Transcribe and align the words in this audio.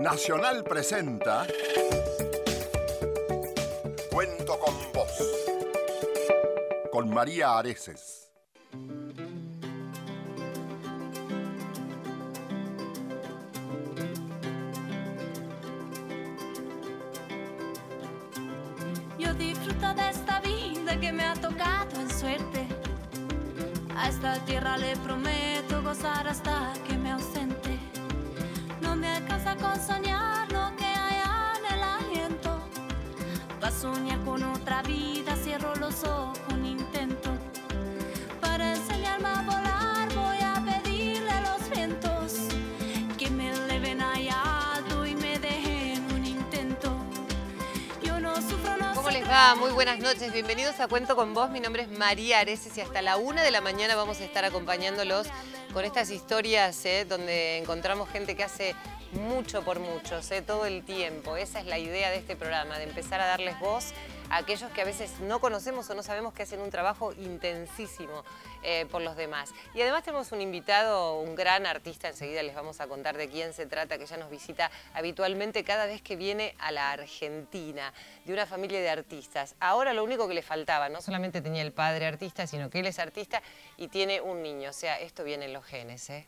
Nacional 0.00 0.64
presenta 0.64 1.46
Cuento 4.10 4.58
con 4.58 4.74
vos 4.94 5.12
con 6.90 7.10
María 7.10 7.58
Areces. 7.58 8.30
Yo 19.18 19.34
disfruto 19.34 19.94
de 19.94 20.08
esta 20.08 20.40
vida 20.40 20.98
que 20.98 21.12
me 21.12 21.24
ha 21.26 21.34
tocado 21.34 22.00
en 22.00 22.10
suerte. 22.10 22.66
A 23.94 24.08
esta 24.08 24.42
tierra 24.46 24.78
le 24.78 24.96
prometo 24.96 25.82
gozar 25.82 26.26
hasta 26.26 26.72
que 26.88 26.96
con 29.60 29.80
soñar 29.86 30.50
lo 30.52 30.74
que 30.76 30.84
hay 30.84 31.20
en 31.56 31.74
el 31.74 31.82
aliento. 31.82 32.60
Va 33.62 33.70
soñar 33.70 34.18
con 34.24 34.42
otra 34.42 34.82
vida, 34.82 35.36
cierro 35.36 35.74
los 35.76 36.02
ojos 36.04 36.38
un 36.52 36.64
intento. 36.64 37.30
Para 38.40 38.74
enseñarme 38.74 39.28
a 39.28 39.42
volar 39.42 40.14
voy 40.14 40.38
a 40.42 40.64
pedirle 40.64 41.30
a 41.30 41.40
los 41.42 41.70
vientos 41.70 42.32
que 43.18 43.30
me 43.30 43.50
eleven 43.50 44.00
allá 44.00 44.74
alto 44.76 45.06
y 45.06 45.14
me 45.14 45.38
dejen 45.38 46.04
un 46.12 46.24
intento. 46.24 46.92
Yo 48.02 48.18
no 48.18 48.34
sufro, 48.36 48.76
no 48.78 48.94
¿Cómo 48.94 49.10
les 49.10 49.28
va? 49.28 49.54
Muy 49.56 49.72
buenas 49.72 49.98
noches, 49.98 50.32
bienvenidos 50.32 50.80
a 50.80 50.88
Cuento 50.88 51.16
con 51.16 51.34
Vos. 51.34 51.50
Mi 51.50 51.60
nombre 51.60 51.82
es 51.82 51.98
María 51.98 52.40
Areces 52.40 52.76
y 52.78 52.80
hasta 52.80 53.02
la 53.02 53.16
una 53.16 53.42
de 53.42 53.50
la 53.50 53.60
mañana 53.60 53.94
vamos 53.94 54.20
a 54.20 54.24
estar 54.24 54.44
acompañándolos 54.44 55.26
con 55.72 55.84
estas 55.84 56.10
historias 56.10 56.84
¿eh? 56.84 57.06
donde 57.08 57.58
encontramos 57.58 58.08
gente 58.08 58.34
que 58.34 58.42
hace 58.42 58.74
mucho 59.20 59.62
por 59.62 59.78
muchos, 59.78 60.30
¿eh? 60.30 60.42
todo 60.42 60.66
el 60.66 60.82
tiempo. 60.82 61.36
Esa 61.36 61.60
es 61.60 61.66
la 61.66 61.78
idea 61.78 62.10
de 62.10 62.16
este 62.16 62.36
programa, 62.36 62.78
de 62.78 62.84
empezar 62.84 63.20
a 63.20 63.26
darles 63.26 63.58
voz 63.60 63.92
a 64.30 64.38
aquellos 64.38 64.70
que 64.70 64.80
a 64.80 64.84
veces 64.84 65.20
no 65.20 65.40
conocemos 65.40 65.90
o 65.90 65.94
no 65.94 66.02
sabemos 66.02 66.32
que 66.32 66.44
hacen 66.44 66.60
un 66.60 66.70
trabajo 66.70 67.12
intensísimo 67.12 68.24
eh, 68.62 68.86
por 68.90 69.02
los 69.02 69.16
demás. 69.16 69.52
Y 69.74 69.82
además 69.82 70.04
tenemos 70.04 70.32
un 70.32 70.40
invitado, 70.40 71.20
un 71.20 71.34
gran 71.34 71.66
artista, 71.66 72.08
enseguida 72.08 72.42
les 72.42 72.54
vamos 72.54 72.80
a 72.80 72.86
contar 72.86 73.16
de 73.16 73.28
quién 73.28 73.52
se 73.52 73.66
trata, 73.66 73.98
que 73.98 74.06
ya 74.06 74.16
nos 74.16 74.30
visita 74.30 74.70
habitualmente 74.94 75.64
cada 75.64 75.86
vez 75.86 76.00
que 76.00 76.16
viene 76.16 76.54
a 76.58 76.72
la 76.72 76.92
Argentina, 76.92 77.92
de 78.24 78.32
una 78.32 78.46
familia 78.46 78.80
de 78.80 78.88
artistas. 78.88 79.56
Ahora 79.60 79.92
lo 79.92 80.04
único 80.04 80.28
que 80.28 80.34
le 80.34 80.42
faltaba, 80.42 80.88
no 80.88 81.00
solamente 81.02 81.42
tenía 81.42 81.62
el 81.62 81.72
padre 81.72 82.06
artista, 82.06 82.46
sino 82.46 82.70
que 82.70 82.80
él 82.80 82.86
es 82.86 82.98
artista 82.98 83.42
y 83.76 83.88
tiene 83.88 84.20
un 84.20 84.42
niño. 84.42 84.70
O 84.70 84.74
sea, 84.74 84.98
esto 85.00 85.24
viene 85.24 85.46
en 85.46 85.52
los 85.52 85.64
genes, 85.64 86.08
¿eh? 86.10 86.26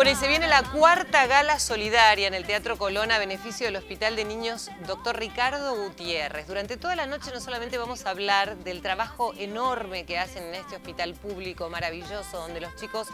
Bueno, 0.00 0.12
y 0.12 0.14
se 0.14 0.28
viene 0.28 0.48
la 0.48 0.62
cuarta 0.62 1.26
gala 1.26 1.58
solidaria 1.58 2.26
en 2.26 2.32
el 2.32 2.46
Teatro 2.46 2.78
Colón 2.78 3.12
a 3.12 3.18
beneficio 3.18 3.66
del 3.66 3.76
Hospital 3.76 4.16
de 4.16 4.24
Niños 4.24 4.70
Dr. 4.86 5.18
Ricardo 5.18 5.76
Gutiérrez. 5.76 6.46
Durante 6.46 6.78
toda 6.78 6.96
la 6.96 7.04
noche 7.04 7.30
no 7.34 7.38
solamente 7.38 7.76
vamos 7.76 8.06
a 8.06 8.10
hablar 8.10 8.56
del 8.64 8.80
trabajo 8.80 9.34
enorme 9.36 10.06
que 10.06 10.16
hacen 10.16 10.44
en 10.44 10.54
este 10.54 10.76
hospital 10.76 11.12
público 11.12 11.68
maravilloso, 11.68 12.38
donde 12.38 12.62
los 12.62 12.74
chicos 12.76 13.08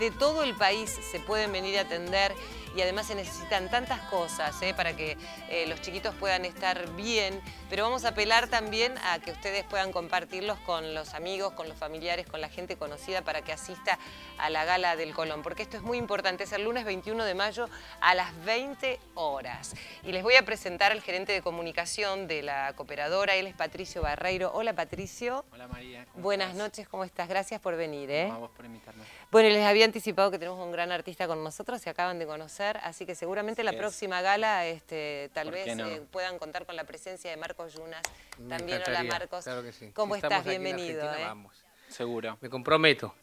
de 0.00 0.10
todo 0.10 0.42
el 0.42 0.56
país 0.56 0.90
se 1.12 1.20
pueden 1.20 1.52
venir 1.52 1.78
a 1.78 1.82
atender 1.82 2.34
y 2.74 2.80
además 2.80 3.06
se 3.06 3.14
necesitan 3.14 3.70
tantas 3.70 4.00
cosas 4.10 4.60
¿eh? 4.62 4.74
para 4.74 4.96
que 4.96 5.16
eh, 5.48 5.66
los 5.68 5.80
chiquitos 5.80 6.12
puedan 6.16 6.44
estar 6.44 6.90
bien, 6.96 7.40
pero 7.72 7.84
vamos 7.84 8.04
a 8.04 8.08
apelar 8.08 8.48
también 8.48 8.98
a 8.98 9.18
que 9.18 9.30
ustedes 9.30 9.64
puedan 9.64 9.92
compartirlos 9.92 10.58
con 10.58 10.92
los 10.92 11.14
amigos, 11.14 11.54
con 11.54 11.70
los 11.70 11.78
familiares, 11.78 12.26
con 12.26 12.42
la 12.42 12.50
gente 12.50 12.76
conocida 12.76 13.22
para 13.22 13.40
que 13.40 13.50
asista 13.50 13.98
a 14.36 14.50
la 14.50 14.66
gala 14.66 14.94
del 14.94 15.14
Colón, 15.14 15.42
porque 15.42 15.62
esto 15.62 15.78
es 15.78 15.82
muy 15.82 15.96
importante, 15.96 16.44
es 16.44 16.52
el 16.52 16.64
lunes 16.64 16.84
21 16.84 17.24
de 17.24 17.32
mayo 17.32 17.70
a 18.02 18.14
las 18.14 18.44
20 18.44 19.00
horas. 19.14 19.74
Y 20.02 20.12
les 20.12 20.22
voy 20.22 20.34
a 20.34 20.44
presentar 20.44 20.92
al 20.92 21.00
gerente 21.00 21.32
de 21.32 21.40
comunicación 21.40 22.28
de 22.28 22.42
la 22.42 22.74
cooperadora, 22.76 23.36
él 23.36 23.46
es 23.46 23.54
Patricio 23.54 24.02
Barreiro. 24.02 24.52
Hola 24.52 24.74
Patricio. 24.74 25.46
Hola 25.50 25.66
María. 25.66 26.04
¿cómo 26.12 26.24
Buenas 26.24 26.48
estás? 26.50 26.62
noches, 26.62 26.88
¿cómo 26.90 27.04
estás? 27.04 27.26
Gracias 27.26 27.58
por 27.58 27.76
venir. 27.76 28.10
¿eh? 28.10 28.26
No, 28.28 28.34
a 28.34 28.38
vos 28.38 28.50
por 28.50 28.66
invitarme. 28.66 29.02
Bueno, 29.30 29.48
les 29.48 29.64
había 29.64 29.86
anticipado 29.86 30.30
que 30.30 30.38
tenemos 30.38 30.62
un 30.62 30.72
gran 30.72 30.92
artista 30.92 31.26
con 31.26 31.42
nosotros, 31.42 31.80
se 31.80 31.88
acaban 31.88 32.18
de 32.18 32.26
conocer, 32.26 32.76
así 32.82 33.06
que 33.06 33.14
seguramente 33.14 33.64
la 33.64 33.70
es. 33.70 33.78
próxima 33.78 34.20
gala 34.20 34.66
este, 34.66 35.30
tal 35.32 35.46
¿Por 35.46 35.54
vez 35.54 35.74
no? 35.74 35.86
eh, 35.86 36.02
puedan 36.10 36.38
contar 36.38 36.66
con 36.66 36.76
la 36.76 36.84
presencia 36.84 37.30
de 37.30 37.38
Marcos 37.62 37.74
Yunas. 37.74 38.02
Me 38.38 38.56
También, 38.56 38.82
hola 38.86 39.04
Marcos. 39.04 39.44
Claro 39.44 39.62
que 39.62 39.72
sí. 39.72 39.90
¿Cómo 39.94 40.14
Si 40.14 40.20
estás? 40.20 40.44
Bienvenido. 40.44 41.04
¿eh? 41.14 41.24
Vamos. 41.24 41.64
Seguro. 41.88 42.36
Me 42.40 42.50
comprometo. 42.50 43.14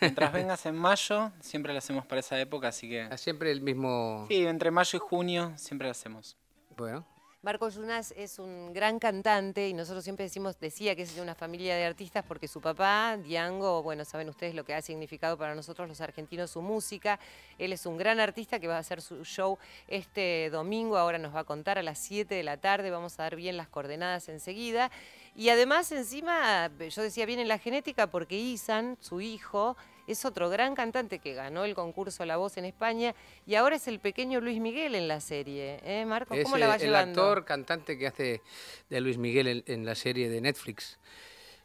Mientras 0.00 0.32
vengas 0.32 0.64
en 0.66 0.76
mayo, 0.76 1.32
siempre 1.40 1.72
lo 1.72 1.78
hacemos 1.78 2.06
para 2.06 2.20
esa 2.20 2.38
época, 2.38 2.68
así 2.68 2.88
que... 2.88 3.02
A 3.02 3.16
siempre 3.16 3.50
el 3.50 3.60
mismo. 3.60 4.26
Sí, 4.28 4.46
entre 4.46 4.70
mayo 4.70 4.96
y 4.96 5.00
junio 5.00 5.52
siempre 5.56 5.88
lo 5.88 5.92
hacemos. 5.92 6.36
Bueno, 6.76 7.04
Marcos 7.44 7.74
Yunas 7.74 8.14
es 8.16 8.38
un 8.38 8.72
gran 8.72 9.00
cantante 9.00 9.68
y 9.68 9.74
nosotros 9.74 10.04
siempre 10.04 10.22
decimos, 10.22 10.60
decía 10.60 10.94
que 10.94 11.02
es 11.02 11.16
de 11.16 11.20
una 11.20 11.34
familia 11.34 11.74
de 11.74 11.84
artistas 11.84 12.24
porque 12.24 12.46
su 12.46 12.60
papá, 12.60 13.16
Diango, 13.16 13.82
bueno, 13.82 14.04
saben 14.04 14.28
ustedes 14.28 14.54
lo 14.54 14.64
que 14.64 14.74
ha 14.74 14.80
significado 14.80 15.36
para 15.36 15.56
nosotros 15.56 15.88
los 15.88 16.00
argentinos 16.00 16.52
su 16.52 16.62
música. 16.62 17.18
Él 17.58 17.72
es 17.72 17.84
un 17.84 17.96
gran 17.96 18.20
artista 18.20 18.60
que 18.60 18.68
va 18.68 18.76
a 18.76 18.78
hacer 18.78 19.02
su 19.02 19.24
show 19.24 19.58
este 19.88 20.50
domingo, 20.50 20.96
ahora 20.96 21.18
nos 21.18 21.34
va 21.34 21.40
a 21.40 21.44
contar 21.44 21.78
a 21.78 21.82
las 21.82 21.98
7 21.98 22.32
de 22.32 22.44
la 22.44 22.58
tarde, 22.58 22.92
vamos 22.92 23.18
a 23.18 23.24
dar 23.24 23.34
bien 23.34 23.56
las 23.56 23.66
coordenadas 23.66 24.28
enseguida. 24.28 24.92
Y 25.34 25.48
además 25.48 25.90
encima, 25.90 26.70
yo 26.78 27.02
decía 27.02 27.26
bien 27.26 27.40
en 27.40 27.48
la 27.48 27.58
genética 27.58 28.06
porque 28.06 28.38
Isan, 28.38 28.96
su 29.00 29.20
hijo, 29.20 29.76
es 30.06 30.24
otro 30.24 30.50
gran 30.50 30.74
cantante 30.74 31.18
que 31.18 31.34
ganó 31.34 31.64
el 31.64 31.74
concurso 31.74 32.24
La 32.24 32.36
Voz 32.36 32.56
en 32.56 32.64
España 32.64 33.14
y 33.46 33.54
ahora 33.54 33.76
es 33.76 33.86
el 33.88 34.00
pequeño 34.00 34.40
Luis 34.40 34.60
Miguel 34.60 34.94
en 34.94 35.08
la 35.08 35.20
serie. 35.20 35.78
¿Eh, 35.84 36.04
Marcos? 36.04 36.36
es 36.38 36.44
¿Cómo 36.44 36.58
la 36.58 36.66
va 36.68 36.74
el 36.76 36.80
llevando? 36.82 37.22
actor 37.22 37.44
cantante 37.44 37.96
que 37.98 38.06
hace 38.06 38.42
de 38.90 39.00
Luis 39.00 39.18
Miguel 39.18 39.46
en, 39.46 39.64
en 39.66 39.84
la 39.86 39.94
serie 39.94 40.28
de 40.28 40.40
Netflix. 40.40 40.98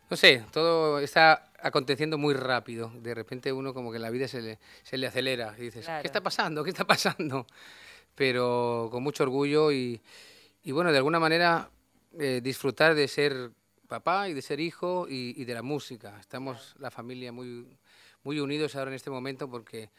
No 0.10 0.16
sé, 0.16 0.44
todo 0.52 1.00
está 1.00 1.52
aconteciendo 1.62 2.18
muy 2.18 2.34
rápido. 2.34 2.92
De 3.02 3.14
repente 3.14 3.52
uno 3.52 3.74
como 3.74 3.92
que 3.92 4.00
la 4.00 4.10
vida 4.10 4.28
se 4.28 4.42
le, 4.42 4.60
se 4.84 4.98
le 4.98 5.08
acelera 5.08 5.54
y 5.58 5.64
dices, 5.64 5.86
Claro. 5.86 6.02
¿qué 6.02 6.08
está 6.08 6.22
pasando? 6.22 6.64
¿Qué 6.64 6.70
está 6.70 6.86
pasando? 6.86 7.46
Pero 8.16 8.88
con 8.92 9.04
mucho 9.04 9.24
orgullo 9.24 9.72
y, 9.72 10.02
y 10.64 10.72
bueno, 10.72 10.92
de 10.92 10.98
alguna 10.98 11.20
manera 11.20 11.70
eh, 12.20 12.40
disfrutar 12.44 12.96
de 12.96 13.08
ser 13.08 13.52
papá 13.88 14.28
y 14.30 14.34
de 14.34 14.42
ser 14.42 14.60
hijo 14.60 15.08
y, 15.10 15.34
y 15.40 15.46
de 15.46 15.54
la 15.54 15.62
música. 15.62 16.18
Estamos 16.20 16.76
la 16.80 16.90
familia 16.92 17.32
muy, 17.32 17.68
muy 18.28 18.42
unidos 18.42 18.76
ahora 18.76 18.92
en 18.92 18.96
este 18.96 19.10
momento 19.10 19.50
porque 19.50 19.90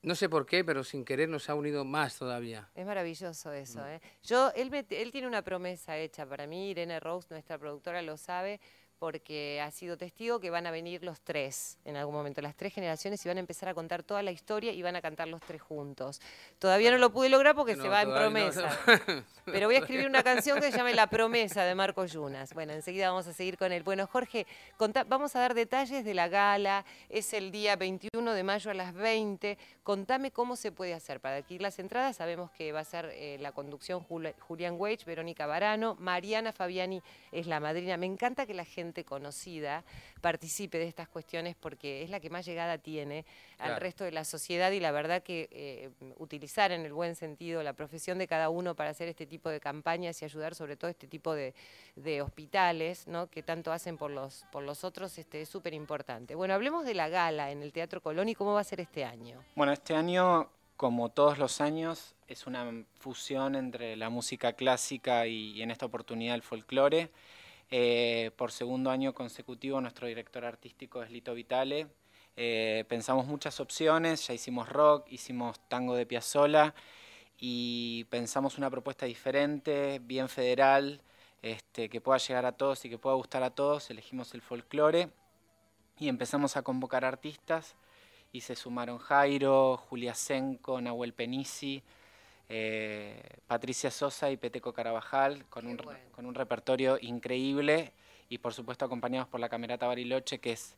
no 0.00 0.14
sé 0.14 0.30
por 0.30 0.46
qué, 0.46 0.64
pero 0.64 0.82
sin 0.84 1.04
querer 1.04 1.28
nos 1.28 1.50
ha 1.50 1.54
unido 1.54 1.84
más 1.84 2.16
todavía. 2.16 2.70
Es 2.74 2.86
maravilloso 2.86 3.52
eso, 3.52 3.86
¿eh? 3.86 4.00
Yo, 4.22 4.50
él, 4.56 4.70
me- 4.70 4.86
él 4.88 5.10
tiene 5.12 5.26
una 5.26 5.42
promesa 5.42 5.98
hecha 5.98 6.24
para 6.24 6.46
mí, 6.46 6.70
Irene 6.70 6.98
Rose, 6.98 7.26
nuestra 7.28 7.58
productora, 7.58 8.00
lo 8.00 8.16
sabe, 8.16 8.58
porque 9.00 9.60
ha 9.60 9.70
sido 9.72 9.96
testigo 9.96 10.38
que 10.38 10.50
van 10.50 10.66
a 10.66 10.70
venir 10.70 11.02
los 11.02 11.20
tres 11.22 11.78
en 11.84 11.96
algún 11.96 12.14
momento, 12.14 12.40
las 12.42 12.54
tres 12.54 12.72
generaciones, 12.72 13.24
y 13.24 13.28
van 13.28 13.38
a 13.38 13.40
empezar 13.40 13.68
a 13.70 13.74
contar 13.74 14.02
toda 14.04 14.22
la 14.22 14.30
historia 14.30 14.70
y 14.72 14.82
van 14.82 14.94
a 14.94 15.00
cantar 15.00 15.26
los 15.26 15.40
tres 15.40 15.60
juntos. 15.60 16.20
Todavía 16.60 16.90
no 16.92 16.98
lo 16.98 17.10
pude 17.10 17.30
lograr 17.30 17.56
porque 17.56 17.74
se 17.74 17.88
va 17.88 18.02
en 18.02 18.12
promesa. 18.12 18.78
no. 18.86 19.24
Pero 19.46 19.66
voy 19.66 19.74
a 19.76 19.78
escribir 19.78 20.06
una 20.06 20.22
canción 20.22 20.60
que 20.60 20.70
se 20.70 20.76
llame 20.76 20.94
La 20.94 21.08
promesa 21.08 21.64
de 21.64 21.74
Marco 21.74 22.04
Yunas. 22.04 22.52
Bueno, 22.54 22.72
enseguida 22.74 23.08
vamos 23.08 23.26
a 23.26 23.32
seguir 23.32 23.56
con 23.56 23.72
él. 23.72 23.82
Bueno, 23.82 24.06
Jorge, 24.06 24.46
contá- 24.76 25.04
vamos 25.04 25.34
a 25.34 25.40
dar 25.40 25.54
detalles 25.54 26.04
de 26.04 26.14
la 26.14 26.28
gala. 26.28 26.84
Es 27.08 27.32
el 27.32 27.50
día 27.50 27.74
21 27.74 28.32
de 28.34 28.42
mayo 28.44 28.70
a 28.70 28.74
las 28.74 28.92
20. 28.94 29.58
Contame 29.82 30.30
cómo 30.30 30.54
se 30.56 30.70
puede 30.70 30.94
hacer. 30.94 31.18
Para 31.20 31.36
adquirir 31.36 31.62
las 31.62 31.78
entradas 31.78 32.16
sabemos 32.16 32.50
que 32.52 32.70
va 32.70 32.80
a 32.80 32.84
ser 32.84 33.06
eh, 33.14 33.38
la 33.40 33.50
conducción 33.52 34.06
Jul- 34.06 34.34
Julián 34.38 34.74
Weich, 34.78 35.04
Verónica 35.06 35.46
Barano, 35.46 35.96
Mariana 35.98 36.52
Fabiani 36.52 37.02
es 37.32 37.46
la 37.46 37.58
madrina. 37.58 37.96
Me 37.96 38.06
encanta 38.06 38.44
que 38.46 38.54
la 38.54 38.64
gente 38.66 38.89
conocida 39.04 39.84
participe 40.20 40.78
de 40.78 40.86
estas 40.86 41.08
cuestiones 41.08 41.56
porque 41.58 42.02
es 42.02 42.10
la 42.10 42.20
que 42.20 42.30
más 42.30 42.44
llegada 42.44 42.78
tiene 42.78 43.24
al 43.58 43.76
resto 43.76 44.04
de 44.04 44.12
la 44.12 44.24
sociedad 44.24 44.70
y 44.70 44.80
la 44.80 44.90
verdad 44.90 45.22
que 45.22 45.48
eh, 45.50 45.90
utilizar 46.18 46.72
en 46.72 46.84
el 46.84 46.92
buen 46.92 47.14
sentido 47.14 47.62
la 47.62 47.72
profesión 47.72 48.18
de 48.18 48.26
cada 48.26 48.48
uno 48.48 48.74
para 48.74 48.90
hacer 48.90 49.08
este 49.08 49.26
tipo 49.26 49.48
de 49.48 49.60
campañas 49.60 50.20
y 50.20 50.24
ayudar 50.24 50.54
sobre 50.54 50.76
todo 50.76 50.90
este 50.90 51.06
tipo 51.06 51.34
de, 51.34 51.54
de 51.96 52.22
hospitales 52.22 53.06
¿no? 53.06 53.28
que 53.28 53.42
tanto 53.42 53.72
hacen 53.72 53.96
por 53.96 54.10
los, 54.10 54.44
por 54.52 54.62
los 54.62 54.84
otros 54.84 55.16
este, 55.18 55.42
es 55.42 55.48
súper 55.48 55.74
importante. 55.74 56.34
Bueno, 56.34 56.54
hablemos 56.54 56.84
de 56.84 56.94
la 56.94 57.08
gala 57.08 57.50
en 57.50 57.62
el 57.62 57.72
Teatro 57.72 58.00
Colón 58.00 58.28
y 58.28 58.34
cómo 58.34 58.54
va 58.54 58.60
a 58.60 58.64
ser 58.64 58.80
este 58.80 59.04
año. 59.04 59.42
Bueno, 59.54 59.72
este 59.72 59.94
año, 59.94 60.48
como 60.76 61.10
todos 61.10 61.38
los 61.38 61.60
años, 61.60 62.14
es 62.26 62.46
una 62.46 62.84
fusión 62.98 63.54
entre 63.54 63.96
la 63.96 64.10
música 64.10 64.52
clásica 64.52 65.26
y, 65.26 65.52
y 65.52 65.62
en 65.62 65.70
esta 65.70 65.86
oportunidad 65.86 66.34
el 66.34 66.42
folclore. 66.42 67.10
Eh, 67.72 68.32
por 68.36 68.50
segundo 68.50 68.90
año 68.90 69.14
consecutivo, 69.14 69.80
nuestro 69.80 70.08
director 70.08 70.44
artístico 70.44 71.02
es 71.02 71.10
Lito 71.10 71.34
Vitale. 71.34 71.86
Eh, 72.36 72.84
pensamos 72.88 73.26
muchas 73.26 73.60
opciones, 73.60 74.26
ya 74.26 74.34
hicimos 74.34 74.68
rock, 74.68 75.06
hicimos 75.10 75.60
tango 75.68 75.94
de 75.94 76.06
Piazzolla 76.06 76.74
y 77.38 78.04
pensamos 78.10 78.58
una 78.58 78.70
propuesta 78.70 79.06
diferente, 79.06 80.00
bien 80.02 80.28
federal, 80.28 81.00
este, 81.42 81.88
que 81.88 82.00
pueda 82.00 82.18
llegar 82.18 82.44
a 82.46 82.52
todos 82.52 82.84
y 82.84 82.90
que 82.90 82.98
pueda 82.98 83.14
gustar 83.16 83.42
a 83.44 83.50
todos. 83.50 83.90
Elegimos 83.90 84.34
el 84.34 84.42
folclore 84.42 85.10
y 85.98 86.08
empezamos 86.08 86.56
a 86.56 86.62
convocar 86.62 87.04
artistas 87.04 87.76
y 88.32 88.40
se 88.40 88.56
sumaron 88.56 88.98
Jairo, 88.98 89.76
Julia 89.76 90.14
Senco, 90.14 90.80
Nahuel 90.80 91.14
Penisi, 91.14 91.82
eh, 92.52 93.22
Patricia 93.46 93.92
Sosa 93.92 94.28
y 94.30 94.36
Peteco 94.36 94.72
Carabajal, 94.72 95.44
con 95.48 95.68
un, 95.68 95.78
con 96.10 96.26
un 96.26 96.34
repertorio 96.34 96.98
increíble 97.00 97.92
y 98.28 98.38
por 98.38 98.52
supuesto 98.52 98.84
acompañados 98.84 99.28
por 99.28 99.38
la 99.38 99.48
Camerata 99.48 99.86
Bariloche, 99.86 100.40
que 100.40 100.52
es 100.52 100.76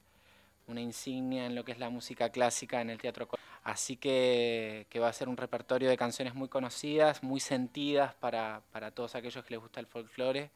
una 0.67 0.83
insignia 0.83 1.47
en 1.47 1.55
lo 1.55 1.65
que 1.65 1.73
es 1.73 1.79
la 1.79 1.89
música 1.89 2.29
clásica 2.29 2.83
en 2.83 2.91
el 2.91 2.99
teatro. 2.99 3.27
Así 3.65 3.97
que, 3.97 4.87
que 4.91 5.01
va 5.01 5.09
a 5.09 5.13
ser 5.15 5.31
un 5.31 5.39
repertorio 5.39 5.89
de 5.89 5.97
canciones 5.97 6.35
muy 6.35 6.49
conocidas, 6.49 7.23
muy 7.23 7.41
sentidas 7.41 8.15
para, 8.17 8.61
para 8.71 8.91
todos 8.91 9.15
aquellos 9.15 9.43
que 9.43 9.55
les 9.55 9.61
gusta 9.61 9.81
el 9.81 9.87
folclore. 9.87 10.51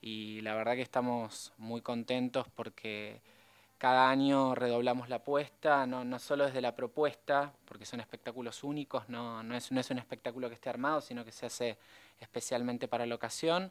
Y 0.00 0.40
la 0.40 0.54
verdad 0.56 0.74
que 0.74 0.82
estamos 0.82 1.52
muy 1.56 1.82
contentos 1.82 2.46
porque 2.54 3.20
cada 3.78 4.10
año 4.10 4.56
redoblamos 4.56 5.08
la 5.08 5.16
apuesta, 5.16 5.86
no, 5.86 6.18
solo 6.18 6.46
desde 6.46 6.60
la 6.60 6.74
propuesta, 6.74 7.52
porque 7.64 7.86
son 7.86 8.00
espectáculos 8.00 8.64
únicos, 8.64 9.08
no, 9.08 9.42
no, 9.44 9.56
es, 9.56 9.70
no 9.70 9.80
es 9.80 9.90
un 9.90 9.98
espectáculo 9.98 10.48
que 10.48 10.56
esté 10.56 10.68
armado, 10.68 11.00
sino 11.00 11.24
que 11.24 11.30
se 11.30 11.46
hace 11.46 11.78
especialmente 12.20 12.88
para 12.88 13.06
la 13.06 13.14
ocasión. 13.14 13.70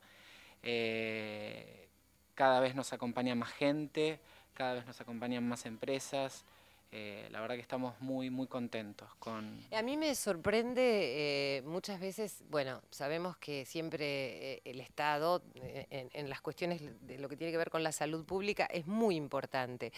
Eh, 0.63 1.89
cada 2.36 2.62
vez 2.62 2.74
nos 2.74 2.94
acompaña 2.94 3.36
más 3.36 3.51
gente, 3.51 4.19
cada 4.54 4.75
vez 4.75 4.86
nos 4.86 5.00
acompañan 5.01 5.48
más 5.48 5.65
empresas. 5.65 6.45
Eh, 6.89 7.28
la 7.31 7.42
verdad 7.42 7.56
que 7.56 7.62
estamos 7.62 8.00
muy, 8.00 8.30
muy 8.30 8.48
contentos 8.48 9.13
con... 9.16 9.60
A 9.74 9.81
mí 9.81 9.98
me 9.98 10.16
sorprende 10.16 11.57
eh, 11.57 11.62
muchas 11.63 12.00
veces, 12.00 12.44
bueno, 12.50 12.81
sabemos 12.92 13.36
que 13.38 13.66
siempre 13.66 14.54
eh, 14.54 14.62
el 14.63 14.80
Estado 14.80 15.44
en, 15.56 16.10
en, 16.13 16.30
las 16.30 16.39
cuestiones 16.39 16.81
de 17.06 17.18
lo 17.18 17.28
que 17.28 17.36
tiene 17.36 17.51
que 17.51 17.57
ver 17.57 17.69
con 17.69 17.84
la 17.84 17.92
salud 17.92 18.24
pública 18.25 18.66
es 18.68 18.88
muy 18.88 19.18
importante, 19.18 19.92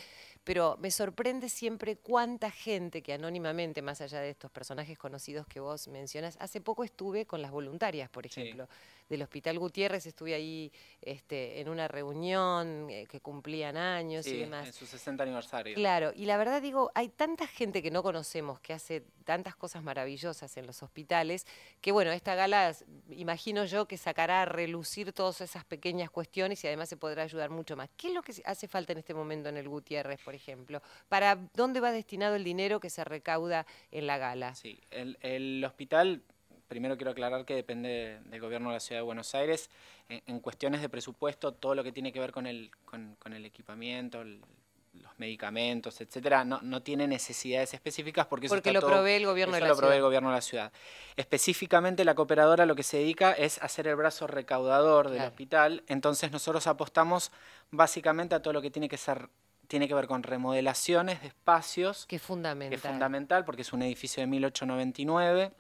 pero 0.44 0.78
me 0.80 0.90
sorprende 0.90 1.48
siempre 1.48 1.98
cuánta 1.98 2.50
gente 2.50 3.04
que 3.04 3.14
anónimamente, 3.14 3.84
más 3.84 4.02
allá 4.02 4.22
de 4.22 4.32
estos 4.32 4.50
personajes 4.50 4.98
conocidos 4.98 5.46
que 5.46 5.60
vos 5.60 5.88
mencionas, 5.90 6.38
hace 6.40 6.60
poco 6.60 6.84
estuve 6.84 7.28
con 7.28 7.44
las 7.44 7.52
voluntarias, 7.52 8.10
por 8.10 8.26
ejemplo. 8.26 8.66
Sí 8.66 8.99
del 9.10 9.24
Hospital 9.24 9.58
Gutiérrez, 9.60 10.06
estuve 10.06 10.36
ahí 10.36 10.72
este, 11.02 11.60
en 11.60 11.68
una 11.68 11.88
reunión 11.88 12.90
eh, 12.90 13.08
que 13.10 13.20
cumplían 13.20 13.76
años 13.76 14.28
y 14.28 14.38
demás. 14.38 14.68
En 14.68 14.74
su 14.74 14.86
60 14.86 15.24
aniversario. 15.24 15.76
Claro, 15.76 16.12
y 16.16 16.26
la 16.26 16.38
verdad 16.38 16.62
digo, 16.62 16.92
hay 16.94 17.10
tanta 17.10 17.48
gente 17.48 17.82
que 17.82 17.92
no 17.92 18.04
conocemos 18.04 18.60
que 18.60 18.74
hace 18.74 19.04
tantas 19.26 19.56
cosas 19.56 19.84
maravillosas 19.84 20.56
en 20.58 20.68
los 20.68 20.82
hospitales, 20.84 21.46
que 21.82 21.92
bueno, 21.92 22.12
esta 22.12 22.36
gala 22.36 22.76
imagino 23.10 23.66
yo 23.66 23.88
que 23.88 23.98
sacará 23.98 24.44
a 24.44 24.46
relucir 24.46 25.12
todas 25.14 25.42
esas 25.42 25.66
pequeñas 25.66 26.10
cuestiones 26.10 26.64
y 26.64 26.68
además 26.68 26.90
se 26.90 26.98
podrá 26.98 27.24
ayudar 27.24 27.50
mucho 27.50 27.76
más. 27.76 27.90
¿Qué 27.98 28.10
es 28.10 28.14
lo 28.14 28.22
que 28.22 28.34
hace 28.46 28.68
falta 28.68 28.94
en 28.94 29.00
este 29.00 29.14
momento 29.14 29.50
en 29.50 29.58
el 29.58 29.68
Gutiérrez, 29.68 30.20
por 30.22 30.36
ejemplo? 30.36 30.82
¿Para 31.08 31.36
dónde 31.56 31.80
va 31.80 31.92
destinado 31.92 32.36
el 32.36 32.44
dinero 32.44 32.80
que 32.80 32.90
se 32.90 33.04
recauda 33.04 33.66
en 33.92 34.08
la 34.08 34.18
gala? 34.18 34.56
Sí, 34.56 34.80
el, 34.92 35.18
el 35.22 35.64
hospital 35.66 36.24
primero 36.70 36.96
quiero 36.96 37.12
aclarar 37.12 37.44
que 37.44 37.56
depende 37.56 38.22
del 38.26 38.40
gobierno 38.40 38.70
de 38.70 38.76
la 38.76 38.80
Ciudad 38.80 39.02
de 39.02 39.06
Buenos 39.06 39.36
Aires. 39.36 39.70
En, 40.08 40.40
cuestiones 40.40 40.82
de 40.82 40.88
presupuesto, 40.88 41.52
todo 41.52 41.76
lo 41.76 41.84
que 41.84 41.92
tiene 41.92 42.14
que 42.14 42.20
ver 42.20 42.32
con 42.32 42.48
el, 42.48 42.72
con, 42.86 43.34
el 43.34 43.46
equipamiento, 43.46 44.24
los 44.24 45.12
medicamentos, 45.18 46.00
etcétera, 46.02 46.46
no, 46.46 46.60
no, 46.62 46.82
tiene 46.82 47.08
necesidades 47.08 47.74
específicas 47.74 48.26
porque, 48.26 48.48
eso 48.48 48.56
porque 48.56 48.72
lo 48.72 48.82
provee 48.82 49.14
el 49.14 49.26
gobierno 49.26 49.56
de 49.56 49.62
la 49.62 49.68
lo 49.68 49.76
ciudad. 49.76 49.96
el 49.96 50.02
gobierno 50.02 50.30
de 50.30 50.36
la 50.36 50.42
ciudad. 50.42 50.72
Específicamente 51.16 52.06
la 52.06 52.16
cooperadora 52.16 52.66
lo 52.66 52.76
que 52.76 52.84
se 52.84 52.98
dedica 52.98 53.34
es 53.34 53.62
hacer 53.62 53.88
el 53.88 53.96
brazo 53.96 54.26
recaudador 54.26 55.10
del 55.10 55.18
claro. 55.18 55.30
hospital, 55.30 55.84
entonces 55.88 56.32
nosotros 56.32 56.66
apostamos 56.66 57.32
básicamente 57.72 58.36
a 58.36 58.42
todo 58.42 58.54
lo 58.54 58.62
que 58.62 58.72
tiene 58.72 58.90
que 58.90 58.98
ser 58.98 59.30
tiene 59.68 59.88
que 59.88 59.94
ver 59.94 60.08
con 60.08 60.24
remodelaciones 60.24 61.22
de 61.22 61.28
espacios. 61.28 62.08
Que 62.08 62.16
es 62.16 62.22
fundamental. 62.24 62.70
Que 62.72 62.76
es 62.76 62.82
fundamental 62.82 63.46
porque 63.46 63.62
es 63.62 63.72
un 63.72 63.84
edificio 63.84 64.22
de 64.22 64.26
1899 64.26 65.52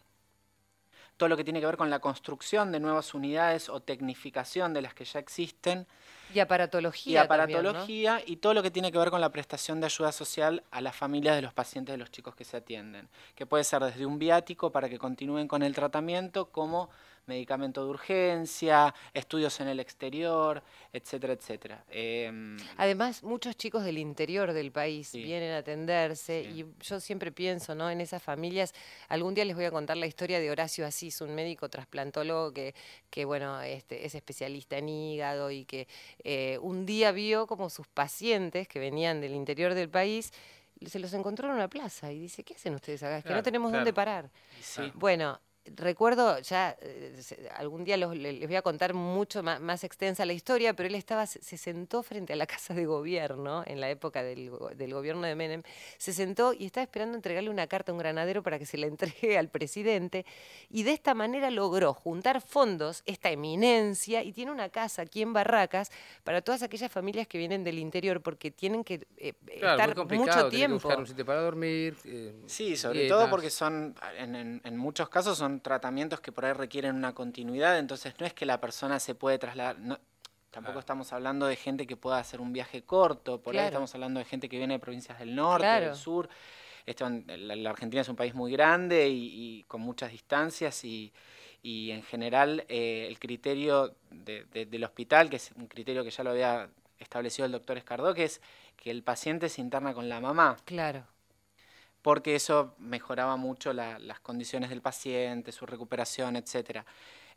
todo 1.19 1.27
lo 1.27 1.35
que 1.35 1.43
tiene 1.43 1.59
que 1.59 1.65
ver 1.65 1.75
con 1.75 1.89
la 1.89 1.99
construcción 1.99 2.71
de 2.71 2.79
nuevas 2.79 3.13
unidades 3.13 3.67
o 3.67 3.81
tecnificación 3.81 4.73
de 4.73 4.81
las 4.81 4.93
que 4.93 5.03
ya 5.03 5.19
existen. 5.19 5.85
Y 6.33 6.39
aparatología. 6.39 7.13
Y 7.13 7.17
aparatología 7.17 8.11
también, 8.11 8.25
¿no? 8.25 8.33
y 8.33 8.37
todo 8.37 8.53
lo 8.53 8.63
que 8.63 8.71
tiene 8.71 8.89
que 8.89 8.97
ver 8.97 9.09
con 9.09 9.19
la 9.19 9.29
prestación 9.29 9.81
de 9.81 9.87
ayuda 9.87 10.13
social 10.13 10.63
a 10.71 10.79
las 10.79 10.95
familias 10.95 11.35
de 11.35 11.41
los 11.41 11.53
pacientes 11.53 11.91
de 11.91 11.97
los 11.97 12.09
chicos 12.09 12.35
que 12.35 12.45
se 12.45 12.55
atienden, 12.55 13.09
que 13.35 13.45
puede 13.45 13.65
ser 13.65 13.83
desde 13.83 14.05
un 14.05 14.17
viático 14.17 14.71
para 14.71 14.87
que 14.87 14.97
continúen 14.97 15.49
con 15.49 15.61
el 15.61 15.75
tratamiento, 15.75 16.45
como 16.51 16.89
medicamento 17.29 17.83
de 17.83 17.89
urgencia, 17.89 18.93
estudios 19.13 19.59
en 19.61 19.69
el 19.69 19.79
exterior, 19.79 20.61
etcétera, 20.91 21.33
etcétera. 21.33 21.85
Eh, 21.89 22.57
Además, 22.75 23.23
muchos 23.23 23.55
chicos 23.55 23.83
del 23.83 23.97
interior 23.97 24.51
del 24.51 24.71
país 24.71 25.09
sí. 25.09 25.23
vienen 25.23 25.51
a 25.53 25.59
atenderse 25.59 26.43
sí. 26.43 26.61
y 26.61 26.83
yo 26.83 26.99
siempre 26.99 27.31
pienso 27.31 27.75
¿no? 27.75 27.89
en 27.89 28.01
esas 28.01 28.21
familias. 28.21 28.73
Algún 29.07 29.33
día 29.35 29.45
les 29.45 29.55
voy 29.55 29.65
a 29.65 29.71
contar 29.71 29.95
la 29.95 30.07
historia 30.07 30.39
de 30.39 30.51
Horacio 30.51 30.85
Asís, 30.85 31.21
un 31.21 31.33
médico 31.35 31.69
trasplantólogo 31.69 32.51
que, 32.51 32.73
que 33.09 33.23
bueno, 33.23 33.61
este, 33.61 34.05
es 34.05 34.15
especialista 34.15 34.77
en 34.77 34.89
hígado 34.89 35.51
y 35.51 35.65
que 35.65 35.87
eh, 36.23 36.57
un 36.61 36.85
día 36.85 37.11
vio 37.11 37.47
como 37.47 37.69
sus 37.69 37.87
pacientes 37.87 38.67
que 38.67 38.79
venían 38.79 39.21
del 39.21 39.35
interior 39.35 39.75
del 39.75 39.89
país 39.89 40.33
se 40.87 40.99
los 40.99 41.13
encontró 41.13 41.49
en 41.49 41.55
una 41.55 41.67
plaza 41.67 42.11
y 42.11 42.19
dice, 42.19 42.43
¿qué 42.43 42.53
hacen 42.53 42.73
ustedes 42.73 43.03
acá? 43.03 43.17
Es 43.17 43.23
que 43.23 43.27
claro, 43.27 43.39
no 43.39 43.43
tenemos 43.43 43.69
claro. 43.69 43.81
dónde 43.81 43.93
parar. 43.93 44.29
Sí. 44.61 44.91
Bueno, 44.95 45.39
recuerdo, 45.75 46.39
ya 46.39 46.75
eh, 46.81 47.49
algún 47.55 47.83
día 47.83 47.97
los, 47.97 48.15
les 48.15 48.47
voy 48.47 48.55
a 48.55 48.61
contar 48.61 48.93
mucho 48.93 49.43
más, 49.43 49.59
más, 49.59 49.83
extensa 49.83 50.25
la 50.25 50.33
historia, 50.33 50.73
pero 50.73 50.87
él 50.87 50.95
estaba, 50.95 51.25
se 51.25 51.57
sentó 51.57 52.03
frente 52.03 52.33
a 52.33 52.35
la 52.35 52.45
casa 52.47 52.73
de 52.73 52.85
gobierno 52.85 53.63
en 53.65 53.79
la 53.79 53.89
época 53.89 54.23
del, 54.23 54.51
del, 54.75 54.93
gobierno 54.93 55.23
de 55.23 55.35
Menem, 55.35 55.63
se 55.97 56.13
sentó 56.13 56.53
y 56.53 56.65
estaba 56.65 56.83
esperando 56.83 57.15
entregarle 57.15 57.49
una 57.49 57.67
carta 57.67 57.91
a 57.91 57.93
un 57.93 57.99
granadero 57.99 58.43
para 58.43 58.59
que 58.59 58.65
se 58.65 58.77
la 58.77 58.87
entregue 58.87 59.37
al 59.37 59.49
presidente 59.49 60.25
y 60.69 60.83
de 60.83 60.91
esta 60.91 61.13
manera 61.13 61.49
logró 61.49 61.93
juntar 61.93 62.41
fondos, 62.41 63.03
esta 63.05 63.29
eminencia, 63.29 64.23
y 64.23 64.31
tiene 64.31 64.51
una 64.51 64.69
casa 64.69 65.03
aquí 65.03 65.21
en 65.21 65.33
Barracas 65.33 65.91
para 66.23 66.41
todas 66.41 66.63
aquellas 66.63 66.91
familias 66.91 67.27
que 67.27 67.37
vienen 67.37 67.63
del 67.63 67.79
interior 67.79 68.21
porque 68.21 68.51
tienen 68.51 68.83
que 68.83 69.05
eh, 69.17 69.33
claro, 69.59 69.91
estar 69.91 70.05
muy 70.07 70.17
mucho 70.17 70.49
tiempo. 70.49 70.77
Que 70.79 70.85
buscar 70.85 70.99
un 70.99 71.07
sitio 71.07 71.25
para 71.25 71.41
dormir. 71.41 71.95
Eh, 72.05 72.33
sí, 72.45 72.75
sobre 72.75 73.01
dietas. 73.01 73.17
todo 73.17 73.29
porque 73.29 73.49
son, 73.49 73.95
en, 74.17 74.35
en, 74.35 74.61
en 74.63 74.77
muchos 74.77 75.09
casos 75.09 75.37
son 75.37 75.58
tratamientos 75.61 76.19
que 76.19 76.31
por 76.31 76.45
ahí 76.45 76.53
requieren 76.53 76.95
una 76.95 77.13
continuidad, 77.13 77.77
entonces 77.79 78.13
no 78.19 78.25
es 78.25 78.33
que 78.33 78.45
la 78.45 78.59
persona 78.59 78.99
se 78.99 79.15
puede 79.15 79.37
trasladar, 79.37 79.79
no, 79.79 79.99
tampoco 80.51 80.73
claro. 80.73 80.79
estamos 80.79 81.13
hablando 81.13 81.45
de 81.45 81.55
gente 81.55 81.87
que 81.87 81.97
pueda 81.97 82.17
hacer 82.17 82.41
un 82.41 82.53
viaje 82.53 82.83
corto, 82.83 83.41
por 83.41 83.53
claro. 83.53 83.65
ahí 83.65 83.67
estamos 83.69 83.93
hablando 83.95 84.19
de 84.19 84.25
gente 84.25 84.49
que 84.49 84.57
viene 84.57 84.75
de 84.75 84.79
provincias 84.79 85.19
del 85.19 85.35
norte, 85.35 85.63
claro. 85.63 85.85
del 85.87 85.95
sur. 85.95 86.29
Esto, 86.85 87.07
la, 87.09 87.55
la, 87.55 87.69
Argentina 87.69 88.01
es 88.01 88.09
un 88.09 88.15
país 88.15 88.33
muy 88.33 88.51
grande 88.51 89.09
y, 89.09 89.59
y 89.59 89.63
con 89.63 89.81
muchas 89.81 90.11
distancias 90.11 90.83
y, 90.83 91.13
y 91.61 91.91
en 91.91 92.01
general 92.01 92.65
eh, 92.67 93.05
el 93.07 93.19
criterio 93.19 93.95
de, 94.09 94.45
de, 94.45 94.65
del 94.65 94.83
hospital, 94.83 95.29
que 95.29 95.35
es 95.35 95.51
un 95.55 95.67
criterio 95.67 96.03
que 96.03 96.09
ya 96.09 96.23
lo 96.23 96.31
había 96.31 96.69
establecido 96.97 97.45
el 97.45 97.51
doctor 97.51 97.77
Escardó, 97.77 98.13
que 98.13 98.23
es 98.23 98.41
que 98.75 98.89
el 98.89 99.03
paciente 99.03 99.49
se 99.49 99.61
interna 99.61 99.93
con 99.93 100.09
la 100.09 100.19
mamá. 100.19 100.57
Claro 100.65 101.05
porque 102.01 102.35
eso 102.35 102.75
mejoraba 102.79 103.35
mucho 103.35 103.73
la, 103.73 103.99
las 103.99 104.19
condiciones 104.19 104.69
del 104.69 104.81
paciente, 104.81 105.51
su 105.51 105.65
recuperación, 105.65 106.35
etc. 106.35 106.83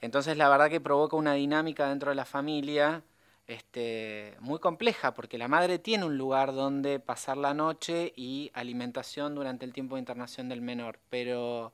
Entonces 0.00 0.36
la 0.36 0.48
verdad 0.48 0.70
que 0.70 0.80
provoca 0.80 1.16
una 1.16 1.34
dinámica 1.34 1.88
dentro 1.88 2.10
de 2.10 2.16
la 2.16 2.24
familia 2.24 3.02
este, 3.46 4.36
muy 4.40 4.58
compleja, 4.60 5.14
porque 5.14 5.36
la 5.36 5.48
madre 5.48 5.78
tiene 5.78 6.04
un 6.04 6.16
lugar 6.16 6.52
donde 6.52 7.00
pasar 7.00 7.36
la 7.36 7.54
noche 7.54 8.12
y 8.16 8.50
alimentación 8.54 9.34
durante 9.34 9.64
el 9.64 9.72
tiempo 9.72 9.96
de 9.96 10.00
internación 10.00 10.48
del 10.48 10.62
menor, 10.62 10.98
pero 11.10 11.72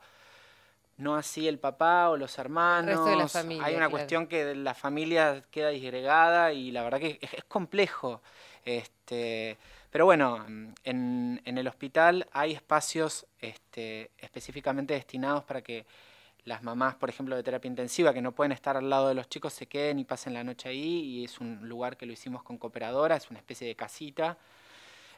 no 0.97 1.14
así 1.14 1.47
el 1.47 1.59
papá 1.59 2.09
o 2.09 2.16
los 2.16 2.38
hermanos. 2.38 3.07
El 3.07 3.12
de 3.12 3.16
la 3.16 3.28
familia, 3.28 3.64
Hay 3.64 3.75
una 3.75 3.80
claro. 3.87 3.90
cuestión 3.90 4.26
que 4.26 4.54
la 4.54 4.75
familia 4.75 5.45
queda 5.50 5.68
disgregada 5.68 6.52
y 6.52 6.71
la 6.71 6.83
verdad 6.83 6.99
que 6.99 7.18
es, 7.21 7.35
es 7.35 7.45
complejo. 7.45 8.23
Este, 8.64 9.57
pero 9.90 10.04
bueno, 10.04 10.45
en, 10.47 11.40
en, 11.45 11.59
el 11.59 11.66
hospital 11.66 12.28
hay 12.33 12.52
espacios 12.52 13.26
este, 13.40 14.11
específicamente 14.18 14.95
destinados 14.95 15.45
para 15.45 15.62
que 15.62 15.87
las 16.45 16.62
mamás, 16.62 16.95
por 16.97 17.09
ejemplo, 17.09 17.37
de 17.37 17.42
terapia 17.42 17.68
intensiva, 17.68 18.12
que 18.12 18.23
no 18.23 18.33
pueden 18.33 18.52
estar 18.52 18.76
al 18.76 18.90
lado 18.90 19.09
de 19.09 19.14
los 19.14 19.28
chicos, 19.28 19.52
se 19.52 19.66
queden 19.66 19.99
y 19.99 20.04
pasen 20.04 20.35
la 20.35 20.42
noche 20.45 20.68
ahí. 20.68 21.00
Y 21.04 21.25
es 21.25 21.38
un 21.40 21.68
lugar 21.68 21.97
que 21.97 22.07
lo 22.07 22.12
hicimos 22.12 22.42
con 22.42 22.59
cooperadora, 22.59 23.16
es 23.16 23.30
una 23.30 23.38
especie 23.38 23.68
de 23.68 23.76
casita. 23.76 24.38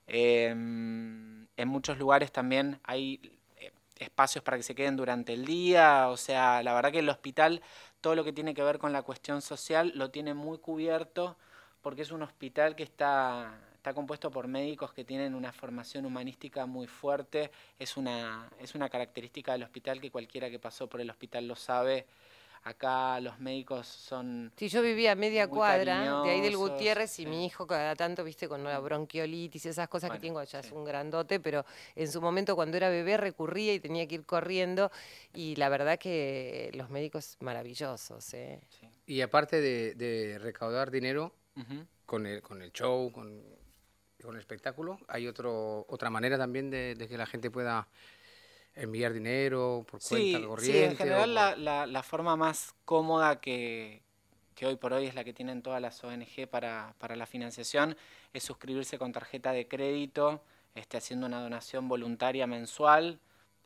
Eh, 0.06 0.48
en 0.50 1.68
muchos 1.68 1.98
lugares 1.98 2.32
también 2.32 2.80
hay 2.84 3.20
eh, 3.58 3.72
espacios 3.96 4.42
para 4.42 4.56
que 4.56 4.62
se 4.62 4.74
queden 4.74 4.96
durante 4.96 5.32
el 5.32 5.44
día. 5.44 6.08
O 6.08 6.16
sea, 6.16 6.62
la 6.62 6.74
verdad 6.74 6.92
que 6.92 6.98
el 6.98 7.08
hospital, 7.08 7.62
todo 8.00 8.14
lo 8.14 8.24
que 8.24 8.32
tiene 8.32 8.54
que 8.54 8.62
ver 8.62 8.78
con 8.78 8.92
la 8.92 9.02
cuestión 9.02 9.40
social, 9.42 9.92
lo 9.94 10.10
tiene 10.10 10.34
muy 10.34 10.58
cubierto 10.58 11.36
porque 11.80 12.02
es 12.02 12.10
un 12.10 12.22
hospital 12.22 12.76
que 12.76 12.82
está 12.82 13.58
está 13.80 13.94
compuesto 13.94 14.30
por 14.30 14.46
médicos 14.46 14.92
que 14.92 15.04
tienen 15.04 15.34
una 15.34 15.54
formación 15.54 16.04
humanística 16.04 16.66
muy 16.66 16.86
fuerte. 16.86 17.50
Es 17.78 17.96
una, 17.96 18.46
es 18.58 18.74
una 18.74 18.90
característica 18.90 19.52
del 19.52 19.62
hospital 19.62 20.02
que 20.02 20.10
cualquiera 20.10 20.50
que 20.50 20.58
pasó 20.58 20.86
por 20.86 21.00
el 21.00 21.08
hospital 21.08 21.48
lo 21.48 21.56
sabe. 21.56 22.04
Acá 22.64 23.18
los 23.20 23.40
médicos 23.40 23.86
son... 23.86 24.52
Sí, 24.54 24.68
yo 24.68 24.82
vivía 24.82 25.12
a 25.12 25.14
media 25.14 25.48
cuadra 25.48 26.22
de 26.22 26.30
ahí 26.30 26.42
del 26.42 26.58
Gutiérrez 26.58 27.10
y 27.20 27.22
sí. 27.22 27.26
mi 27.26 27.46
hijo 27.46 27.66
cada 27.66 27.96
tanto, 27.96 28.22
viste, 28.22 28.48
con 28.48 28.62
la 28.62 28.78
bronquiolitis 28.80 29.64
y 29.64 29.68
esas 29.70 29.88
cosas 29.88 30.10
Bueno, 30.10 30.20
que 30.20 30.26
tengo, 30.26 30.44
ya 30.44 30.60
es 30.60 30.70
un 30.72 30.84
grandote, 30.84 31.40
pero 31.40 31.64
en 31.96 32.12
su 32.12 32.20
momento 32.20 32.54
cuando 32.54 32.76
era 32.76 32.90
bebé 32.90 33.16
recurría 33.16 33.72
y 33.72 33.80
tenía 33.80 34.06
que 34.06 34.16
ir 34.16 34.26
corriendo 34.26 34.90
y 35.32 35.56
la 35.56 35.70
verdad 35.70 35.98
que 35.98 36.70
los 36.74 36.90
médicos 36.90 37.38
maravillosos, 37.40 38.34
¿eh? 38.34 38.60
sí. 38.68 38.86
Y 39.06 39.22
aparte 39.22 39.62
de, 39.62 39.94
de 39.94 40.38
recaudar 40.38 40.90
dinero 40.90 41.32
con 42.04 42.26
el, 42.26 42.42
con 42.42 42.60
el 42.60 42.72
show, 42.72 43.10
con, 43.10 43.42
con 44.22 44.34
el 44.34 44.40
espectáculo, 44.40 44.98
hay 45.08 45.26
otro, 45.28 45.86
otra 45.88 46.10
manera 46.10 46.38
también 46.38 46.70
de, 46.70 46.94
de 46.94 47.08
que 47.08 47.18
la 47.18 47.26
gente 47.26 47.50
pueda 47.50 47.88
enviar 48.74 49.12
dinero 49.12 49.84
por 49.90 50.00
Sí, 50.00 50.08
cuenta 50.08 50.40
corriente. 50.40 50.78
sí, 50.78 50.82
en 50.82 50.94
general 50.96 51.34
la, 51.34 51.56
la- 51.56 51.86
la 51.86 52.02
forma 52.02 52.36
más 52.36 52.74
cómoda 52.84 53.40
que, 53.40 54.02
que 54.54 54.66
hoy 54.66 54.76
por 54.76 54.92
hoy 54.92 55.06
es 55.06 55.14
la 55.14 55.24
que 55.24 55.32
tienen 55.34 55.62
todas 55.62 55.80
las 55.82 56.02
ONG 56.04 56.46
para, 56.46 56.94
para 56.98 57.16
la 57.16 57.26
financiación 57.26 57.96
es 58.32 58.42
suscribirse 58.44 58.98
con 58.98 59.12
tarjeta 59.12 59.52
de 59.52 59.68
crédito, 59.68 60.42
este, 60.74 60.96
haciendo 60.96 61.26
una 61.26 61.40
donación 61.42 61.88
voluntaria 61.88 62.46
mensual 62.46 63.20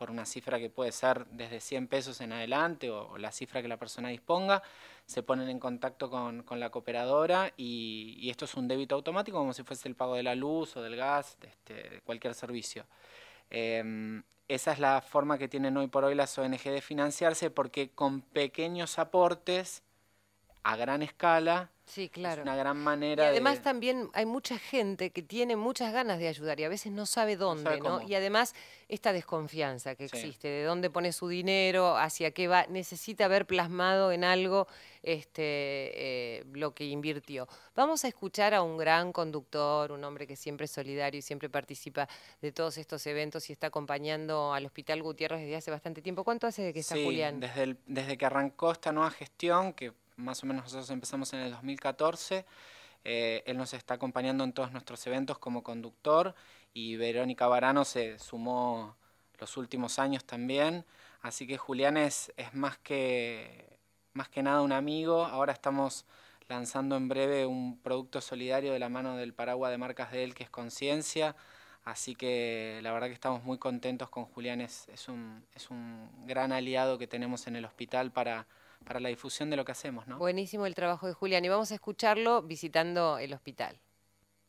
por 0.04 0.10
una 0.10 0.26
cifra 0.26 0.58
que 0.58 0.68
puede 0.68 0.92
ser 0.92 1.24
desde 1.28 1.60
100 1.60 1.88
pesos 1.88 2.20
en 2.20 2.30
adelante 2.30 2.90
o, 2.90 3.16
la 3.16 3.32
cifra 3.32 3.62
que 3.62 3.68
la 3.68 3.78
persona 3.78 4.10
disponga, 4.10 4.62
se 5.06 5.22
ponen 5.22 5.48
en 5.48 5.58
contacto 5.58 6.10
con, 6.10 6.44
la 6.60 6.68
cooperadora 6.68 7.54
y, 7.56 8.28
esto 8.28 8.44
es 8.44 8.52
un 8.52 8.68
débito 8.68 8.96
automático 8.96 9.38
como 9.38 9.54
si 9.54 9.62
fuese 9.62 9.88
el 9.88 9.94
pago 9.94 10.14
de 10.14 10.22
la 10.22 10.34
luz 10.34 10.76
o 10.76 10.82
del 10.82 10.96
gas, 10.96 11.38
este, 11.40 12.02
cualquier 12.04 12.34
servicio. 12.34 12.84
Em, 13.48 14.22
esa 14.46 14.72
es 14.72 14.78
la 14.78 15.00
forma 15.00 15.38
que 15.38 15.48
tienen 15.48 15.74
hoy 15.78 15.86
por 15.86 16.04
hoy 16.04 16.14
las 16.14 16.36
ONG 16.36 16.64
de 16.64 16.82
financiarse 16.82 17.48
porque 17.50 17.88
con 17.88 18.20
pequeños 18.20 18.98
aportes 18.98 19.82
a 20.64 20.76
gran 20.76 21.02
escala 21.02 21.70
Sí, 21.86 22.08
claro. 22.08 22.40
es 22.40 22.46
una 22.46 22.56
gran 22.56 22.78
Y 22.78 22.80
manera 22.80 23.28
además 23.28 23.56
de... 23.58 23.60
también 23.64 24.08
hay 24.14 24.24
mucha 24.24 24.58
gente 24.58 25.10
que 25.10 25.22
tiene 25.22 25.54
muchas 25.54 25.92
ganas 25.92 26.18
de 26.18 26.28
ayudar 26.28 26.58
y 26.58 26.64
a 26.64 26.70
veces 26.70 26.90
no 26.90 27.04
sabe 27.04 27.36
dónde, 27.36 27.64
sabe 27.64 27.80
¿no? 27.82 28.00
Y 28.00 28.14
además 28.14 28.54
esta 28.88 29.12
desconfianza 29.12 29.94
que 29.94 30.08
Sí. 30.08 30.16
existe, 30.16 30.48
de 30.48 30.64
dónde 30.64 30.88
pone 30.88 31.12
su 31.12 31.28
dinero, 31.28 31.98
hacia 31.98 32.30
qué 32.30 32.48
va, 32.48 32.66
necesita 32.68 33.28
ver 33.28 33.44
plasmado 33.46 34.12
en 34.12 34.24
algo 34.24 34.66
este, 35.02 35.42
eh, 36.38 36.44
lo 36.54 36.74
que 36.74 36.84
invirtió. 36.86 37.46
Vamos 37.76 38.04
a 38.06 38.08
escuchar 38.08 38.54
a 38.54 38.62
un 38.62 38.78
gran 38.78 39.12
conductor, 39.12 39.92
un 39.92 40.02
hombre 40.04 40.26
que 40.26 40.36
siempre 40.36 40.64
es 40.64 40.70
solidario 40.70 41.18
y 41.18 41.22
siempre 41.22 41.50
participa 41.50 42.08
de 42.40 42.50
todos 42.50 42.78
estos 42.78 43.06
eventos 43.06 43.50
y 43.50 43.52
está 43.52 43.66
acompañando 43.66 44.54
al 44.54 44.64
Hospital 44.64 45.02
Gutiérrez 45.02 45.40
desde 45.42 45.56
hace 45.56 45.70
bastante 45.70 46.00
tiempo. 46.00 46.24
¿Cuánto 46.24 46.46
hace 46.46 46.62
de 46.62 46.72
que 46.72 46.80
está 46.80 46.94
Sí, 46.94 47.04
Julián? 47.04 47.40
Desde, 47.40 47.62
el- 47.62 47.78
desde 47.86 48.16
que 48.16 48.24
arrancó 48.24 48.72
esta 48.72 48.90
nueva 48.90 49.10
gestión, 49.10 49.74
que 49.74 49.92
más 50.16 50.42
o 50.42 50.46
menos 50.46 50.64
nosotros 50.64 50.90
empezamos 50.90 51.32
en 51.32 51.40
el 51.40 51.50
2014, 51.52 52.44
eh, 53.04 53.42
él 53.46 53.56
nos 53.58 53.74
está 53.74 53.94
acompañando 53.94 54.44
en 54.44 54.52
todos 54.52 54.72
nuestros 54.72 55.06
eventos 55.06 55.38
como 55.38 55.62
conductor 55.62 56.34
y 56.72 56.96
Verónica 56.96 57.46
Barano 57.46 57.84
se 57.84 58.18
sumó 58.18 58.96
los 59.38 59.56
últimos 59.56 59.98
años 59.98 60.24
también. 60.24 60.84
Así 61.22 61.46
que 61.46 61.58
Julián 61.58 61.96
es, 61.96 62.32
es 62.36 62.54
más, 62.54 62.78
que, 62.78 63.78
más 64.12 64.28
que 64.28 64.42
nada 64.42 64.62
un 64.62 64.72
amigo. 64.72 65.24
Ahora 65.24 65.52
estamos 65.52 66.06
lanzando 66.48 66.96
en 66.96 67.08
breve 67.08 67.46
un 67.46 67.78
producto 67.80 68.20
solidario 68.20 68.72
de 68.72 68.78
la 68.78 68.88
mano 68.88 69.16
del 69.16 69.34
paraguas 69.34 69.70
de 69.70 69.78
marcas 69.78 70.12
de 70.12 70.24
él 70.24 70.34
que 70.34 70.44
es 70.44 70.50
Conciencia. 70.50 71.36
Así 71.84 72.14
que 72.14 72.80
la 72.82 72.92
verdad 72.92 73.08
que 73.08 73.14
estamos 73.14 73.44
muy 73.44 73.58
contentos 73.58 74.08
con 74.08 74.24
Julián, 74.24 74.60
es, 74.60 74.88
es, 74.88 75.08
un, 75.08 75.44
es 75.54 75.70
un 75.70 76.10
gran 76.26 76.52
aliado 76.52 76.98
que 76.98 77.06
tenemos 77.06 77.46
en 77.46 77.56
el 77.56 77.64
hospital 77.66 78.10
para, 78.10 78.46
para 78.84 79.00
la 79.00 79.08
difusión 79.08 79.50
de 79.50 79.56
lo 79.56 79.64
que 79.64 79.72
hacemos, 79.72 80.06
¿no? 80.06 80.18
Buenísimo 80.18 80.66
el 80.66 80.74
trabajo 80.74 81.06
de 81.06 81.14
Julián 81.14 81.44
y 81.44 81.48
vamos 81.48 81.72
a 81.72 81.74
escucharlo 81.74 82.42
visitando 82.42 83.18
el 83.18 83.32
hospital. 83.32 83.80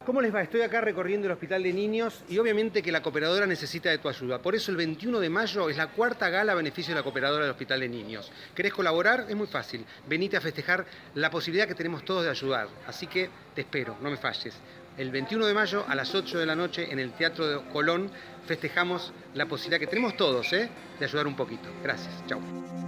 ¿Cómo 0.06 0.22
les 0.22 0.34
va? 0.34 0.44
Estoy 0.44 0.62
acá 0.62 0.82
recorriendo 0.82 1.26
el 1.26 1.34
Hospital 1.34 1.64
de 1.64 1.74
Niños 1.74 2.24
y 2.30 2.38
obviamente 2.38 2.84
que 2.84 2.92
la 2.92 3.02
cooperadora 3.02 3.48
necesita 3.48 3.90
de 3.90 3.98
tu 3.98 4.08
ayuda. 4.08 4.40
Por 4.40 4.54
eso 4.54 4.70
el 4.70 4.78
21 4.78 5.20
de 5.20 5.30
mayo 5.30 5.68
es 5.68 5.78
la 5.78 5.88
cuarta 5.88 6.30
gala 6.30 6.52
a 6.52 6.56
beneficio 6.56 6.94
de 6.94 7.00
la 7.00 7.04
cooperadora 7.04 7.46
del 7.46 7.52
Hospital 7.52 7.80
de 7.80 7.90
Niños. 7.90 8.32
¿Querés 8.54 8.72
colaborar? 8.72 9.26
Es 9.28 9.36
muy 9.36 9.48
fácil. 9.48 9.84
Venite 10.08 10.38
a 10.38 10.42
festejar 10.42 10.86
la 11.16 11.32
posibilidad 11.32 11.68
que 11.68 11.74
tenemos 11.74 12.06
todos 12.06 12.24
de 12.24 12.30
ayudar. 12.30 12.68
Así 12.86 13.08
que 13.08 13.32
te 13.56 13.62
espero, 13.62 13.98
no 14.00 14.12
me 14.12 14.18
falles. 14.18 14.56
El 14.96 15.10
21 15.10 15.48
de 15.48 15.54
mayo 15.56 15.84
a 15.88 15.96
las 15.96 16.14
8 16.14 16.38
de 16.38 16.46
la 16.46 16.56
noche 16.56 16.92
en 16.92 17.00
el 17.00 17.14
Teatro 17.14 17.48
de 17.48 17.70
Colón 17.72 18.12
festejamos 18.46 19.12
la 19.34 19.48
posibilidad 19.48 19.80
que 19.80 19.88
tenemos 19.88 20.16
todos 20.16 20.54
¿eh? 20.54 20.70
de 21.00 21.06
ayudar 21.06 21.26
un 21.26 21.36
poquito. 21.36 21.68
Gracias. 21.82 22.14
Chao. 22.28 22.85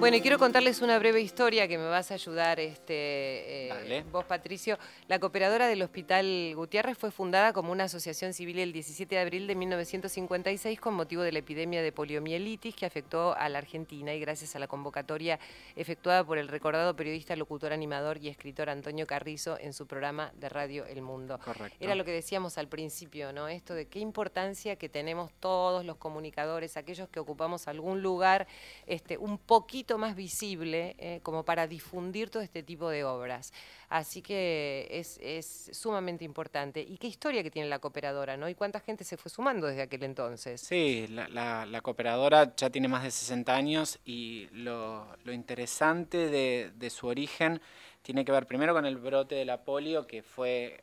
Bueno, 0.00 0.16
y 0.16 0.20
quiero 0.20 0.38
contarles 0.38 0.82
una 0.82 0.98
breve 0.98 1.20
historia 1.20 1.68
que 1.68 1.78
me 1.78 1.86
vas 1.86 2.10
a 2.10 2.14
ayudar, 2.14 2.58
este, 2.60 3.68
eh, 3.68 4.04
vos, 4.10 4.24
Patricio. 4.24 4.76
La 5.08 5.18
cooperadora 5.18 5.66
del 5.66 5.80
Hospital 5.82 6.52
Gutiérrez 6.56 6.98
fue 6.98 7.10
fundada 7.10 7.52
como 7.52 7.72
una 7.72 7.84
asociación 7.84 8.34
civil 8.34 8.58
el 8.58 8.72
17 8.72 9.14
de 9.14 9.20
abril 9.20 9.46
de 9.46 9.54
1956 9.54 10.80
con 10.80 10.94
motivo 10.94 11.22
de 11.22 11.32
la 11.32 11.38
epidemia 11.38 11.80
de 11.80 11.92
poliomielitis 11.92 12.74
que 12.74 12.84
afectó 12.84 13.34
a 13.36 13.48
la 13.48 13.58
Argentina 13.58 14.12
y 14.12 14.20
gracias 14.20 14.56
a 14.56 14.58
la 14.58 14.66
convocatoria 14.66 15.38
efectuada 15.76 16.24
por 16.24 16.38
el 16.38 16.48
recordado 16.48 16.94
periodista, 16.96 17.36
locutor, 17.36 17.72
animador 17.72 18.18
y 18.18 18.28
escritor 18.28 18.68
Antonio 18.70 19.06
Carrizo 19.06 19.58
en 19.58 19.72
su 19.72 19.86
programa 19.86 20.32
de 20.34 20.48
radio 20.48 20.84
El 20.86 21.02
Mundo. 21.02 21.38
Correcto. 21.42 21.78
Era 21.80 21.94
lo 21.94 22.04
que 22.04 22.10
decíamos 22.10 22.58
al 22.58 22.68
principio, 22.68 23.32
¿no? 23.32 23.48
Esto 23.48 23.74
de 23.74 23.86
qué 23.86 24.00
importancia 24.00 24.76
que 24.76 24.88
tenemos 24.88 25.32
todos 25.40 25.84
los 25.84 25.96
comunicadores, 25.96 26.76
aquellos 26.76 27.08
que 27.08 27.20
ocupamos 27.20 27.68
algún 27.68 28.02
lugar 28.02 28.46
este, 28.86 29.16
un 29.16 29.38
poquito 29.38 29.83
más 29.98 30.16
visible, 30.16 30.96
eh, 30.98 31.20
como 31.22 31.44
para 31.44 31.66
difundir 31.66 32.30
todo 32.30 32.42
este 32.42 32.62
tipo 32.62 32.88
de 32.90 33.04
obras. 33.04 33.52
Así 33.88 34.22
que 34.22 34.88
es, 34.90 35.18
es 35.22 35.70
sumamente 35.72 36.24
importante. 36.24 36.80
Y 36.80 36.98
qué 36.98 37.06
historia 37.08 37.42
que 37.42 37.50
tiene 37.50 37.68
la 37.68 37.78
cooperadora, 37.78 38.36
¿no? 38.36 38.48
Y 38.48 38.54
cuánta 38.54 38.80
gente 38.80 39.04
se 39.04 39.16
fue 39.16 39.30
sumando 39.30 39.66
desde 39.66 39.82
aquel 39.82 40.02
entonces. 40.04 40.68
Sí, 40.68 41.06
la, 41.08 41.28
la- 41.28 41.66
la 41.66 41.80
cooperadora 41.82 42.54
ya 42.56 42.70
tiene 42.70 42.88
más 42.88 43.02
de 43.02 43.10
60 43.10 43.54
años 43.54 43.98
y 44.04 44.48
lo, 44.52 45.06
lo 45.24 45.32
interesante 45.32 46.28
de, 46.28 46.70
de 46.76 46.90
su 46.90 47.06
origen 47.08 47.60
tiene 48.02 48.24
que 48.24 48.32
ver 48.32 48.46
primero 48.46 48.72
con 48.72 48.86
el 48.86 48.96
brote 48.96 49.34
de 49.34 49.44
la 49.44 49.64
polio, 49.64 50.06
que 50.06 50.22
fue 50.22 50.82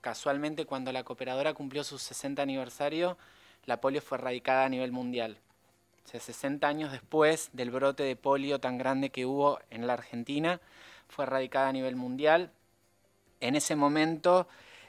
casualmente 0.00 0.66
cuando 0.66 0.92
la 0.92 1.04
cooperadora 1.04 1.54
cumplió 1.54 1.84
su 1.84 1.98
60 1.98 2.42
aniversario, 2.42 3.18
la 3.66 3.80
polio 3.80 4.02
fue 4.02 4.18
erradicada 4.18 4.64
a 4.64 4.68
nivel 4.68 4.92
mundial. 4.92 5.38
O 6.10 6.12
sea, 6.12 6.18
60 6.18 6.66
años 6.66 6.90
después 6.90 7.50
del 7.52 7.70
brote 7.70 8.02
de 8.02 8.16
polio 8.16 8.58
tan 8.58 8.78
grande 8.78 9.10
que 9.10 9.26
hubo 9.26 9.60
en 9.70 9.86
la 9.86 9.92
Argentina, 9.92 10.60
fue 11.06 11.24
erradicada 11.24 11.68
a 11.68 11.72
nivel 11.72 11.94
mundial. 11.94 12.50
En 13.38 13.54
ese 13.54 13.76
momento, 13.76 14.48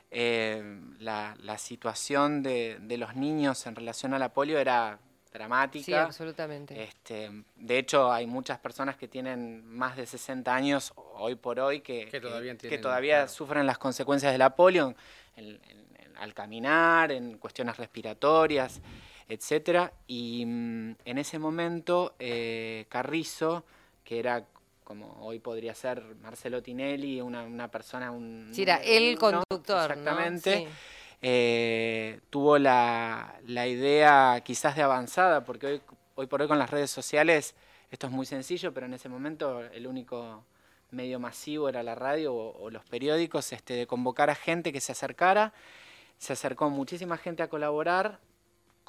eh, 0.10 0.80
la, 0.98 1.36
la 1.44 1.60
situación 1.60 2.42
de, 2.42 2.80
de 2.82 2.98
los 2.98 3.16
niños 3.16 3.68
en 3.68 3.75
relación 3.75 4.16
a 4.16 4.20
la 4.20 4.34
polio 4.34 4.58
era 4.58 4.98
dramática. 5.32 5.86
Sí, 5.86 5.94
absolutamente. 5.94 6.82
Este, 6.82 7.30
de 7.56 7.78
hecho, 7.78 8.12
hay 8.12 8.25
muchas 8.25 8.58
personas 8.58 8.96
que 8.98 9.08
tienen 9.08 9.63
más 9.68 9.98
de 9.98 10.08
60 10.08 10.56
años 10.56 10.92
hoy 10.96 11.36
por 11.36 11.60
hoy 11.60 11.82
que, 11.82 12.08
Que 12.08 12.20
todavía 12.20 12.54
que 12.54 12.58
tienen, 12.62 12.82
todavía 12.82 13.18
claro. 13.18 13.32
sufren 13.32 13.68
las 13.68 13.78
consecuencias 13.78 14.32
de 14.32 14.40
la 14.40 14.56
polio 14.56 14.96
en- 15.36 15.46
en- 15.70 15.88
en- 16.00 16.18
al 16.18 16.34
caminar, 16.34 17.12
en 17.12 17.38
cuestiones 17.38 17.78
respiratorias, 17.78 18.82
etcétera. 19.28 19.94
Y 20.08 20.46
mm, 20.46 20.96
en 21.06 21.18
ese 21.18 21.40
momento, 21.40 22.16
eh, 22.20 22.86
Carrizo, 22.90 23.63
que 24.04 24.20
era 24.20 24.46
como 24.84 25.18
hoy 25.22 25.40
podría 25.40 25.74
ser 25.74 26.04
Marcelo 26.22 26.62
Tinelli, 26.62 27.22
una, 27.22 27.44
una 27.44 27.70
persona, 27.72 28.12
un 28.12 28.50
Sí, 28.54 28.63
era 28.63 28.78
el 28.78 29.18
conductor, 29.18 29.68
¿no? 29.70 29.84
Exactamente 29.84 30.58
Sí. 30.58 30.68
eh, 31.22 32.20
tuvo 32.30 32.58
la, 32.58 33.40
la 33.48 33.68
idea 33.68 34.42
quizás 34.44 34.75
de 34.75 34.82
avanzada, 34.82 35.46
porque 35.46 35.68
hoy, 35.68 35.82
hoy 36.16 36.28
por 36.28 36.42
hoy 36.42 36.48
con 36.48 36.60
las 36.60 36.70
redes 36.70 36.92
sociales 36.92 37.56
esto 37.90 38.08
es 38.08 38.13
muy 38.13 38.25
sencillo, 38.25 38.74
pero 38.74 38.86
en 38.86 38.94
ese 38.94 39.08
momento 39.10 39.62
el 39.62 39.86
único 39.88 40.44
medio 40.92 41.20
masivo 41.20 41.70
era 41.70 41.84
la 41.84 41.96
radio 41.96 42.34
o, 42.34 42.58
o 42.63 42.70
los 42.70 42.84
periódicos, 42.86 43.54
este, 43.54 43.74
de 43.75 43.88
convocar 43.88 44.30
a 44.30 44.36
gente 44.36 44.74
que 44.74 44.82
se 44.82 44.92
acercara. 44.92 45.54
Se 46.18 46.34
acercó 46.34 46.70
muchísima 46.70 47.18
gente 47.18 47.44
a 47.44 47.48
colaborar 47.50 48.20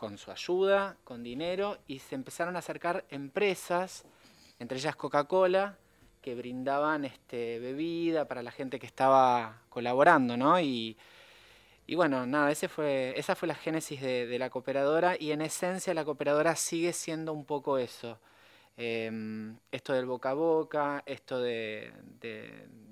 con 0.03 0.19
su 0.19 0.33
ayuda, 0.33 0.97
con 1.05 1.23
dinero, 1.23 1.79
y 1.87 2.01
se 2.01 2.17
empezaron 2.17 2.57
a 2.57 2.59
acercar 2.59 3.05
empresas, 3.09 4.05
entre 4.59 4.79
ellas 4.79 4.97
Coca-Cola, 4.97 5.79
que 6.21 6.35
brindaban 6.35 7.05
este, 7.05 7.61
bebida 7.61 8.27
para 8.27 8.43
la 8.43 8.51
gente 8.51 8.81
que 8.81 8.87
estaba 8.87 9.63
colaborando, 9.69 10.37
¿no? 10.37 10.59
Y, 10.61 10.97
bueno, 11.95 12.27
nada, 12.27 12.53
fue, 12.69 13.15
esa 13.17 13.37
fue 13.37 13.47
la 13.47 13.55
génesis 13.55 14.01
de, 14.01 14.37
la 14.41 14.51
cooperadora 14.51 15.15
y 15.17 15.31
en 15.31 15.41
esencia 15.41 15.95
la 15.95 16.05
cooperadora 16.05 16.57
sigue 16.57 16.93
siendo 16.93 17.33
un 17.33 17.45
poco 17.45 17.79
eso. 17.79 18.19
em, 18.77 19.57
esto 19.71 19.93
del 19.93 20.07
boca 20.07 20.31
a 20.31 20.35
boca, 20.35 21.05
esto 21.07 21.41
de, 21.41 21.93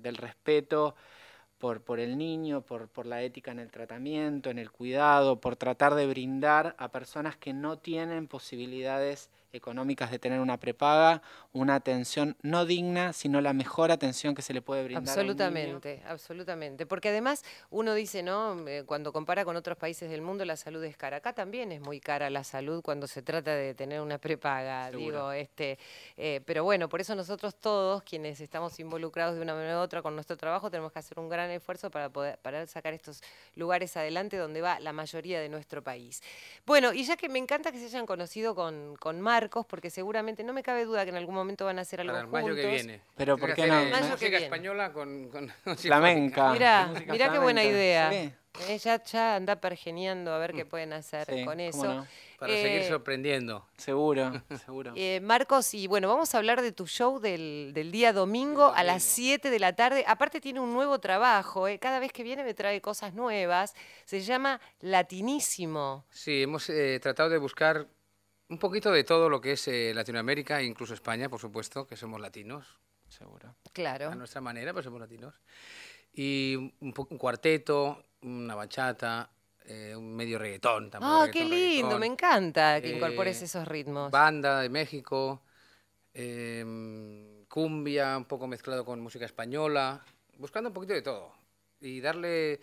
del 0.01 0.15
respeto 0.15 0.95
por, 1.61 1.79
por 1.81 2.01
el 2.01 2.17
niño, 2.17 2.61
por, 2.61 2.89
por, 2.89 3.05
la 3.05 3.21
ética 3.21 3.51
en 3.51 3.59
el 3.59 3.71
tratamiento, 3.71 4.49
en 4.49 4.59
el 4.59 4.71
cuidado, 4.71 5.39
por 5.39 5.55
tratar 5.55 5.95
de 5.95 6.07
brindar 6.07 6.75
a 6.77 6.89
personas 6.89 7.37
que 7.37 7.53
no 7.53 7.77
tienen 7.77 8.27
posibilidades 8.27 9.29
económicas 9.53 10.11
de 10.11 10.19
tener 10.19 10.39
una 10.39 10.57
prepaga, 10.57 11.21
una 11.53 11.75
atención 11.75 12.37
no 12.41 12.65
digna, 12.65 13.13
sino 13.13 13.41
la 13.41 13.53
mejor 13.53 13.91
atención 13.91 14.35
que 14.35 14.41
se 14.41 14.53
le 14.53 14.61
puede 14.61 14.83
brindar. 14.83 15.07
Absolutamente, 15.07 16.01
absolutamente. 16.07 16.85
Porque 16.85 17.09
además 17.09 17.43
uno 17.69 17.93
dice, 17.93 18.23
¿no? 18.23 18.67
Eh, 18.67 18.83
cuando 18.85 19.11
compara 19.11 19.45
con 19.45 19.55
otros 19.55 19.77
países 19.77 20.09
del 20.09 20.21
mundo, 20.21 20.45
la 20.45 20.55
salud 20.55 20.83
es 20.83 20.97
cara. 20.97 21.17
Acá 21.17 21.33
también 21.33 21.71
es 21.71 21.81
muy 21.81 21.99
cara 21.99 22.29
la 22.29 22.43
salud 22.43 22.81
cuando 22.81 23.07
se 23.07 23.21
trata 23.21 23.55
de 23.55 23.73
tener 23.73 24.01
una 24.01 24.17
prepaga, 24.17 24.91
digo, 24.91 25.31
este, 25.31 25.77
eh, 26.17 26.41
pero 26.45 26.63
bueno, 26.63 26.89
por 26.89 27.01
eso 27.01 27.15
nosotros 27.15 27.55
todos, 27.55 28.03
quienes 28.03 28.39
estamos 28.41 28.79
involucrados 28.79 29.35
de 29.35 29.41
una 29.41 29.53
manera 29.53 29.77
u 29.77 29.81
otra 29.81 30.01
con 30.01 30.15
nuestro 30.15 30.37
trabajo, 30.37 30.69
tenemos 30.69 30.91
que 30.91 30.99
hacer 30.99 31.19
un 31.19 31.29
gran 31.29 31.49
esfuerzo 31.51 31.89
para 31.91 32.09
poder, 32.09 32.37
para 32.39 32.65
sacar 32.67 32.93
estos 32.93 33.21
lugares 33.55 33.95
adelante 33.97 34.37
donde 34.37 34.61
va 34.61 34.79
la 34.79 34.93
mayoría 34.93 35.39
de 35.39 35.49
nuestro 35.49 35.83
país. 35.83 36.21
Bueno, 36.65 36.93
y 36.93 37.03
ya 37.03 37.17
que 37.17 37.29
me 37.29 37.39
encanta 37.39 37.71
que 37.71 37.79
se 37.79 37.85
hayan 37.85 38.05
conocido 38.05 38.55
con, 38.55 38.95
con 38.97 39.19
Marcos, 39.41 39.65
porque 39.65 39.89
seguramente 39.89 40.43
no 40.43 40.53
me 40.53 40.61
cabe 40.61 40.85
duda 40.85 41.03
que 41.03 41.09
en 41.09 41.15
algún 41.15 41.33
momento 41.33 41.65
van 41.65 41.79
a 41.79 41.81
hacer 41.81 42.01
algo 42.01 42.13
Para 42.13 42.25
el 42.25 42.29
juntos. 42.29 42.49
mayo 42.49 42.55
que 42.61 42.67
viene. 42.67 43.01
Pero 43.17 43.37
¿por 43.37 43.53
qué 43.55 43.65
no? 43.65 43.73
Mayo 43.73 43.89
que 43.91 44.01
música 44.11 44.29
viene. 44.29 44.43
española 44.45 44.93
con, 44.93 45.29
con, 45.29 45.51
con 45.63 45.77
Flamenca. 45.77 46.51
Mirá, 46.53 46.87
Música 46.87 47.11
mirá 47.11 47.31
qué 47.31 47.39
buena 47.39 47.63
idea. 47.63 48.11
Sí. 48.11 48.33
Eh, 48.67 48.77
ya, 48.79 49.01
ya 49.03 49.35
anda 49.37 49.55
pergeniando 49.55 50.33
a 50.33 50.37
ver 50.37 50.51
qué 50.53 50.65
pueden 50.65 50.91
hacer 50.93 51.25
Sí, 51.25 51.45
con 51.45 51.59
eso. 51.61 51.83
no. 51.85 52.07
Para 52.37 52.51
Eh, 52.53 52.61
seguir 52.61 52.83
sorprendiendo. 52.83 53.65
Seguro, 53.77 54.31
seguro. 54.65 54.91
Eh, 54.95 55.21
Marcos, 55.23 55.73
y 55.73 55.87
bueno, 55.87 56.07
vamos 56.09 56.35
a 56.35 56.37
hablar 56.37 56.61
de 56.61 56.71
tu 56.73 56.85
show 56.85 57.19
del, 57.19 57.71
del 57.73 57.91
día 57.91 58.11
domingo 58.13 58.73
a 58.75 58.83
las 58.83 59.03
7 59.03 59.49
de 59.49 59.59
la 59.59 59.73
tarde. 59.73 60.03
Aparte 60.05 60.41
tiene 60.41 60.59
un 60.59 60.73
nuevo 60.73 60.99
trabajo, 60.99 61.67
eh, 61.67 61.79
cada 61.79 61.99
vez 61.99 62.11
que 62.11 62.23
viene 62.23 62.43
me 62.43 62.53
trae 62.53 62.81
cosas 62.81 63.13
nuevas. 63.13 63.73
Se 64.05 64.19
llama 64.21 64.59
Latinísimo. 64.81 66.03
Sí, 66.11 66.43
hemos 66.43 66.69
eh, 66.69 66.99
tratado 67.01 67.29
de 67.29 67.37
buscar 67.37 67.87
un 68.51 68.57
poquito 68.57 68.91
de 68.91 69.03
todo 69.05 69.29
lo 69.29 69.39
que 69.39 69.53
es 69.53 69.67
eh, 69.69 69.93
Latinoamérica 69.95 70.59
e 70.59 70.65
incluso 70.65 70.93
España, 70.93 71.29
por 71.29 71.39
supuesto, 71.39 71.87
que 71.87 71.95
somos 71.95 72.19
latinos, 72.19 72.77
seguro. 73.07 73.55
Claro. 73.71 74.09
a 74.09 74.15
nuestra 74.15 74.41
manera, 74.41 74.73
pero 74.73 74.83
somos 74.83 74.99
latinos. 74.99 75.33
Y 76.13 76.55
un, 76.57 76.73
un 76.81 77.17
cuarteto, 77.17 78.03
una 78.23 78.53
bachata, 78.53 79.29
eh, 79.65 79.95
un 79.95 80.13
medio 80.13 80.37
reggaetón. 80.37 80.91
tampoco 80.91 81.13
Ah, 81.13 81.25
qué 81.31 81.39
reggaetón, 81.39 81.49
lindo, 81.49 81.71
reggaetón, 81.87 81.99
me 82.01 82.05
encanta 82.07 82.81
que 82.81 82.89
Eh, 82.91 82.95
incorpores 82.97 83.41
esos 83.41 83.65
ritmos. 83.67 84.11
Banda 84.11 84.59
de 84.59 84.67
México, 84.69 85.41
em, 86.13 87.45
cumbia, 87.45 88.17
un 88.17 88.25
poco 88.25 88.47
mezclado 88.47 88.83
con 88.83 88.99
música 88.99 89.25
española, 89.25 90.03
buscando 90.37 90.69
un 90.69 90.73
poquito 90.73 90.93
de 90.93 91.01
todo. 91.01 91.31
Y 91.79 92.01
darle, 92.01 92.59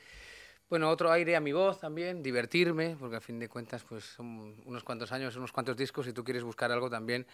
bueno, 0.68 0.90
otro 0.90 1.10
aire 1.10 1.37
a 1.37 1.40
mi 1.40 1.52
voz 1.52 1.80
también, 1.80 2.22
divertirme, 2.22 2.96
porque 2.98 3.16
a 3.16 3.20
fin 3.20 3.38
de 3.38 3.48
cuentas, 3.48 3.84
pues 3.88 4.04
son 4.04 4.54
unos 4.64 4.84
cuantos 4.84 5.12
años, 5.12 5.34
unos 5.37 5.52
cuantos 5.52 5.76
discos, 5.76 6.06
y 6.06 6.12
tú 6.12 6.22
quieres 6.25 6.42
buscar 6.42 6.70
algo 6.70 6.90
también, 6.90 7.26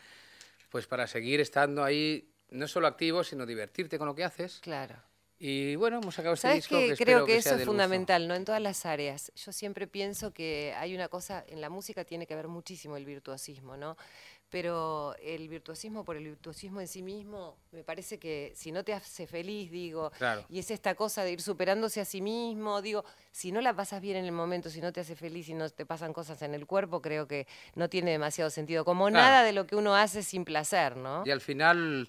pues 0.70 0.86
para 0.86 1.06
seguir 1.06 1.40
estando 1.40 1.82
ahí, 1.82 2.28
no 2.50 2.68
solo 2.68 2.86
activo, 2.86 3.24
sino 3.24 3.44
divertirte 3.46 3.98
con 3.98 4.06
lo 4.06 4.14
que 4.14 4.24
haces. 4.24 4.60
Claro. 4.60 4.96
Y 5.38 5.74
bueno, 5.74 5.98
hemos 6.00 6.14
sacado 6.14 6.34
este 6.34 6.46
¿Sabes 6.46 6.64
disco 6.64 6.78
qué? 6.78 6.94
que 6.94 7.04
Creo 7.04 7.26
que, 7.26 7.32
que 7.32 7.38
eso 7.38 7.56
es 7.56 7.64
fundamental, 7.64 8.28
¿no? 8.28 8.34
En 8.34 8.44
todas 8.44 8.62
las 8.62 8.86
áreas. 8.86 9.32
Yo 9.34 9.52
siempre 9.52 9.86
pienso 9.86 10.32
que 10.32 10.72
hay 10.78 10.94
una 10.94 11.08
cosa, 11.08 11.44
en 11.48 11.60
la 11.60 11.70
música 11.70 12.04
tiene 12.04 12.26
que 12.26 12.36
ver 12.36 12.46
muchísimo 12.46 12.96
el 12.96 13.04
virtuosismo, 13.04 13.76
¿no? 13.76 13.96
Pero 14.54 15.16
el 15.20 15.49
virtuosismo 15.49 16.04
por 16.04 16.16
el 16.16 16.23
virtuosismo 16.28 16.80
en 16.80 16.87
sí 16.87 17.02
mismo, 17.02 17.56
me 17.73 17.82
parece 17.82 18.20
que 18.20 18.52
si 18.54 18.70
no 18.70 18.84
te 18.84 18.92
hace 18.92 19.26
feliz, 19.26 19.68
digo, 19.68 20.12
Claro. 20.16 20.46
y 20.49 20.61
es 20.61 20.70
esta 20.70 20.94
cosa 20.94 21.25
de 21.25 21.32
ir 21.32 21.42
superándose 21.42 22.00
a 22.00 22.04
sí 22.04 22.23
mismo, 22.23 22.80
digo, 22.80 23.04
si 23.32 23.50
no 23.50 23.61
la 23.61 23.75
pasas 23.75 24.00
bien 24.00 24.16
en 24.16 24.26
el 24.26 24.30
momento, 24.30 24.70
si 24.70 24.80
no 24.80 24.92
te 24.92 25.00
hace 25.00 25.16
feliz, 25.16 25.46
si 25.46 25.54
no 25.54 25.68
te 25.70 25.84
pasan 25.84 26.12
cosas 26.12 26.40
en 26.42 26.54
el 26.54 26.68
cuerpo, 26.68 27.02
creo 27.02 27.26
que 27.26 27.49
no 27.75 27.88
tiene 27.88 28.12
demasiado 28.12 28.49
sentido. 28.49 28.84
Como 28.84 29.08
Claro. 29.08 29.25
nada 29.26 29.42
de 29.42 29.52
lo 29.55 29.66
que 29.66 29.74
uno 29.74 29.96
hace 29.96 30.22
sin 30.22 30.44
placer, 30.44 30.96
¿no? 30.96 31.24
Y 31.26 31.33
al 31.33 31.40
final 31.40 32.09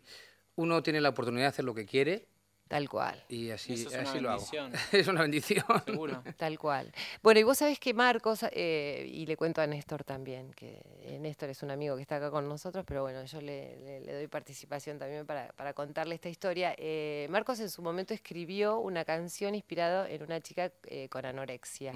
uno 0.55 0.83
tiene 0.83 1.01
la 1.01 1.09
oportunidad 1.09 1.45
de 1.45 1.49
hacer 1.49 1.65
lo 1.65 1.73
que 1.73 1.87
quiere 1.87 2.27
Tal 2.67 2.89
cual. 2.89 3.23
y 3.29 3.51
así, 3.51 3.73
Eso 3.73 3.89
es 3.89 3.93
una 3.93 4.09
así 4.09 4.19
lo 4.19 4.29
hago. 4.31 4.39
bendición. 4.39 4.73
es 4.91 5.07
una 5.07 5.21
bendición. 5.21 5.65
Seguro. 5.85 6.23
Tal 6.35 6.57
cual. 6.57 6.91
Bueno, 7.21 7.39
y 7.39 7.43
vos 7.43 7.59
sabés 7.59 7.79
que 7.79 7.93
Marcos, 7.93 8.43
eh, 8.51 9.07
y 9.07 9.27
le 9.27 9.37
cuento 9.37 9.61
a 9.61 9.67
Néstor 9.67 10.03
también, 10.03 10.51
que 10.53 10.81
eh, 11.01 11.19
Néstor 11.19 11.49
es 11.51 11.61
un 11.61 11.69
amigo 11.69 11.95
que 11.95 12.01
está 12.01 12.15
acá 12.15 12.31
con 12.31 12.49
nosotros, 12.49 12.83
pero 12.87 13.03
bueno, 13.03 13.23
yo 13.25 13.39
le, 13.39 13.77
le- 13.77 13.99
le 14.01 14.13
doy 14.13 14.27
participación 14.27 14.97
también 14.97 15.27
para, 15.27 15.49
para 15.53 15.73
contarle 15.73 16.15
esta 16.15 16.27
historia. 16.29 16.73
Eh, 16.77 17.27
Marcos 17.29 17.59
en 17.59 17.69
su 17.69 17.83
momento 17.83 18.15
escribió 18.15 18.79
una 18.79 19.05
canción 19.05 19.53
inspirada 19.53 20.09
en 20.09 20.23
una 20.23 20.41
chica 20.41 20.71
eh, 20.87 21.07
con 21.09 21.23
anorexia, 21.25 21.93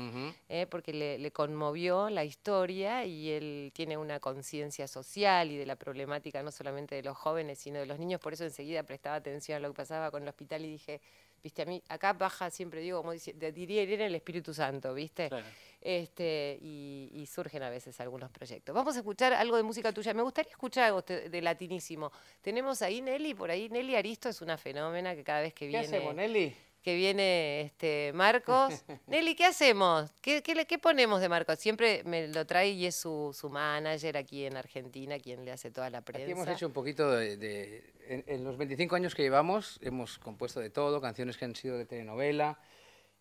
eh, 0.49 0.67
porque 0.69 0.93
le, 0.93 1.17
le 1.17 1.31
conmovió 1.31 2.11
la 2.11 2.23
historia 2.23 3.05
y 3.05 3.31
él 3.31 3.71
tiene 3.73 3.97
una 3.97 4.19
conciencia 4.19 4.87
social 4.87 5.49
y 5.51 5.57
de 5.57 5.65
la 5.65 5.75
problemática 5.77 6.43
no 6.43 6.51
solamente 6.51 6.93
de 6.95 7.01
los 7.03 7.17
jóvenes, 7.17 7.57
sino 7.57 7.79
de 7.79 7.87
los 7.87 7.97
niños, 7.97 8.21
por 8.21 8.33
eso 8.33 8.43
enseguida 8.43 8.83
prestaba 8.83 9.15
atención 9.15 9.57
a 9.57 9.59
lo 9.59 9.69
que 9.69 9.77
pasaba 9.77 10.11
con 10.11 10.21
el 10.23 10.29
hospital 10.29 10.58
y 10.65 10.71
dije, 10.71 11.01
viste, 11.41 11.61
a 11.61 11.65
mí 11.65 11.81
acá 11.89 12.13
baja, 12.13 12.49
siempre 12.49 12.81
digo, 12.81 12.99
como 12.99 13.11
dice, 13.13 13.33
de- 13.33 13.51
diría 13.51 13.83
Irene, 13.83 14.05
el 14.07 14.15
Espíritu 14.15 14.53
Santo, 14.53 14.93
¿viste? 14.93 15.29
Claro. 15.29 15.45
Este, 15.81 16.57
y, 16.61 17.09
y 17.13 17.25
surgen 17.25 17.63
a 17.63 17.69
veces 17.69 17.99
algunos 18.01 18.29
proyectos. 18.31 18.75
Vamos 18.75 18.95
a 18.95 18.99
escuchar 18.99 19.31
algo 19.33 19.55
de 19.55 19.63
música 19.63 19.93
tuya. 19.93 20.13
Me 20.13 20.21
gustaría 20.21 20.51
escuchar 20.51 20.83
algo 20.85 21.01
de 21.01 21.41
latinísimo. 21.41 22.11
Tenemos 22.41 22.81
ahí 22.81 23.01
Nelly, 23.01 23.33
por 23.33 23.49
ahí 23.49 23.69
Nelly 23.69 23.95
Aristo 23.95 24.27
es 24.27 24.41
una 24.41 24.57
fenómena 24.57 25.15
que 25.15 25.23
cada 25.23 25.39
vez 25.41 25.53
que 25.53 25.65
¿Qué 25.65 25.67
viene 25.67 25.85
hacemos, 25.85 26.13
Nelly? 26.13 26.53
Que 26.81 26.95
viene 26.95 27.61
este 27.61 28.11
Marcos. 28.13 28.73
Nelly, 29.07 29.35
¿qué 29.35 29.45
hacemos? 29.45 30.11
¿Qué, 30.21 30.41
qué, 30.41 30.77
ponemos 30.79 31.21
de 31.21 31.29
Marcos? 31.29 31.59
Siempre 31.59 32.03
me 32.05 32.27
lo 32.27 32.45
trae 32.45 32.69
y 32.69 32.85
es 32.85 32.95
su, 32.95 33.35
su 33.37 33.49
manager 33.49 34.17
aquí 34.17 34.45
en 34.45 34.57
Argentina, 34.57 35.19
quien 35.19 35.45
le 35.45 35.51
hace 35.51 35.71
toda 35.71 35.89
la 35.89 36.01
prensa. 36.01 36.23
Aquí 36.23 36.31
hemos 36.31 36.47
hecho 36.47 36.67
un 36.67 36.73
poquito 36.73 37.11
de... 37.11 37.37
de- 37.37 37.93
en, 38.07 38.23
en 38.27 38.43
los 38.43 38.57
25 38.57 38.95
años 38.95 39.13
que 39.13 39.21
llevamos 39.21 39.77
hemos 39.83 40.17
compuesto 40.17 40.59
de 40.59 40.71
todo, 40.71 40.99
canciones 40.99 41.37
que 41.37 41.45
han 41.45 41.55
sido 41.55 41.77
de 41.77 41.85
telenovela, 41.85 42.59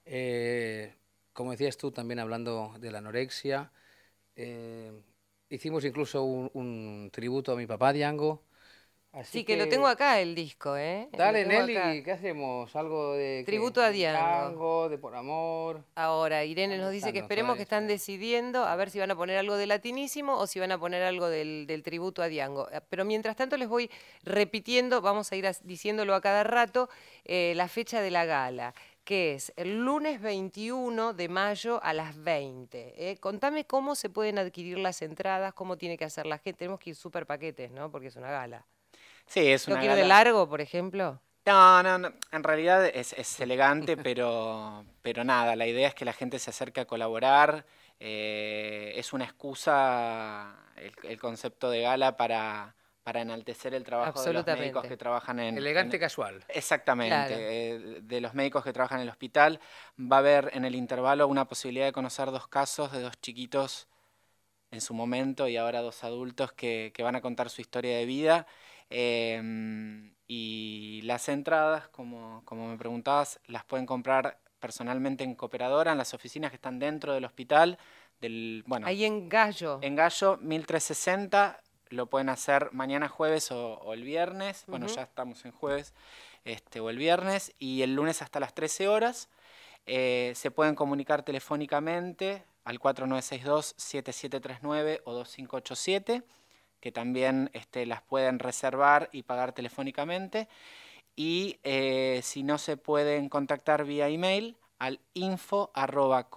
eh, 0.07 0.95
como 1.35 1.51
decías 1.51 1.77
tú, 1.77 1.91
también 1.93 2.19
hablando 2.19 2.75
de 2.79 2.91
la 2.91 2.99
anorexia. 2.99 3.71
eh, 4.37 4.93
hicimos 5.51 5.85
incluso 5.85 6.23
un, 6.25 6.51
un 6.55 7.11
tributo 7.13 7.53
a 7.53 7.57
mi 7.57 7.67
papá, 7.67 7.93
Diango. 7.93 8.43
Así 9.13 9.39
Sí, 9.39 9.45
que, 9.45 9.57
lo 9.57 9.69
tengo 9.69 9.87
acá 9.87 10.21
el 10.21 10.35
disco, 10.35 10.77
¿eh? 10.77 11.09
Dale, 11.13 11.47
Nelly, 11.47 11.77
acá. 11.77 12.03
¿qué 12.05 12.13
hacemos? 12.13 12.77
¿Algo 12.77 13.15
de... 13.15 13.43
Tributo 13.47 13.81
a 13.81 13.87
¿De 13.87 13.95
Diango. 13.95 14.19
tango, 14.21 14.89
de 14.91 14.99
por 14.99 15.17
amor? 15.17 15.83
Ahora, 15.95 16.45
Irene 16.45 16.77
nos 16.77 16.93
dice 16.93 17.13
que 17.13 17.21
esperemos 17.21 17.57
que 17.57 17.63
están 17.63 17.87
decidiendo 17.87 18.65
a 18.65 18.77
ver 18.77 18.91
si 18.91 18.99
van 18.99 19.11
a 19.11 19.17
poner 19.17 19.39
algo 19.39 19.57
de 19.57 19.67
latinísimo 19.67 20.37
o 20.37 20.47
si 20.47 20.61
van 20.61 20.73
a 20.73 20.79
poner 20.79 21.03
algo 21.03 21.29
del, 21.29 21.67
del 21.67 21.83
tributo 21.83 22.23
a 22.23 22.29
Diango. 22.29 22.69
Eh, 22.71 22.81
Pero 22.91 23.07
mientras 23.07 23.35
tanto 23.35 23.57
les 23.57 23.67
voy 23.69 23.91
repitiendo, 24.25 25.01
vamos 25.01 25.33
a 25.33 25.37
ir 25.37 25.49
diciéndolo 25.65 26.15
a 26.15 26.21
cada 26.21 26.45
rato, 26.45 26.91
eh, 27.25 27.55
la 27.57 27.67
fecha 27.69 28.03
de 28.03 28.11
la 28.11 28.27
gala, 28.27 28.75
que 29.05 29.35
es 29.35 29.55
el 29.57 29.79
lunes 29.87 30.21
21 30.21 31.15
de 31.15 31.29
mayo 31.31 31.83
a 31.83 31.95
las 31.95 32.23
20. 32.23 33.11
¿eh? 33.11 33.17
Contame 33.17 33.65
cómo 33.65 33.95
se 33.95 34.11
pueden 34.11 34.39
adquirir 34.39 34.79
las 34.79 35.01
entradas, 35.01 35.55
cómo 35.55 35.79
tiene 35.79 35.97
que 35.97 36.05
hacer 36.05 36.27
la 36.27 36.37
gente. 36.37 36.59
Tenemos 36.59 36.79
que 36.79 36.91
ir 36.91 36.97
súper 36.97 37.25
paquetes, 37.25 37.71
¿no? 37.71 37.91
Porque 37.91 38.09
es 38.09 38.17
una 38.17 38.31
gala. 38.31 38.67
Sí, 39.29 39.47
es 39.53 39.67
¿No 39.69 39.73
una 39.75 39.81
quiero 39.81 39.95
de 39.97 40.03
gala- 40.03 40.15
largo, 40.25 40.49
por 40.49 40.61
ejemplo? 40.61 41.21
No, 41.47 41.83
no, 41.83 41.99
no. 41.99 42.13
En 42.33 42.43
realidad 42.45 42.85
es, 42.87 43.13
es 43.15 43.41
elegante, 43.41 43.97
pero, 44.05 44.85
pero 45.03 45.25
nada, 45.25 45.57
la 45.57 45.67
idea 45.67 45.89
es 45.89 45.95
que 45.95 46.05
la 46.05 46.13
gente 46.13 46.39
se 46.39 46.51
acerque 46.51 46.81
a 46.81 46.87
colaborar. 46.87 47.65
eh, 48.01 48.93
es 48.97 49.13
una 49.13 49.25
excusa 49.25 50.55
el, 50.77 50.93
el 51.05 51.19
concepto 51.21 51.69
de 51.71 51.81
gala 51.83 52.17
para, 52.17 52.77
para 53.03 53.23
enaltecer 53.23 53.75
el 53.75 53.83
trabajo 53.83 54.23
de 54.23 54.33
los 54.35 54.47
médicos 54.47 54.85
que 54.85 54.97
trabajan 54.97 55.41
en... 55.41 55.57
Elegante 55.59 55.97
en- 55.97 56.01
casual. 56.01 56.45
Exactamente, 56.49 57.27
Claro. 57.27 57.35
eh, 57.41 57.99
de 58.03 58.21
los 58.21 58.35
médicos 58.35 58.63
que 58.63 58.73
trabajan 58.73 58.99
en 58.99 59.05
el 59.05 59.09
hospital. 59.11 59.59
Va 59.99 60.17
a 60.17 60.19
haber 60.21 60.51
en 60.55 60.65
el 60.65 60.75
intervalo 60.75 61.27
una 61.29 61.47
posibilidad 61.49 61.87
de 61.87 61.93
conocer 61.93 62.31
dos 62.31 62.47
casos 62.47 62.93
de 62.93 63.01
dos 63.01 63.19
chiquitos 63.21 63.89
en 64.71 64.81
su 64.81 64.95
momento 64.95 65.49
y 65.49 65.57
ahora 65.57 65.81
dos 65.81 66.05
adultos 66.05 66.53
que, 66.53 66.93
que 66.95 67.03
van 67.03 67.17
a 67.17 67.21
contar 67.23 67.49
su 67.51 67.61
historia 67.63 67.97
de 67.97 68.05
vida. 68.07 68.47
Em, 68.91 70.13
y 70.27 71.01
las 71.03 71.29
entradas, 71.29 71.89
como, 71.89 72.43
como 72.45 72.69
me 72.69 72.77
preguntabas, 72.77 73.41
las 73.47 73.65
pueden 73.65 73.87
comprar 73.87 74.39
personalmente 74.61 75.25
en 75.25 75.35
Cooperadora, 75.35 75.93
en 75.93 75.99
las 75.99 76.15
oficinas 76.15 76.51
que 76.51 76.57
están 76.57 76.79
dentro 76.79 77.15
del 77.15 77.25
hospital. 77.25 77.79
Del, 78.21 78.65
bueno, 78.67 78.87
Ahí 78.87 79.05
en 79.05 79.29
Gallo. 79.29 79.79
en 79.83 79.95
Gallo 79.95 80.39
1360 80.39 81.61
lo 81.91 82.07
pueden 82.07 82.29
hacer 82.29 82.71
mañana 82.73 83.09
jueves 83.09 83.51
o, 83.51 83.75
o 83.75 83.95
el 83.95 84.03
viernes. 84.03 84.65
Bueno, 84.67 84.87
ya 84.87 85.03
estamos 85.03 85.45
en 85.45 85.53
jueves 85.53 85.95
este, 86.45 86.81
o 86.81 86.91
el 86.91 86.99
viernes. 86.99 87.55
Y 87.59 87.83
el 87.83 87.95
lunes 87.95 88.23
hasta 88.23 88.41
las 88.41 88.55
13 88.55 88.89
horas. 88.89 89.29
Eh, 89.87 90.33
se 90.35 90.51
pueden 90.51 90.75
comunicar 90.75 91.23
telefónicamente 91.23 92.45
al 92.65 92.79
4962-7739 92.79 95.01
o 95.05 95.13
2587. 95.15 96.23
Que 96.81 96.93
también 96.93 97.51
este, 97.53 97.87
las 97.87 98.03
pueden 98.03 98.39
reservar 98.39 99.09
y 99.13 99.23
pagar 99.23 99.53
telefónicamente. 99.53 100.49
Y 101.17 101.59
eh, 101.65 102.21
si 102.23 102.43
no 102.43 102.59
se 102.59 102.77
pueden 102.77 103.29
contactar 103.29 103.85
vía 103.85 104.09
email, 104.09 104.57
al 104.79 105.01
info 105.15 105.71
arroba 105.75 106.29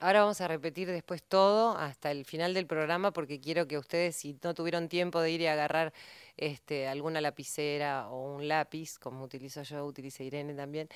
Ahora 0.00 0.20
vamos 0.20 0.40
a 0.40 0.48
repetir 0.48 0.88
después 0.88 1.22
todo 1.22 1.76
hasta 1.76 2.10
el 2.10 2.24
final 2.24 2.54
del 2.54 2.66
programa 2.66 3.12
porque 3.12 3.40
quiero 3.40 3.68
que 3.68 3.76
ustedes, 3.76 4.16
si 4.16 4.38
no 4.42 4.54
tuvieron 4.54 4.88
tiempo 4.88 5.20
de 5.20 5.30
ir 5.30 5.42
y 5.42 5.46
agarrar 5.46 5.92
este, 6.36 6.88
alguna 6.88 7.20
lapicera 7.20 8.08
o 8.08 8.34
un 8.34 8.48
lápiz, 8.48 8.98
como 8.98 9.24
utilizo 9.24 9.62
yo, 9.62 9.84
utilice 9.84 10.24
Irene 10.24 10.54
también, 10.54 10.88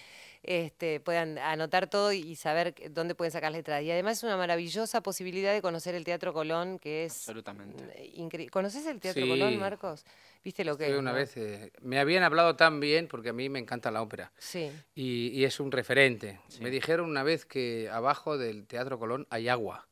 este, 0.42 1.00
puedan 1.00 1.38
anotar 1.38 1.88
todo 1.88 2.12
y 2.12 2.36
saber 2.36 2.74
dónde 2.90 3.14
pueden 3.14 3.32
sacar 3.32 3.52
letras. 3.52 3.82
Y 3.82 3.90
además 3.90 4.18
es 4.18 4.24
una 4.24 4.36
maravillosa 4.36 5.02
posibilidad 5.02 5.52
de 5.52 5.62
conocer 5.62 5.94
el 5.94 6.04
Teatro 6.04 6.32
Colón, 6.32 6.78
que 6.78 7.04
es 7.04 7.12
Absolutamente. 7.12 8.10
increíble. 8.14 8.50
¿Conoces 8.50 8.86
el 8.86 9.00
Teatro 9.00 9.26
Colón, 9.26 9.58
Marcos? 9.58 10.04
¿Viste 10.42 10.64
lo 10.64 10.76
que 10.78 10.90
es? 10.90 10.98
Una 10.98 11.12
vez 11.12 11.36
eh, 11.36 11.72
me 11.80 11.98
habían 11.98 12.22
hablado 12.22 12.56
tan 12.56 12.80
bien, 12.80 13.08
porque 13.08 13.30
a 13.30 13.32
mí 13.32 13.48
me 13.48 13.58
encanta 13.58 13.90
la 13.90 14.02
ópera. 14.02 14.32
Sí. 14.38 14.70
Y, 14.94 15.44
es 15.44 15.60
un 15.60 15.70
referente. 15.70 16.40
Me 16.60 16.70
dijeron 16.70 17.08
una 17.10 17.22
vez 17.22 17.44
que 17.44 17.88
abajo 17.90 18.38
del 18.38 18.66
Teatro 18.66 18.98
Colón 18.98 19.26
hay 19.30 19.48
agua. 19.48 19.88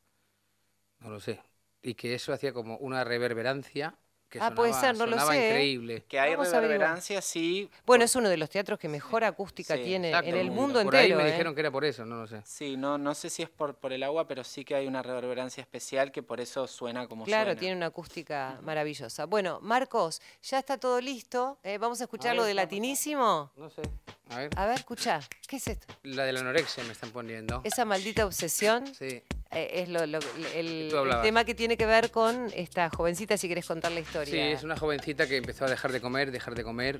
No 0.99 1.09
lo 1.09 1.19
sé. 1.19 1.41
Y 1.81 1.93
que 1.93 2.15
eso 2.15 2.33
hacía 2.33 2.51
como 2.51 2.77
una 2.77 3.03
reverberancia 3.03 3.95
ah, 4.41 4.51
puede 4.53 4.73
ser, 4.73 4.97
no 4.97 5.05
lo 5.05 5.19
sé. 5.27 5.47
increíble. 5.47 6.03
Que 6.07 6.19
hay 6.19 6.35
reverberancia, 6.35 7.21
sí. 7.21 7.69
Bueno, 7.85 8.03
es 8.03 8.15
uno 8.15 8.29
de 8.29 8.37
los 8.37 8.49
teatros 8.49 8.79
que 8.79 8.87
mejor 8.87 9.23
acústica 9.23 9.75
tiene 9.75 10.11
en 10.11 10.35
el 10.35 10.51
mundo 10.51 10.83
por 10.83 10.95
entero. 10.95 11.17
Ahí 11.17 11.23
me 11.23 11.29
¿eh? 11.29 11.31
dijeron 11.31 11.53
que 11.55 11.61
era 11.61 11.71
por 11.71 11.85
eso, 11.85 12.05
no 12.05 12.17
lo 12.17 12.27
sé. 12.27 12.41
Sí, 12.45 12.77
no, 12.77 12.97
no 12.97 13.13
sé 13.15 13.29
si 13.29 13.43
es 13.43 13.49
por, 13.49 13.75
por 13.75 13.93
el 13.93 14.03
agua, 14.03 14.27
pero 14.27 14.43
sí 14.43 14.65
que 14.65 14.75
hay 14.75 14.87
una 14.87 15.01
reverberancia 15.01 15.61
especial 15.61 16.11
que 16.11 16.23
por 16.23 16.41
eso 16.41 16.67
suena 16.67 17.07
como 17.07 17.25
claro, 17.25 17.43
suena. 17.43 17.45
Claro, 17.45 17.59
tiene 17.59 17.75
una 17.75 17.87
acústica 17.87 18.59
maravillosa. 18.61 19.25
Bueno, 19.25 19.59
Marcos, 19.61 20.21
ya 20.41 20.59
está 20.59 20.77
todo 20.77 21.01
listo. 21.01 21.57
¿eh? 21.63 21.77
Vamos 21.77 22.01
a 22.01 22.05
escuchar 22.05 22.35
lo 22.35 22.43
de 22.43 22.53
Latinísimo. 22.53 23.51
No 23.55 23.69
sé. 23.69 23.81
A 24.29 24.37
ver. 24.39 24.49
A 24.55 24.65
ver, 24.65 24.75
escucha. 24.75 25.19
¿Qué 25.47 25.57
es 25.57 25.67
esto? 25.67 25.93
La 26.03 26.23
de 26.25 26.33
la 26.33 26.39
anorexia 26.39 26.83
me 26.83 26.91
están 26.91 27.11
poniendo. 27.11 27.61
Esa 27.63 27.85
maldita 27.85 28.25
obsesión. 28.25 28.85
Sí. 28.87 29.21
Eh, 29.51 29.83
es 29.83 29.89
lo, 29.89 30.01
el, 30.03 30.93
tema 31.21 31.45
que 31.45 31.55
tiene 31.55 31.77
que 31.77 31.85
ver 31.85 32.11
con 32.11 32.51
esta 32.53 32.89
jovencita, 32.89 33.37
si 33.37 33.47
quieres 33.47 33.65
contar 33.65 33.91
la 33.91 34.01
historia. 34.01 34.33
Sí, 34.33 34.39
es 34.39 34.63
una 34.63 34.75
jovencita 34.75 35.27
que 35.27 35.37
empezó 35.37 35.65
a 35.65 35.69
dejar 35.69 35.93
de 35.93 36.01
comer, 36.01 36.31
dejar 36.31 36.55
de 36.55 36.63
comer, 36.63 36.99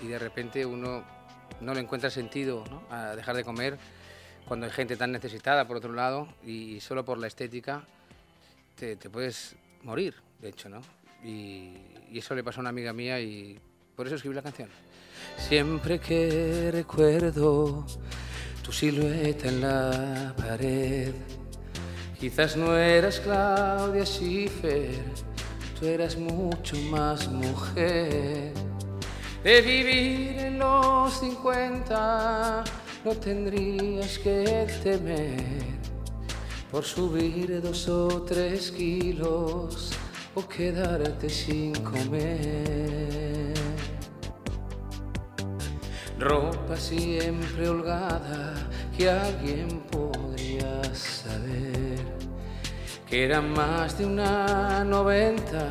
y 0.00 0.06
de 0.06 0.18
repente 0.18 0.64
uno 0.64 1.04
no 1.60 1.74
le 1.74 1.80
encuentra 1.80 2.08
sentido 2.08 2.64
a 2.90 3.14
dejar 3.16 3.36
de 3.36 3.44
comer 3.44 3.76
cuando 4.46 4.66
hay 4.66 4.72
gente 4.72 4.96
tan 4.96 5.12
necesitada, 5.12 5.66
por 5.66 5.76
otro 5.76 5.92
lado, 5.92 6.26
y 6.42 6.80
solo 6.80 7.04
por 7.04 7.18
la 7.18 7.26
estética 7.26 7.84
te, 8.76 8.96
puedes 8.96 9.56
morir, 9.82 10.14
de 10.38 10.48
hecho, 10.48 10.70
¿no? 10.70 10.80
Y, 11.22 11.76
y 12.10 12.18
eso 12.18 12.34
le 12.34 12.42
pasó 12.42 12.60
a 12.60 12.62
una 12.62 12.70
amiga 12.70 12.94
mía 12.94 13.20
y 13.20 13.60
por 14.00 14.06
eso 14.06 14.16
escribí 14.16 14.34
la 14.34 14.40
canción. 14.40 14.70
Siempre 15.36 16.00
que 16.00 16.70
recuerdo 16.72 17.84
tu 18.64 18.72
silueta 18.72 19.48
en 19.48 19.60
la 19.60 20.34
pared, 20.38 21.12
Quizás 22.18 22.56
no 22.56 22.74
eras 22.74 23.20
Claudia 23.20 24.06
Schiffer, 24.06 25.04
tú 25.78 25.84
eras 25.84 26.16
mucho 26.16 26.76
más 26.90 27.28
mujer. 27.28 28.54
De 29.44 29.60
vivir 29.60 30.38
en 30.46 30.58
los 30.58 31.20
50 31.20 32.64
no 33.04 33.12
tendrías 33.16 34.18
que 34.18 34.66
temer 34.82 35.44
por 36.70 36.84
subir 36.84 37.60
dos 37.60 37.86
o 37.86 38.22
tres 38.22 38.70
kilos 38.70 39.92
o 40.34 40.48
quedarte 40.48 41.28
sin 41.28 41.74
comer. 41.82 43.59
Ropa 46.20 46.76
siempre 46.76 47.66
holgada 47.66 48.52
que 48.94 49.08
alguien 49.08 49.80
podría 49.90 50.84
saber 50.92 51.98
que 53.08 53.24
era 53.24 53.40
más 53.40 53.96
de 53.96 54.04
una 54.04 54.84
noventa 54.84 55.70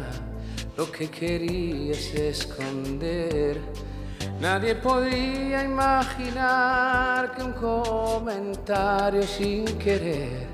lo 0.76 0.92
que 0.92 1.08
querías 1.08 2.04
esconder. 2.16 3.60
Nadie 4.42 4.74
podía 4.74 5.64
imaginar 5.64 7.36
que 7.36 7.44
un 7.44 7.54
comentario 7.54 9.22
sin 9.22 9.66
querer 9.78 10.48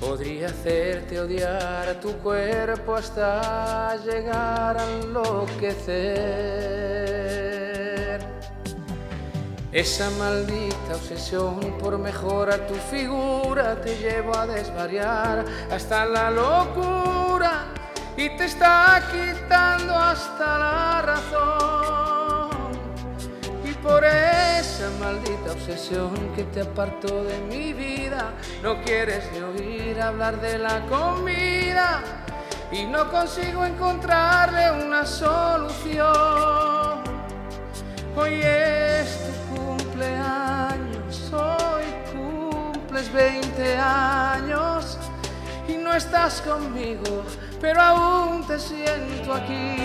podría 0.00 0.46
hacerte 0.46 1.20
odiar 1.20 1.86
a 1.86 2.00
tu 2.00 2.14
cuerpo 2.14 2.94
hasta 2.94 3.94
llegar 4.06 4.78
a 4.78 4.90
enloquecer. 5.02 7.49
Esa 9.72 10.10
maldita 10.18 10.96
obsesión 10.96 11.60
por 11.78 11.96
mejorar 11.96 12.66
tu 12.66 12.74
figura 12.74 13.80
te 13.80 13.96
llevó 13.98 14.36
a 14.36 14.44
desvariar 14.44 15.44
hasta 15.70 16.06
la 16.06 16.28
locura 16.28 17.66
y 18.16 18.30
te 18.30 18.46
está 18.46 19.00
quitando 19.12 19.94
hasta 19.94 20.58
la 20.58 21.02
razón. 21.02 22.50
Y 23.64 23.72
por 23.74 24.04
esa 24.04 24.90
maldita 24.98 25.52
obsesión 25.52 26.32
que 26.34 26.42
te 26.44 26.62
apartó 26.62 27.22
de 27.22 27.38
mi 27.42 27.72
vida, 27.72 28.32
no 28.64 28.82
quieres 28.82 29.22
ni 29.32 29.38
oír 29.38 30.02
hablar 30.02 30.40
de 30.40 30.58
la 30.58 30.84
comida 30.86 32.02
y 32.72 32.86
no 32.86 33.08
consigo 33.08 33.64
encontrarle 33.64 34.84
una 34.84 35.06
solución. 35.06 36.10
Hoy 38.16 38.40
es 38.42 39.30
cumpleaños, 40.00 41.32
hoy 41.32 41.84
cumples 42.12 43.12
20 43.12 43.76
años 43.76 44.98
y 45.68 45.74
no 45.74 45.94
estás 45.94 46.40
conmigo, 46.40 47.22
pero 47.60 47.82
aún 47.82 48.46
te 48.46 48.58
siento 48.58 49.34
aquí. 49.34 49.76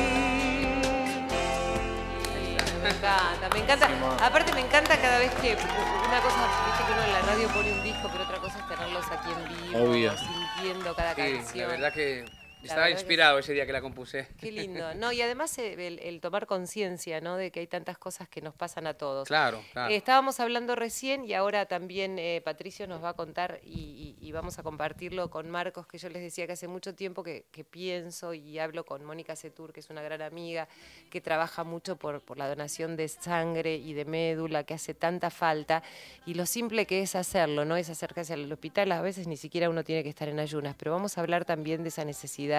Me 2.82 2.92
encanta, 2.92 3.50
me 3.52 3.60
encanta. 3.60 3.90
Aparte 4.26 4.54
me 4.54 4.62
encanta 4.62 4.96
cada 5.02 5.20
vez 5.20 5.32
que 5.42 5.56
una 5.56 6.22
cosa, 6.22 6.38
viste 6.66 6.86
que 6.86 6.94
uno 6.94 7.04
en 7.04 7.12
la 7.12 7.22
radio 7.22 7.48
pone 7.50 7.74
un 7.74 7.84
disco, 7.84 8.10
pero 8.12 8.24
otra 8.24 8.38
cosa 8.38 8.60
es 8.60 8.68
tenerlos 8.70 9.06
aquí 9.12 9.30
en 9.32 9.50
vivo, 9.50 9.84
Obvio. 9.84 10.14
sintiendo 10.18 10.96
cada 10.96 11.16
sí, 11.16 11.22
canción. 11.22 11.68
La 11.68 11.74
verdad 11.74 11.94
que 11.94 12.26
estaba 12.66 12.90
inspirado 12.90 13.40
ese 13.40 13.54
día 13.54 13.66
que 13.66 13.74
la 13.74 13.82
compuse. 13.82 14.28
Qué 14.40 14.52
lindo. 14.52 14.94
No, 14.96 15.12
y 15.12 15.22
además 15.22 15.58
eh, 15.58 16.00
el, 16.02 16.22
tomar 16.22 16.46
conciencia, 16.46 17.22
¿no? 17.22 17.38
De 17.38 17.52
que 17.52 17.60
hay 17.62 17.68
tantas 17.68 17.98
cosas 17.98 18.28
que 18.28 18.42
nos 18.42 18.56
pasan 18.56 18.88
a 18.88 18.96
todos. 18.96 19.28
Claro, 19.28 19.64
claro. 19.74 19.94
Eh, 19.94 19.98
estábamos 19.98 20.40
hablando 20.40 20.76
recién 20.76 21.26
y 21.26 21.34
ahora 21.34 21.66
también 21.66 22.18
eh, 22.20 22.42
Patricio 22.44 22.88
nos 22.88 23.04
va 23.04 23.10
a 23.10 23.14
contar 23.14 23.60
y, 23.64 23.94
vamos 24.36 24.60
a 24.60 24.64
compartirlo 24.64 25.30
con 25.30 25.50
Marcos, 25.50 25.88
que 25.88 25.98
yo 25.98 26.10
les 26.10 26.22
decía 26.22 26.46
que 26.46 26.52
hace 26.52 26.68
mucho 26.68 26.94
tiempo 26.94 27.24
que, 27.24 27.46
pienso 27.72 28.34
y 28.34 28.60
hablo 28.60 28.86
con 28.86 29.06
Mónica 29.06 29.34
Setur, 29.34 29.72
que 29.72 29.80
es 29.80 29.90
una 29.90 30.02
gran 30.02 30.22
amiga, 30.22 30.68
que 31.10 31.22
trabaja 31.22 31.64
mucho 31.64 31.96
por, 31.96 32.20
por 32.20 32.38
la 32.38 32.50
donación 32.50 32.98
de 32.98 33.08
sangre 33.08 33.76
y 33.78 33.94
de 33.94 34.04
médula, 34.04 34.66
que 34.66 34.74
hace 34.74 34.94
tanta 34.94 35.30
falta. 35.30 35.84
Y 36.26 36.34
lo 36.34 36.46
simple 36.46 36.86
que 36.86 37.02
es 37.02 37.16
hacerlo, 37.16 37.64
¿no? 37.64 37.78
Es 37.78 37.90
acercarse 37.90 38.34
al 38.34 38.52
hospital. 38.52 38.92
A 38.92 39.02
veces 39.02 39.26
ni 39.28 39.38
siquiera 39.38 39.70
uno 39.70 39.86
tiene 39.86 40.04
que 40.04 40.10
estar 40.10 40.28
en 40.28 40.40
ayunas, 40.40 40.76
pero 40.78 40.92
vamos 40.92 41.18
a 41.18 41.22
hablar 41.22 41.46
también 41.46 41.84
de 41.84 41.90
esa 41.90 42.04
necesidad 42.04 42.55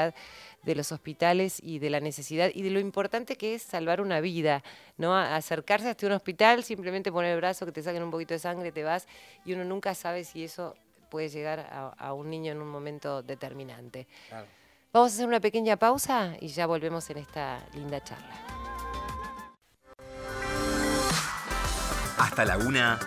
de 0.63 0.75
los 0.75 0.93
hospitales 0.93 1.61
y 1.63 1.79
de 1.79 1.91
la 1.91 2.01
necesidad 2.01 2.51
y 2.53 2.63
de 2.63 2.71
lo 2.71 2.81
importante 2.81 3.37
que 3.37 3.55
es 3.55 3.63
salvar 3.63 4.01
una 4.01 4.21
vida, 4.21 4.63
¿no? 4.99 5.17
Acercarse 5.17 5.89
hasta 5.89 6.07
un 6.07 6.13
hospital, 6.13 6.65
simplemente 6.65 7.13
poner 7.13 7.33
el 7.33 7.37
brazo, 7.39 7.67
que 7.67 7.73
te 7.73 7.83
saquen 7.83 8.03
un 8.03 8.11
poquito 8.11 8.35
de 8.35 8.41
sangre, 8.41 8.73
te 8.73 8.83
vas 8.83 9.07
y 9.45 9.53
uno 9.53 9.65
nunca 9.65 9.95
sabe 9.95 10.25
si 10.25 10.45
eso 10.45 10.75
puede 11.09 11.29
llegar 11.29 11.95
a, 11.99 12.13
un 12.13 12.29
niño 12.29 12.53
en 12.53 12.61
un 12.61 12.69
momento 12.69 13.23
determinante. 13.23 14.09
Vamos 14.93 15.13
a 15.13 15.15
hacer 15.15 15.27
una 15.27 15.41
pequeña 15.41 15.77
pausa 15.77 16.35
y 16.41 16.49
ya 16.49 16.67
volvemos 16.67 17.09
en 17.11 17.19
esta 17.19 17.61
linda 17.75 18.03
charla. 18.03 18.35
Hasta 22.19 22.45
la 22.45 22.59
una. 22.59 22.99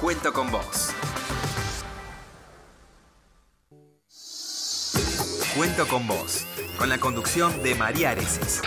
Cuento 0.00 0.32
con 0.32 0.50
vos. 0.50 0.94
Cuento 5.58 5.88
con 5.88 6.06
vos, 6.06 6.46
con 6.78 6.88
la 6.88 6.98
conducción 6.98 7.64
de 7.64 7.74
María 7.74 8.10
Areces. 8.10 8.62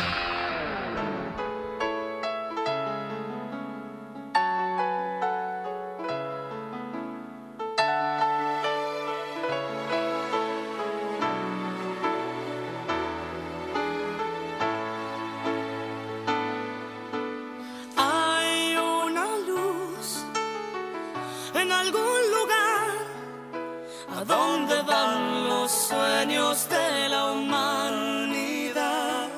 De 26.51 27.07
la 27.07 27.31
humanidad. 27.31 29.29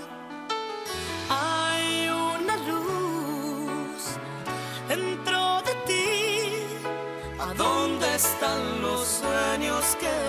Hay 1.29 2.09
una 2.09 2.57
luz 2.57 4.17
dentro 4.87 5.61
de 5.61 5.73
ti. 5.85 6.65
¿A 7.39 7.53
dónde 7.53 8.15
están 8.15 8.81
los 8.81 9.05
sueños 9.21 9.95
que 9.99 10.22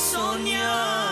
soñar. 0.00 1.09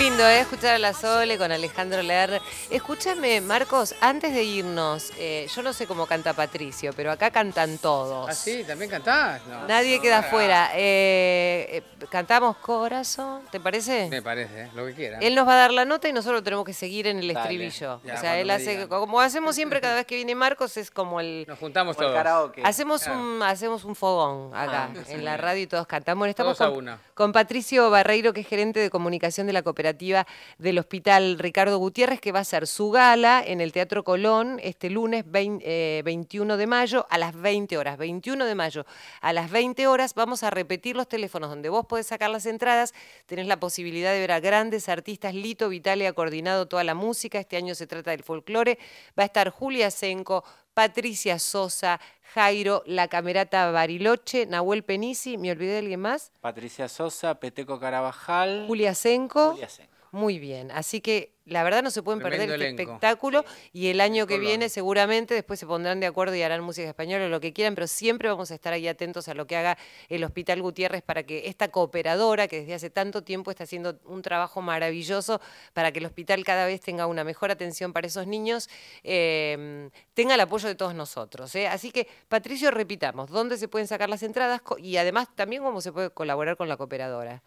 Lindo, 0.00 0.26
¿eh? 0.26 0.40
Escuchar 0.40 0.76
a 0.76 0.78
la 0.78 0.94
Sole 0.94 1.36
con 1.36 1.52
Alejandro 1.52 2.00
Ler. 2.00 2.40
Escúchame, 2.70 3.40
Marcos, 3.40 3.96
antes 4.00 4.32
de 4.32 4.44
irnos, 4.44 5.10
eh, 5.18 5.48
yo 5.52 5.60
no 5.60 5.72
sé 5.72 5.88
cómo 5.88 6.06
canta 6.06 6.34
Patricio, 6.34 6.92
pero 6.94 7.10
acá 7.10 7.32
cantan 7.32 7.78
todos. 7.78 8.28
¿Ah, 8.30 8.32
sí? 8.32 8.62
¿También 8.64 8.88
cantás? 8.88 9.44
No. 9.48 9.66
Nadie 9.66 10.00
queda 10.00 10.18
afuera. 10.18 10.70
Eh, 10.74 11.82
eh, 12.00 12.06
cantamos 12.10 12.56
Corazón, 12.58 13.42
¿te 13.50 13.58
parece? 13.58 14.08
Me 14.08 14.22
parece, 14.22 14.68
lo 14.76 14.86
que 14.86 14.94
quiera. 14.94 15.18
Él 15.18 15.34
nos 15.34 15.48
va 15.48 15.54
a 15.54 15.56
dar 15.56 15.72
la 15.72 15.84
nota 15.84 16.08
y 16.08 16.12
nosotros 16.12 16.44
tenemos 16.44 16.64
que 16.64 16.72
seguir 16.72 17.08
en 17.08 17.18
el 17.18 17.26
Dale. 17.34 17.40
estribillo. 17.40 18.00
Ya, 18.04 18.14
o 18.14 18.20
sea, 18.20 18.38
él 18.38 18.48
hace, 18.50 18.86
como 18.86 19.20
hacemos 19.20 19.56
siempre 19.56 19.80
cada 19.80 19.96
vez 19.96 20.06
que 20.06 20.14
viene 20.14 20.36
Marcos, 20.36 20.76
es 20.76 20.92
como 20.92 21.18
el... 21.18 21.46
Nos 21.48 21.58
juntamos 21.58 21.96
todos. 21.96 22.14
karaoke. 22.14 22.62
Hacemos 22.64 23.02
Claro. 23.02 23.18
un 23.18 23.42
hacemos 23.42 23.84
un 23.84 23.96
fogón 23.96 24.54
acá 24.54 24.90
Ah, 24.94 25.02
en 25.08 25.24
la 25.24 25.36
radio 25.36 25.62
y 25.62 25.66
todos 25.66 25.86
cantamos. 25.88 26.20
Bueno, 26.20 26.30
Estamos 26.30 26.56
Todos 26.56 26.68
a 26.70 26.74
con, 26.74 26.78
una. 26.84 27.00
con 27.14 27.32
Patricio 27.32 27.90
Barreiro, 27.90 28.32
que 28.32 28.42
es 28.42 28.46
gerente 28.46 28.78
de 28.78 28.90
comunicación 28.90 29.46
de 29.48 29.52
la 29.54 29.62
cooperativa 29.62 30.24
del 30.58 30.78
Hospital 30.78 31.38
Ricardo 31.40 31.76
Gutiérrez, 31.78 32.20
que 32.20 32.30
va 32.30 32.40
a 32.40 32.44
su 32.66 32.90
gala 32.90 33.42
en 33.46 33.60
el 33.60 33.72
Teatro 33.72 34.04
Colón 34.04 34.58
este 34.62 34.90
lunes 34.90 35.24
20, 35.26 35.64
eh, 35.98 36.02
21 36.02 36.56
de 36.56 36.66
mayo 36.66 37.06
a 37.10 37.18
las 37.18 37.34
20 37.34 37.78
horas. 37.78 37.98
21 37.98 38.44
de 38.44 38.54
mayo 38.54 38.86
a 39.20 39.32
las 39.32 39.50
20 39.50 39.86
horas 39.86 40.14
vamos 40.14 40.42
a 40.42 40.50
repetir 40.50 40.96
los 40.96 41.08
teléfonos 41.08 41.50
donde 41.50 41.68
vos 41.68 41.86
podés 41.86 42.06
sacar 42.06 42.30
las 42.30 42.46
entradas. 42.46 42.94
Tenés 43.26 43.46
la 43.46 43.58
posibilidad 43.58 44.12
de 44.12 44.20
ver 44.20 44.32
a 44.32 44.40
grandes 44.40 44.88
artistas. 44.88 45.34
Lito 45.34 45.68
Vitale 45.68 46.06
ha 46.06 46.12
coordinado 46.12 46.66
toda 46.66 46.84
la 46.84 46.94
música. 46.94 47.38
Este 47.38 47.56
año 47.56 47.74
se 47.74 47.86
trata 47.86 48.10
del 48.10 48.22
folclore. 48.22 48.78
Va 49.18 49.22
a 49.22 49.26
estar 49.26 49.50
Julia 49.50 49.90
Senco, 49.90 50.44
Patricia 50.74 51.38
Sosa, 51.38 52.00
Jairo, 52.34 52.82
La 52.86 53.08
Camerata 53.08 53.70
Bariloche, 53.70 54.46
Nahuel 54.46 54.84
Penisi, 54.84 55.36
¿me 55.36 55.50
olvidé 55.50 55.72
de 55.72 55.78
alguien 55.78 56.00
más? 56.00 56.32
Patricia 56.40 56.88
Sosa, 56.88 57.40
Peteco 57.40 57.80
Carabajal. 57.80 58.64
Julia 58.66 58.94
Senco. 58.94 59.50
Julia 59.52 59.68
Senco. 59.68 59.89
Muy 60.12 60.40
bien, 60.40 60.72
así 60.72 61.00
que 61.00 61.34
la 61.44 61.62
verdad 61.62 61.82
no 61.82 61.90
se 61.90 62.02
pueden 62.02 62.20
perder 62.20 62.42
este 62.42 62.54
elenco. 62.54 62.82
espectáculo 62.82 63.44
y 63.72 63.88
el 63.88 64.00
año 64.00 64.26
que 64.26 64.34
Colón. 64.34 64.46
viene 64.46 64.68
seguramente 64.68 65.34
después 65.34 65.58
se 65.58 65.66
pondrán 65.66 66.00
de 66.00 66.06
acuerdo 66.06 66.34
y 66.34 66.42
harán 66.42 66.62
música 66.62 66.88
española 66.88 67.26
o 67.26 67.28
lo 67.28 67.40
que 67.40 67.52
quieran, 67.52 67.74
pero 67.74 67.86
siempre 67.86 68.28
vamos 68.28 68.50
a 68.50 68.54
estar 68.54 68.72
ahí 68.72 68.88
atentos 68.88 69.28
a 69.28 69.34
lo 69.34 69.46
que 69.46 69.56
haga 69.56 69.78
el 70.08 70.24
Hospital 70.24 70.62
Gutiérrez 70.62 71.02
para 71.02 71.22
que 71.22 71.48
esta 71.48 71.68
cooperadora 71.68 72.48
que 72.48 72.60
desde 72.60 72.74
hace 72.74 72.90
tanto 72.90 73.22
tiempo 73.22 73.50
está 73.50 73.64
haciendo 73.64 74.00
un 74.04 74.22
trabajo 74.22 74.60
maravilloso 74.62 75.40
para 75.72 75.92
que 75.92 76.00
el 76.00 76.06
hospital 76.06 76.44
cada 76.44 76.66
vez 76.66 76.80
tenga 76.80 77.06
una 77.06 77.22
mejor 77.24 77.50
atención 77.50 77.92
para 77.92 78.06
esos 78.08 78.26
niños, 78.26 78.68
eh, 79.04 79.90
tenga 80.14 80.34
el 80.34 80.40
apoyo 80.40 80.68
de 80.68 80.74
todos 80.74 80.94
nosotros. 80.94 81.54
¿eh? 81.54 81.68
Así 81.68 81.92
que, 81.92 82.08
Patricio, 82.28 82.70
repitamos, 82.70 83.30
¿dónde 83.30 83.56
se 83.58 83.68
pueden 83.68 83.86
sacar 83.88 84.08
las 84.08 84.22
entradas 84.22 84.60
y 84.78 84.96
además 84.96 85.28
también 85.36 85.62
cómo 85.62 85.80
se 85.80 85.92
puede 85.92 86.10
colaborar 86.10 86.56
con 86.56 86.68
la 86.68 86.76
cooperadora? 86.76 87.42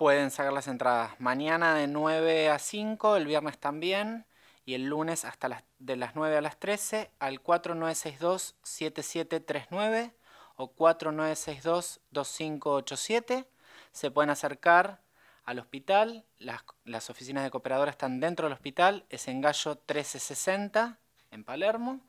Pueden 0.00 0.30
sacar 0.30 0.54
las 0.54 0.66
entradas 0.66 1.20
mañana 1.20 1.74
de 1.74 1.86
9 1.86 2.48
a 2.48 2.58
5, 2.58 3.16
el 3.16 3.26
viernes 3.26 3.58
también, 3.58 4.24
y 4.64 4.72
el 4.72 4.86
lunes 4.86 5.26
hasta 5.26 5.48
las, 5.48 5.62
de 5.78 5.96
las 5.96 6.16
9 6.16 6.38
a 6.38 6.40
las 6.40 6.58
13 6.58 7.10
al 7.18 7.42
4962-7739 7.42 10.14
o 10.56 10.74
4962-2587. 10.74 13.44
Se 13.92 14.10
pueden 14.10 14.30
acercar 14.30 15.02
al 15.44 15.58
hospital, 15.58 16.24
las, 16.38 16.62
las 16.84 17.10
oficinas 17.10 17.44
de 17.44 17.50
cooperadora 17.50 17.90
están 17.90 18.20
dentro 18.20 18.46
del 18.46 18.54
hospital, 18.54 19.04
es 19.10 19.28
en 19.28 19.42
Gallo 19.42 19.72
1360 19.72 20.98
en 21.30 21.44
Palermo, 21.44 22.00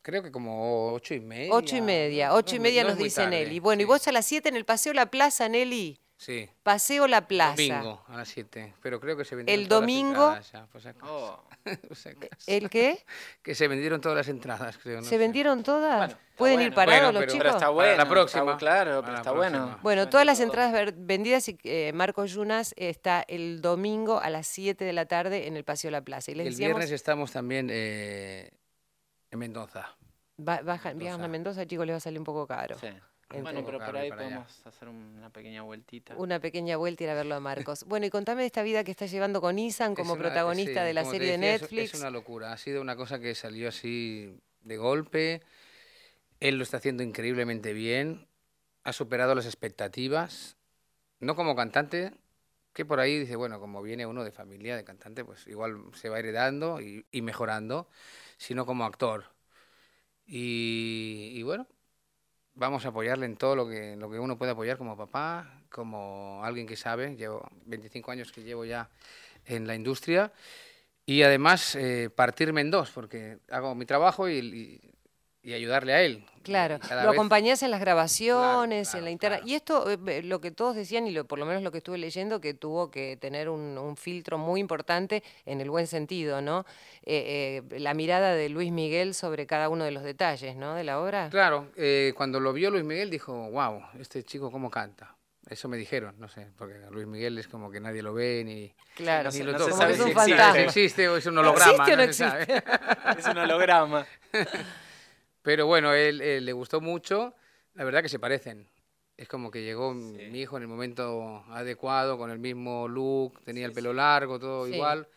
Creo 0.03 0.23
que 0.23 0.31
como 0.31 0.93
ocho 0.93 1.13
y 1.13 1.19
media. 1.19 1.53
Ocho 1.53 1.75
y 1.75 1.81
media. 1.81 2.29
No 2.29 2.35
Ocho 2.35 2.55
y 2.55 2.59
media 2.59 2.83
no 2.83 2.89
nos 2.89 2.97
dice 2.97 3.21
tarde, 3.21 3.43
Nelly. 3.43 3.59
Bueno, 3.59 3.83
y 3.83 3.85
vos 3.85 4.07
a 4.07 4.11
las 4.11 4.25
siete 4.25 4.49
en 4.49 4.55
el 4.55 4.65
Paseo 4.65 4.93
La 4.93 5.11
Plaza, 5.11 5.47
Nelly. 5.47 6.00
Sí. 6.21 6.47
Paseo 6.61 7.07
La 7.07 7.27
Plaza. 7.27 7.55
Domingo 7.55 8.03
a 8.07 8.17
las 8.17 8.29
7. 8.29 8.75
Pero 8.83 8.99
creo 8.99 9.17
que 9.17 9.25
se 9.25 9.35
vendieron 9.35 9.59
El 9.59 9.67
todas 9.67 9.81
las 9.81 9.87
domingo- 9.89 10.27
entradas 10.27 10.51
ya, 10.51 10.65
por 10.67 10.79
si 10.81 10.87
acaso. 10.89 11.07
Oh. 11.11 11.43
Por 11.87 11.95
si 11.97 12.09
acaso. 12.09 12.35
¿El 12.45 12.69
qué? 12.69 13.03
Que 13.41 13.55
se 13.55 13.67
vendieron 13.67 14.01
todas 14.01 14.17
las 14.17 14.27
entradas, 14.27 14.77
creo. 14.77 14.97
no 14.97 15.03
¿Se 15.03 15.09
sé. 15.09 15.17
vendieron 15.17 15.63
todas? 15.63 15.97
Bueno, 15.97 16.17
¿Pueden 16.35 16.59
ir 16.61 16.67
bueno. 16.67 16.75
parados 16.75 17.01
Bueno, 17.05 17.11
los 17.11 17.19
pero- 17.21 17.31
chicos? 17.31 17.43
Pero 17.43 17.49
está 17.49 17.59
Para 17.59 17.69
bueno. 17.71 17.97
la 17.97 18.09
próxima. 18.09 18.41
está- 18.43 18.57
claro, 18.57 18.91
Para 18.91 19.01
pero 19.05 19.17
está 19.17 19.31
próxima. 19.33 19.59
bueno. 19.65 19.79
Bueno, 19.81 20.09
todas 20.09 20.25
las 20.27 20.39
entradas 20.39 20.93
vendidas 20.95 21.47
y 21.49 21.57
eh, 21.63 21.91
Marco 21.93 22.23
Yunas 22.25 22.73
está 22.77 23.23
el 23.27 23.61
domingo 23.61 24.19
a 24.19 24.29
las 24.29 24.45
7 24.45 24.85
de 24.85 24.93
la 24.93 25.05
tarde 25.07 25.47
en 25.47 25.57
el 25.57 25.63
Paseo 25.63 25.89
La 25.89 26.01
Plaza. 26.01 26.29
Y 26.31 26.35
les 26.35 26.45
El 26.47 26.53
decíamos, 26.53 26.77
viernes 26.77 26.91
estamos 26.91 27.31
también 27.31 27.67
eh, 27.71 28.51
en 29.31 29.39
Mendoza. 29.39 29.95
bajan, 30.37 30.97
viajan 30.99 31.21
a 31.21 31.27
Mendoza. 31.27 31.61
Mendoza, 31.61 31.65
chicos, 31.67 31.85
les 31.87 31.93
va 31.93 31.97
a 31.97 31.99
salir 32.01 32.19
un 32.19 32.25
poco 32.25 32.45
caro. 32.47 32.77
Sí. 32.79 32.87
Bueno, 33.39 33.63
pero 33.65 33.79
por 33.79 33.95
ahí 33.95 34.09
para 34.09 34.21
allá. 34.21 34.35
podemos 34.35 34.67
hacer 34.67 34.89
una 34.89 35.29
pequeña 35.29 35.61
vueltita. 35.61 36.15
Una 36.17 36.39
pequeña 36.39 36.77
vuelta 36.77 37.03
y 37.03 37.05
ir 37.05 37.11
a 37.11 37.15
verlo 37.15 37.35
a 37.35 37.39
Marcos. 37.39 37.85
Bueno, 37.85 38.05
y 38.05 38.09
contame 38.09 38.41
de 38.41 38.47
esta 38.47 38.63
vida 38.63 38.83
que 38.83 38.91
está 38.91 39.05
llevando 39.05 39.39
con 39.41 39.57
Isan 39.59 39.95
como 39.95 40.13
una- 40.13 40.21
protagonista 40.21 40.81
sí, 40.81 40.87
de 40.87 40.93
la 40.93 41.05
serie 41.05 41.27
de 41.31 41.37
decía, 41.37 41.55
es- 41.55 41.61
Netflix. 41.61 41.93
Es, 41.93 41.99
una 41.99 42.09
locura. 42.09 42.51
Ha 42.51 42.57
sido 42.57 42.81
una 42.81 42.95
cosa 42.95 43.19
que 43.19 43.33
salió 43.35 43.69
así 43.69 44.35
de 44.61 44.77
golpe. 44.77 45.41
Él 46.39 46.57
lo 46.57 46.63
está 46.63 46.77
haciendo 46.77 47.03
increíblemente 47.03 47.73
bien. 47.73 48.27
Ha 48.83 48.93
superado 48.93 49.35
las 49.35 49.45
expectativas. 49.45 50.57
No 51.19 51.35
como 51.35 51.55
cantante, 51.55 52.13
que 52.73 52.83
por 52.83 52.99
ahí 52.99 53.19
dice, 53.19 53.35
bueno, 53.35 53.59
como 53.59 53.81
viene 53.83 54.05
uno 54.07 54.23
de 54.23 54.31
familia 54.31 54.75
de 54.75 54.83
cantante, 54.83 55.23
pues 55.23 55.45
igual 55.47 55.83
se 55.93 56.09
va 56.09 56.17
heredando 56.17 56.81
y, 56.81 57.05
y 57.11 57.21
mejorando, 57.21 57.87
sino 58.37 58.65
como 58.65 58.85
actor. 58.85 59.25
Y, 60.25 61.33
y 61.35 61.43
bueno, 61.43 61.67
vamos 62.61 62.85
a 62.85 62.89
apoyarle 62.89 63.25
en 63.25 63.35
todo 63.35 63.55
lo 63.55 63.67
que, 63.67 63.95
lo 63.97 64.09
que 64.09 64.19
uno 64.19 64.37
puede 64.37 64.51
apoyar 64.51 64.77
como 64.77 64.95
papá, 64.95 65.61
como 65.71 66.41
alguien 66.45 66.67
que 66.67 66.77
sabe. 66.77 67.15
Llevo 67.15 67.45
25 67.65 68.11
años 68.11 68.31
que 68.31 68.43
llevo 68.43 68.63
ya 68.65 68.87
en 69.45 69.65
la 69.65 69.73
industria 69.73 70.31
y 71.07 71.23
además 71.23 71.75
eh, 71.75 72.11
partirme 72.15 72.61
en 72.61 72.69
dos, 72.69 72.91
porque 72.91 73.39
hago 73.49 73.73
mi 73.73 73.85
trabajo 73.85 74.29
y, 74.29 74.37
y- 74.37 74.91
y 75.43 75.53
ayudarle 75.53 75.93
a 75.93 76.01
él. 76.03 76.23
Claro, 76.43 76.79
lo 76.89 76.95
vez- 76.95 77.07
acompañás 77.13 77.61
en 77.63 77.69
las 77.71 77.79
grabaciones, 77.79 78.87
en 78.89 78.91
claro, 78.91 79.05
la 79.05 79.11
interna. 79.11 79.37
claro. 79.37 79.49
Y 79.51 79.55
esto, 79.55 79.91
eh, 79.91 79.97
eh, 80.07 80.23
lo 80.23 80.41
que 80.41 80.51
todos 80.51 80.75
decían, 80.75 81.05
y 81.07 81.11
lo, 81.11 81.25
por 81.25 81.37
lo 81.39 81.45
menos 81.45 81.61
lo 81.63 81.71
que 81.71 81.79
estuve 81.79 81.97
leyendo, 81.97 82.41
que 82.41 82.53
tuvo 82.53 82.89
que 82.91 83.17
tener 83.17 83.47
un, 83.49 83.77
un 83.77 83.95
filtro 83.97 84.37
muy 84.37 84.59
importante 84.59 85.23
en 85.45 85.61
el 85.61 85.69
buen 85.69 85.85
sentido, 85.87 86.41
¿no? 86.41 86.65
Eh, 87.03 87.61
eh, 87.71 87.79
la 87.79 87.93
mirada 87.93 88.33
de 88.33 88.49
Luis 88.49 88.71
Miguel 88.71 89.13
sobre 89.13 89.45
cada 89.45 89.69
uno 89.69 89.83
de 89.83 89.91
los 89.91 90.03
detalles, 90.03 90.55
¿no? 90.55 90.73
De 90.75 90.83
la 90.83 90.99
obra. 90.99 91.29
Claro, 91.29 91.67
eh, 91.75 92.13
cuando 92.15 92.39
lo 92.39 92.53
vio 92.53 92.69
Luis 92.71 92.83
Miguel 92.83 93.09
dijo, 93.09 93.33
wow, 93.51 93.81
este 93.99 94.23
chico 94.23 94.51
cómo 94.51 94.69
canta. 94.69 95.15
Eso 95.49 95.67
me 95.67 95.75
dijeron, 95.75 96.15
no 96.17 96.29
sé, 96.29 96.47
porque 96.57 96.75
Luis 96.91 97.05
Miguel 97.07 97.37
es 97.37 97.47
como 97.47 97.69
que 97.69 97.79
nadie 97.81 98.01
lo 98.01 98.13
ve 98.13 98.43
ni, 98.45 98.73
Claro, 98.95 99.25
no 99.25 99.31
ni 99.31 99.37
se- 99.37 99.43
lo 99.43 99.51
no 99.51 99.59
se 99.65 99.71
sabe 99.73 99.95
si 99.95 100.01
existe. 100.01 100.19
fantasma. 100.19 100.53
Si 100.53 100.59
existe 100.61 101.09
o 101.09 101.17
es 101.17 101.25
un 101.25 101.35
¿No 101.35 101.41
holograma. 101.41 101.71
existe 101.71 101.93
o 101.93 101.97
no 101.97 102.03
se 102.03 102.13
sabe. 102.13 102.41
existe? 102.43 102.63
Es 103.19 103.25
un 103.27 103.37
holograma. 103.37 104.05
Pero 105.41 105.65
bueno, 105.65 105.93
él, 105.93 106.21
él 106.21 106.45
le 106.45 106.53
gustó 106.53 106.81
mucho. 106.81 107.33
La 107.73 107.83
verdad 107.83 108.01
que 108.01 108.09
se 108.09 108.19
parecen. 108.19 108.67
Es 109.17 109.27
como 109.27 109.51
que 109.51 109.63
llegó 109.63 109.93
mi 109.93 110.39
hijo 110.39 110.57
en 110.57 110.63
el 110.63 110.67
momento 110.67 111.43
adecuado, 111.49 112.17
con 112.17 112.31
el 112.31 112.39
mismo 112.39 112.87
look, 112.87 113.39
tenía 113.43 113.67
el 113.67 113.71
pelo 113.71 113.93
largo, 113.93 114.39
todo 114.39 114.67
igual. 114.67 115.07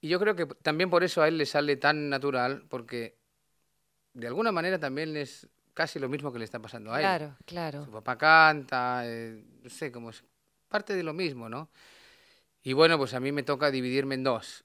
Y 0.00 0.08
yo 0.08 0.18
creo 0.18 0.34
que 0.34 0.46
también 0.46 0.88
por 0.88 1.04
eso 1.04 1.20
a 1.20 1.28
él 1.28 1.36
le 1.36 1.44
sale 1.44 1.76
tan 1.76 2.08
natural, 2.08 2.64
porque 2.68 3.16
de 4.14 4.26
alguna 4.26 4.50
manera 4.50 4.78
también 4.78 5.14
es 5.16 5.46
casi 5.74 5.98
lo 5.98 6.08
mismo 6.08 6.32
que 6.32 6.38
le 6.38 6.46
está 6.46 6.58
pasando 6.58 6.92
a 6.92 6.96
él. 6.96 7.02
Claro, 7.02 7.36
claro. 7.44 7.84
Su 7.84 7.90
papá 7.90 8.16
canta, 8.16 9.02
eh, 9.04 9.44
no 9.62 9.68
sé, 9.68 9.92
como 9.92 10.10
es 10.10 10.24
parte 10.68 10.94
de 10.94 11.02
lo 11.02 11.12
mismo, 11.12 11.48
¿no? 11.48 11.68
Y 12.62 12.72
bueno, 12.72 12.96
pues 12.96 13.12
a 13.12 13.20
mí 13.20 13.30
me 13.30 13.42
toca 13.42 13.70
dividirme 13.70 14.14
en 14.14 14.24
dos. 14.24 14.64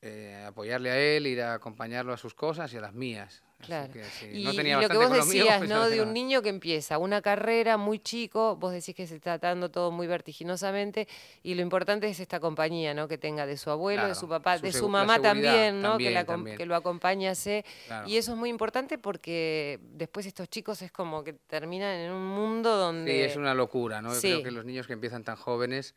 Eh, 0.00 0.44
apoyarle 0.46 0.90
a 0.90 0.98
él, 0.98 1.26
ir 1.26 1.42
a 1.42 1.54
acompañarlo 1.54 2.12
a 2.12 2.16
sus 2.16 2.34
cosas 2.34 2.72
y 2.72 2.78
a 2.78 2.80
las 2.80 2.94
mías. 2.94 3.42
Claro. 3.62 3.92
que, 3.92 4.04
sí, 4.04 4.26
Y, 4.32 4.44
no 4.44 4.52
y 4.52 4.56
tenía 4.56 4.80
lo 4.80 4.88
que 4.88 4.96
vos 4.96 5.10
mío, 5.10 5.24
decías, 5.24 5.58
pues 5.58 5.70
¿no? 5.70 5.88
De 5.88 6.02
un 6.02 6.12
niño 6.12 6.42
que 6.42 6.48
empieza 6.48 6.98
una 6.98 7.22
carrera 7.22 7.76
muy 7.76 7.98
chico, 7.98 8.56
vos 8.56 8.72
decís 8.72 8.94
que 8.94 9.06
se 9.06 9.16
está 9.16 9.38
dando 9.38 9.70
todo 9.70 9.90
muy 9.90 10.06
vertiginosamente, 10.06 11.06
y 11.42 11.54
lo 11.54 11.62
importante 11.62 12.08
es 12.08 12.20
esta 12.20 12.40
compañía, 12.40 12.92
¿no? 12.94 13.08
Que 13.08 13.18
tenga 13.18 13.46
de 13.46 13.56
su 13.56 13.70
abuelo, 13.70 14.06
de 14.08 14.14
su 14.14 14.28
papá, 14.28 14.58
su 14.58 14.64
de 14.64 14.72
su 14.72 14.88
mamá 14.88 15.20
también, 15.20 15.80
¿no? 15.80 15.96
que, 15.96 16.04
también, 16.04 16.14
la 16.14 16.22
acom- 16.22 16.26
también. 16.26 16.56
que 16.56 16.66
lo 16.66 16.74
acompañase. 16.74 17.64
Claro. 17.86 18.08
Y 18.08 18.16
eso 18.16 18.32
es 18.32 18.38
muy 18.38 18.50
importante 18.50 18.98
porque 18.98 19.78
después 19.82 20.26
estos 20.26 20.48
chicos 20.48 20.82
es 20.82 20.90
como 20.92 21.22
que 21.22 21.32
terminan 21.34 21.94
en 21.96 22.12
un 22.12 22.26
mundo 22.26 22.76
donde... 22.76 23.12
Sí, 23.12 23.20
es 23.20 23.36
una 23.36 23.54
locura, 23.54 24.02
¿no? 24.02 24.12
Yo 24.12 24.20
creo 24.20 24.42
que 24.42 24.50
los 24.50 24.64
niños 24.64 24.86
que 24.86 24.92
empiezan 24.92 25.24
tan 25.24 25.36
jóvenes, 25.36 25.94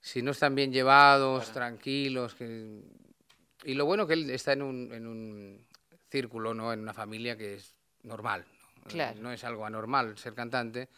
si 0.00 0.22
no 0.22 0.32
están 0.32 0.54
bien 0.54 0.72
llevados, 0.72 1.52
tranquilos, 1.52 2.34
que... 2.34 2.80
y 3.64 3.74
lo 3.74 3.86
bueno 3.86 4.06
que 4.06 4.14
él 4.14 4.30
está 4.30 4.52
en 4.52 4.62
un, 4.62 4.92
en 4.92 5.06
un 5.06 5.65
círculo, 6.16 6.54
¿no? 6.54 6.72
En 6.72 6.80
una 6.80 6.94
familia 6.94 7.36
que 7.36 7.54
es 7.54 7.74
normal. 8.02 8.44
¿no? 8.84 8.90
Claro. 8.90 9.20
No 9.20 9.30
es 9.32 9.44
algo 9.44 9.66
anormal 9.66 10.16
ser 10.16 10.32
cantante. 10.34 10.88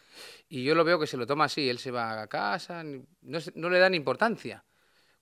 Y 0.47 0.63
yo 0.63 0.75
lo 0.75 0.83
veo 0.85 0.97
que 0.99 1.07
se 1.07 1.17
lo 1.17 1.25
toma 1.27 1.45
así, 1.45 1.69
él 1.69 1.77
se 1.79 1.91
va 1.91 2.21
a 2.21 2.27
casa, 2.27 2.83
no, 2.83 3.69
le 3.69 3.79
dan 3.79 3.93
importancia. 3.95 4.63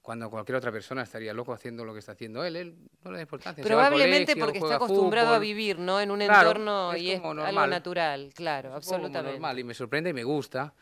Cuando 0.01 0.29
cualquier 0.29 0.55
otra 0.55 0.71
persona 0.71 1.01
estaría 1.01 1.33
loco 1.33 1.51
haciendo 1.51 1.83
lo 1.83 1.91
que 1.93 1.99
está 1.99 2.13
haciendo 2.13 2.41
él, 2.45 2.55
él 2.55 2.75
no 3.03 3.11
le 3.11 3.17
da 3.17 3.21
importancia. 3.23 3.61
Probablemente 3.63 4.33
colegio, 4.33 4.45
porque 4.45 4.57
está 4.59 4.75
acostumbrado 4.75 5.33
a 5.33 5.39
vivir, 5.39 5.79
¿no? 5.79 5.99
En 5.99 6.11
un 6.11 6.19
Claro, 6.19 6.49
entorno 6.49 6.93
es 6.93 7.01
y 7.01 7.11
es 7.11 7.19
como 7.19 7.31
algo 7.31 7.43
normal. 7.43 7.69
natural, 7.69 8.31
claro, 8.33 8.69
Es 8.77 8.85
como 8.85 8.95
absolutamente. 8.95 9.31
normal 9.33 9.59
y 9.59 9.63
me 9.65 9.73
sorprende 9.73 10.11
y 10.11 10.13
me 10.13 10.23
gusta. 10.23 10.73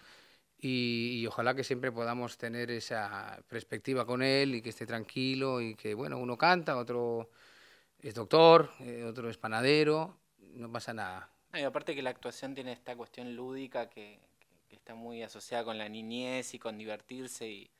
Y, 0.59 1.19
y 1.21 1.27
ojalá 1.27 1.55
que 1.55 1.63
siempre 1.63 1.91
podamos 1.91 2.37
tener 2.37 2.69
esa 2.71 3.39
perspectiva 3.47 4.05
con 4.05 4.21
él 4.21 4.55
y 4.55 4.61
que 4.61 4.69
esté 4.69 4.85
tranquilo 4.85 5.59
y 5.61 5.73
que, 5.75 5.93
bueno, 5.95 6.17
uno 6.19 6.37
canta, 6.37 6.77
otro 6.77 7.29
es 8.07 8.13
doctor, 8.13 8.71
eh, 8.79 9.03
otro 9.03 9.29
es 9.29 9.37
panadero, 9.37 10.17
no 10.53 10.71
pasa 10.71 10.93
nada. 10.93 11.29
Y 11.53 11.61
aparte 11.61 11.95
que 11.95 12.01
la 12.01 12.09
actuación 12.11 12.53
tiene 12.53 12.71
esta 12.71 12.95
cuestión 12.95 13.35
lúdica 13.35 13.89
que- 13.89 14.19
que 14.69 14.75
está 14.75 14.93
muy 14.95 15.23
asociada 15.23 15.63
con 15.63 15.77
la 15.77 15.87
niñez 15.89 16.53
y 16.53 16.59
con 16.59 16.77
divertirse 16.77 17.47
y 17.47 17.71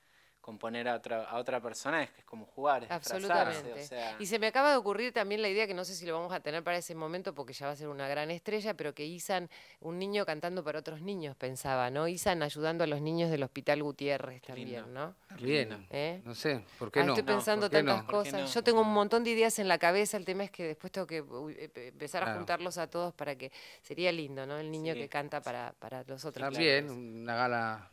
componer 0.49 0.87
a 0.87 0.93
otra, 0.97 1.23
a 1.23 1.37
otra 1.37 1.59
persona 1.59 2.03
es 2.03 2.11
que 2.11 2.19
es 2.21 2.25
como 2.25 2.45
jugar, 2.45 2.83
es 2.83 2.91
Absolutamente. 2.91 3.73
o 3.73 3.83
sea, 3.83 4.15
Y 4.19 4.27
se 4.27 4.37
me 4.37 4.45
acaba 4.45 4.69
de 4.69 4.75
ocurrir 4.77 5.11
también 5.11 5.41
la 5.41 5.49
idea, 5.49 5.65
que 5.65 5.73
no 5.73 5.83
sé 5.83 5.95
si 5.95 6.05
lo 6.05 6.13
vamos 6.13 6.31
a 6.31 6.39
tener 6.39 6.63
para 6.63 6.77
ese 6.77 6.93
momento 6.93 7.33
porque 7.33 7.51
ya 7.51 7.65
va 7.65 7.71
a 7.71 7.75
ser 7.75 7.87
una 7.87 8.07
gran 8.07 8.29
estrella, 8.29 8.75
pero 8.75 8.93
que 8.93 9.03
Isan, 9.07 9.49
un 9.79 9.97
niño 9.97 10.23
cantando 10.23 10.63
para 10.63 10.77
otros 10.77 11.01
niños, 11.01 11.35
pensaba, 11.35 11.89
¿no? 11.89 12.07
Isan 12.07 12.43
ayudando 12.43 12.83
a 12.83 12.87
los 12.87 13.01
niños 13.01 13.31
del 13.31 13.41
Hospital 13.41 13.81
Gutiérrez 13.81 14.43
también, 14.43 14.83
lindo. 14.85 14.87
no? 14.87 15.15
Bien, 15.41 15.87
¿Eh? 15.89 16.21
no 16.23 16.35
sé, 16.35 16.63
¿por 16.77 16.91
qué 16.91 16.99
Ah, 16.99 17.05
no? 17.05 17.13
estoy 17.13 17.23
pensando 17.25 17.67
¿Por 17.67 17.71
qué 17.71 17.83
tantas 17.83 18.05
qué 18.05 18.11
cosas. 18.11 18.33
no? 18.41 18.45
Yo 18.45 18.63
tengo 18.63 18.81
un 18.81 18.93
montón 18.93 19.23
de 19.23 19.31
ideas 19.31 19.57
en 19.57 19.67
la 19.67 19.79
cabeza, 19.79 20.15
el 20.15 20.25
tema 20.25 20.43
es 20.43 20.51
que 20.51 20.63
después 20.63 20.91
tengo 20.91 21.07
que 21.07 21.21
uy, 21.23 21.55
eh, 21.57 21.69
pe- 21.69 21.87
empezar 21.87 22.21
a 22.21 22.25
Claro. 22.27 22.39
juntarlos 22.41 22.77
a 22.77 22.87
todos 22.87 23.15
para 23.15 23.35
que 23.35 23.51
sería 23.81 24.11
lindo, 24.11 24.45
¿no? 24.45 24.59
El 24.59 24.69
niño 24.69 24.93
Sí. 24.93 24.99
que 24.99 25.09
canta 25.09 25.41
para, 25.41 25.73
para 25.79 26.03
los 26.03 26.23
otros. 26.23 26.47
Está 26.47 26.59
bien, 26.59 26.91
una 26.91 27.35
gala 27.35 27.89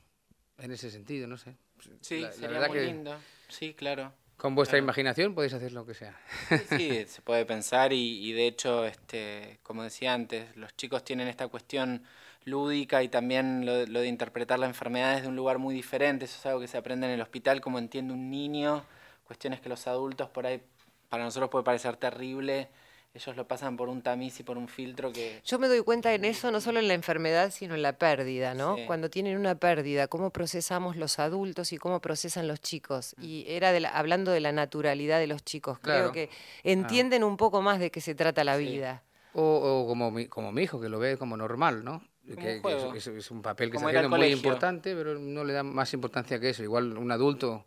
en 0.58 0.70
ese 0.70 0.90
sentido, 0.90 1.26
no 1.26 1.38
sé. 1.38 1.56
Sí, 2.00 2.20
La- 2.20 2.28
la 2.28 2.32
sería 2.32 2.48
verdad 2.48 2.68
muy 2.68 2.78
lindo. 2.86 3.16
Sí, 3.48 3.74
claro. 3.74 4.12
Con 4.36 4.54
vuestra 4.54 4.76
Claro. 4.78 4.84
imaginación 4.84 5.34
podéis 5.34 5.52
hacer 5.54 5.72
lo 5.72 5.86
que 5.86 5.94
sea. 5.94 6.18
Sí, 6.48 6.64
sí, 6.76 7.04
se 7.06 7.22
puede 7.22 7.44
pensar 7.46 7.92
y, 7.92 8.28
y 8.28 8.32
de 8.32 8.46
hecho, 8.46 8.84
este, 8.84 9.58
como 9.62 9.82
decía 9.84 10.14
antes, 10.14 10.56
los 10.56 10.74
chicos 10.76 11.04
tienen 11.04 11.28
esta 11.28 11.48
cuestión 11.48 12.02
lúdica 12.44 13.02
y 13.04 13.08
también 13.08 13.64
lo, 13.64 13.86
lo 13.86 14.00
de 14.00 14.08
interpretar 14.08 14.58
la 14.58 14.66
enfermedad 14.66 15.14
desde 15.14 15.28
un 15.28 15.36
lugar 15.36 15.58
muy 15.58 15.74
diferente. 15.74 16.24
Eso 16.24 16.38
es 16.38 16.46
algo 16.46 16.60
que 16.60 16.66
se 16.68 16.76
aprende 16.76 17.06
en 17.06 17.12
el 17.12 17.20
hospital, 17.20 17.60
como 17.60 17.78
entiende 17.78 18.12
un 18.14 18.30
niño, 18.30 18.84
cuestiones 19.24 19.60
que 19.60 19.68
los 19.68 19.86
adultos 19.86 20.28
por 20.30 20.46
ahí, 20.46 20.60
para 21.08 21.22
nosotros 21.24 21.50
puede 21.50 21.64
parecer 21.64 21.96
terrible. 21.96 22.68
Ellos 23.14 23.36
lo 23.36 23.46
pasan 23.46 23.76
por 23.76 23.90
un 23.90 24.00
tamiz 24.00 24.40
y 24.40 24.42
por 24.42 24.56
un 24.56 24.68
filtro 24.68 25.12
que... 25.12 25.42
Yo 25.44 25.58
me 25.58 25.68
doy 25.68 25.82
cuenta 25.82 26.14
en 26.14 26.24
eso, 26.24 26.50
no 26.50 26.62
solo 26.62 26.78
en 26.78 26.88
la 26.88 26.94
enfermedad, 26.94 27.50
sino 27.50 27.74
en 27.74 27.82
la 27.82 27.92
pérdida, 27.98 28.54
¿no? 28.54 28.76
Sí. 28.76 28.84
Cuando 28.86 29.10
tienen 29.10 29.36
una 29.36 29.54
pérdida, 29.54 30.08
cómo 30.08 30.30
procesamos 30.30 30.96
los 30.96 31.18
adultos 31.18 31.74
y 31.74 31.76
cómo 31.76 32.00
procesan 32.00 32.48
los 32.48 32.62
chicos. 32.62 33.14
Y 33.20 33.44
era 33.48 33.70
de 33.70 33.80
la- 33.80 33.90
hablando 33.90 34.30
de 34.30 34.40
la 34.40 34.50
naturalidad 34.52 35.18
de 35.18 35.26
los 35.26 35.44
chicos. 35.44 35.78
Creo 35.78 35.96
Claro. 36.10 36.12
que 36.12 36.30
entienden 36.62 37.22
un 37.22 37.36
poco 37.36 37.60
más 37.60 37.78
de 37.80 37.90
qué 37.90 38.00
se 38.00 38.14
trata 38.14 38.44
la 38.44 38.56
Sí. 38.56 38.64
vida. 38.64 39.02
O, 39.34 39.42
o 39.42 39.86
como, 39.86 40.10
mi, 40.10 40.26
como 40.26 40.50
mi 40.50 40.62
hijo, 40.62 40.80
que 40.80 40.88
lo 40.88 40.98
ve 40.98 41.18
como 41.18 41.36
normal, 41.36 41.84
¿no? 41.84 42.02
Como 42.24 42.36
que, 42.40 42.60
un 42.64 42.92
que 42.92 42.98
es- 42.98 43.30
un 43.30 43.42
papel 43.42 43.68
que 43.70 43.74
Como 43.76 43.88
está 43.90 43.98
haciendo 43.98 44.16
muy 44.16 44.18
colegio. 44.26 44.36
importante, 44.38 44.94
pero 44.94 45.18
no 45.18 45.44
le 45.44 45.52
da 45.52 45.62
más 45.62 45.92
importancia 45.92 46.40
que 46.40 46.48
eso. 46.48 46.62
Igual 46.62 46.96
un 46.96 47.10
adulto 47.12 47.66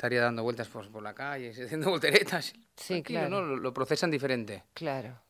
estaría 0.00 0.22
dando 0.22 0.42
vueltas 0.42 0.66
por, 0.68 0.90
por 0.90 1.02
la 1.02 1.12
calle, 1.14 1.50
haciendo 1.64 1.90
volteretas. 1.90 2.54
Sí, 2.74 2.94
Tranquilo, 3.02 3.20
claro. 3.20 3.28
¿no? 3.28 3.42
Lo, 3.42 3.56
lo 3.56 3.74
procesan 3.74 4.10
diferente. 4.10 4.64
Claro. 4.72 5.20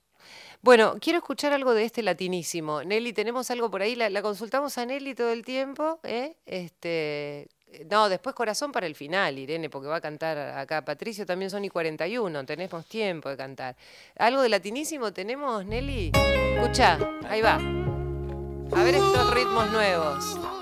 Bueno, 0.62 0.96
quiero 1.00 1.18
escuchar 1.18 1.52
algo 1.52 1.74
de 1.74 1.84
este 1.84 2.02
latinísimo. 2.02 2.84
Nelly, 2.84 3.12
¿tenemos 3.12 3.50
algo 3.50 3.70
por 3.70 3.82
ahí? 3.82 3.96
La, 3.96 4.10
la 4.10 4.22
consultamos 4.22 4.78
a 4.78 4.86
Nelly 4.86 5.14
todo 5.14 5.32
el 5.32 5.44
tiempo. 5.44 5.98
¿eh? 6.04 6.36
Este, 6.46 7.48
no, 7.90 8.08
después 8.08 8.36
corazón 8.36 8.70
para 8.70 8.86
el 8.86 8.94
final, 8.94 9.38
Irene, 9.38 9.70
porque 9.70 9.88
va 9.88 9.96
a 9.96 10.00
cantar 10.00 10.36
acá 10.38 10.84
Patricio, 10.84 11.26
también 11.26 11.50
son 11.50 11.64
y 11.64 11.70
41, 11.70 12.44
tenemos 12.44 12.86
tiempo 12.86 13.28
de 13.28 13.36
cantar. 13.36 13.74
¿Algo 14.18 14.42
de 14.42 14.50
latinísimo 14.50 15.12
tenemos, 15.12 15.64
Nelly? 15.64 16.12
Escucha, 16.14 16.98
ahí 17.28 17.40
va. 17.40 17.54
A 17.56 18.84
ver 18.84 18.94
estos 18.94 19.34
ritmos 19.34 19.70
nuevos. 19.72 20.59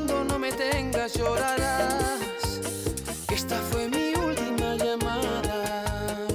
Cuando 0.00 0.24
no 0.24 0.38
me 0.38 0.50
tengas 0.52 1.14
llorarás, 1.14 2.20
esta 3.28 3.56
fue 3.70 3.88
mi 3.88 4.14
última 4.14 4.74
llamada. 4.76 6.26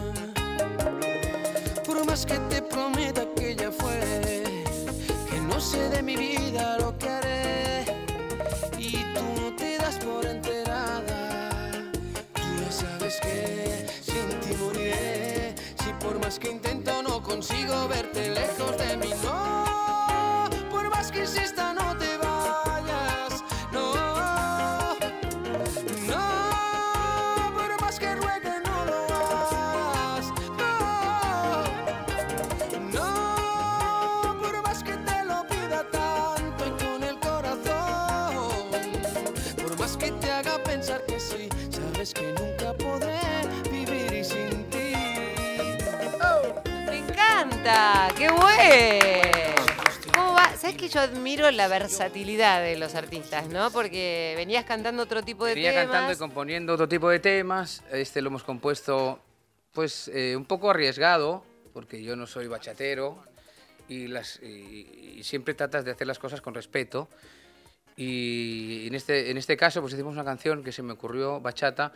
Por 1.86 2.05
más 2.05 2.26
que 2.26 2.38
te 2.49 2.61
prometa 2.61 3.26
que 3.36 3.55
ya 3.55 3.72
fue, 3.72 3.99
que 5.30 5.39
no 5.41 5.59
sé 5.59 5.89
de 5.89 6.03
mi 6.03 6.16
vida 6.16 6.78
lo 6.80 6.97
que 6.97 7.09
haré, 7.09 7.86
y 8.78 9.03
tú 9.13 9.24
no 9.41 9.55
te 9.55 9.78
das 9.78 9.97
por 9.97 10.26
enterada. 10.26 11.72
Ya 12.36 12.72
sabes 12.72 13.20
que 13.22 13.88
sin 14.01 14.30
ti 14.41 14.55
moriré, 14.59 15.55
si 15.84 15.91
por 15.93 16.20
más 16.20 16.38
que 16.38 16.51
intento 16.51 17.01
no 17.01 17.24
consigo 17.24 17.88
verte 17.88 18.30
lejos 18.30 18.78
de 18.78 18.97
mí, 18.97 19.11
no, 19.24 19.64
que 50.88 50.94
yo 50.94 51.02
admiro 51.02 51.50
la 51.52 51.68
versatilidad 51.68 52.62
de 52.62 52.78
los 52.78 52.96
artistas, 52.96 53.48
¿no? 53.50 53.72
Porque 53.72 54.34
venías 54.38 54.66
cantando 54.66 55.04
otro 55.04 55.24
tipo 55.24 55.46
de 55.46 55.56
Venía 55.56 55.72
temas. 55.72 55.86
cantando 55.86 56.14
y 56.14 56.16
componiendo 56.18 56.74
otro 56.74 56.88
tipo 56.88 57.10
de 57.10 57.20
temas. 57.20 57.84
Este 57.92 58.22
lo 58.22 58.30
hemos 58.30 58.44
compuesto, 58.44 59.20
pues, 59.74 60.10
eh, 60.10 60.36
un 60.36 60.46
poco 60.46 60.70
arriesgado, 60.70 61.44
porque 61.74 62.04
yo 62.04 62.16
no 62.16 62.28
soy 62.28 62.48
bachatero 62.48 63.18
y, 63.88 64.08
las, 64.08 64.40
y- 64.44 65.16
y 65.18 65.24
siempre 65.24 65.54
tratas 65.54 65.86
de 65.86 65.92
hacer 65.92 66.06
las 66.08 66.20
cosas 66.20 66.42
con 66.42 66.54
respeto. 66.54 67.08
Y 67.98 68.88
en 68.88 68.96
este, 68.96 69.32
en 69.32 69.38
este 69.38 69.56
caso, 69.58 69.82
pues 69.82 69.94
hicimos 69.94 70.14
una 70.14 70.26
canción 70.26 70.64
que 70.64 70.72
se 70.72 70.84
me 70.84 70.94
ocurrió, 70.94 71.40
bachata, 71.40 71.94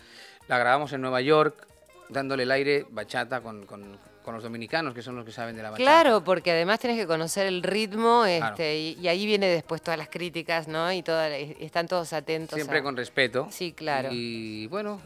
la 0.48 0.58
grabamos 0.58 0.94
en 0.94 1.02
Nueva 1.02 1.22
York, 1.22 1.68
dándole 2.10 2.44
el 2.44 2.52
aire 2.52 2.86
bachata 2.90 3.42
con, 3.42 3.66
con- 3.66 4.00
con 4.30 4.36
los 4.36 4.44
dominicanos, 4.44 4.94
que 4.94 5.02
son 5.02 5.16
los 5.16 5.26
que 5.26 5.32
saben 5.32 5.56
de 5.56 5.64
la 5.64 5.72
bachata. 5.72 5.84
Claro, 5.84 6.24
porque 6.24 6.52
además 6.52 6.80
tenés 6.80 6.98
que 7.00 7.08
conocer 7.08 7.48
el 7.48 7.64
ritmo 7.64 8.26
este, 8.26 8.40
Claro. 8.40 8.64
y, 8.64 8.98
y 9.02 9.08
ahí 9.08 9.26
viene 9.26 9.48
después 9.48 9.82
todas 9.82 9.98
las 9.98 10.08
críticas, 10.10 10.68
¿no? 10.68 10.92
Y, 10.94 11.02
toda, 11.02 11.36
y 11.40 11.58
están 11.62 11.88
todos 11.88 12.14
atentos. 12.14 12.56
Siempre 12.56 12.78
a- 12.78 12.84
con 12.84 12.96
respeto. 12.96 13.48
Sí, 13.50 13.74
claro. 13.74 14.10
Y 14.12 14.68
bueno, 14.68 15.02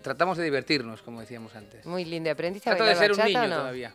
tratamos 0.00 0.38
de 0.38 0.44
divertirnos, 0.44 1.02
como 1.02 1.18
decíamos 1.20 1.56
antes. 1.56 1.84
Muy 1.86 2.04
lindo. 2.04 2.30
¿Aprendiste 2.30 2.70
a 2.70 2.76
Trato 2.76 2.84
de 2.88 2.94
bailar 2.94 3.16
ser 3.16 3.24
un 3.24 3.32
niño 3.32 3.48
no? 3.48 3.56
todavía. 3.62 3.94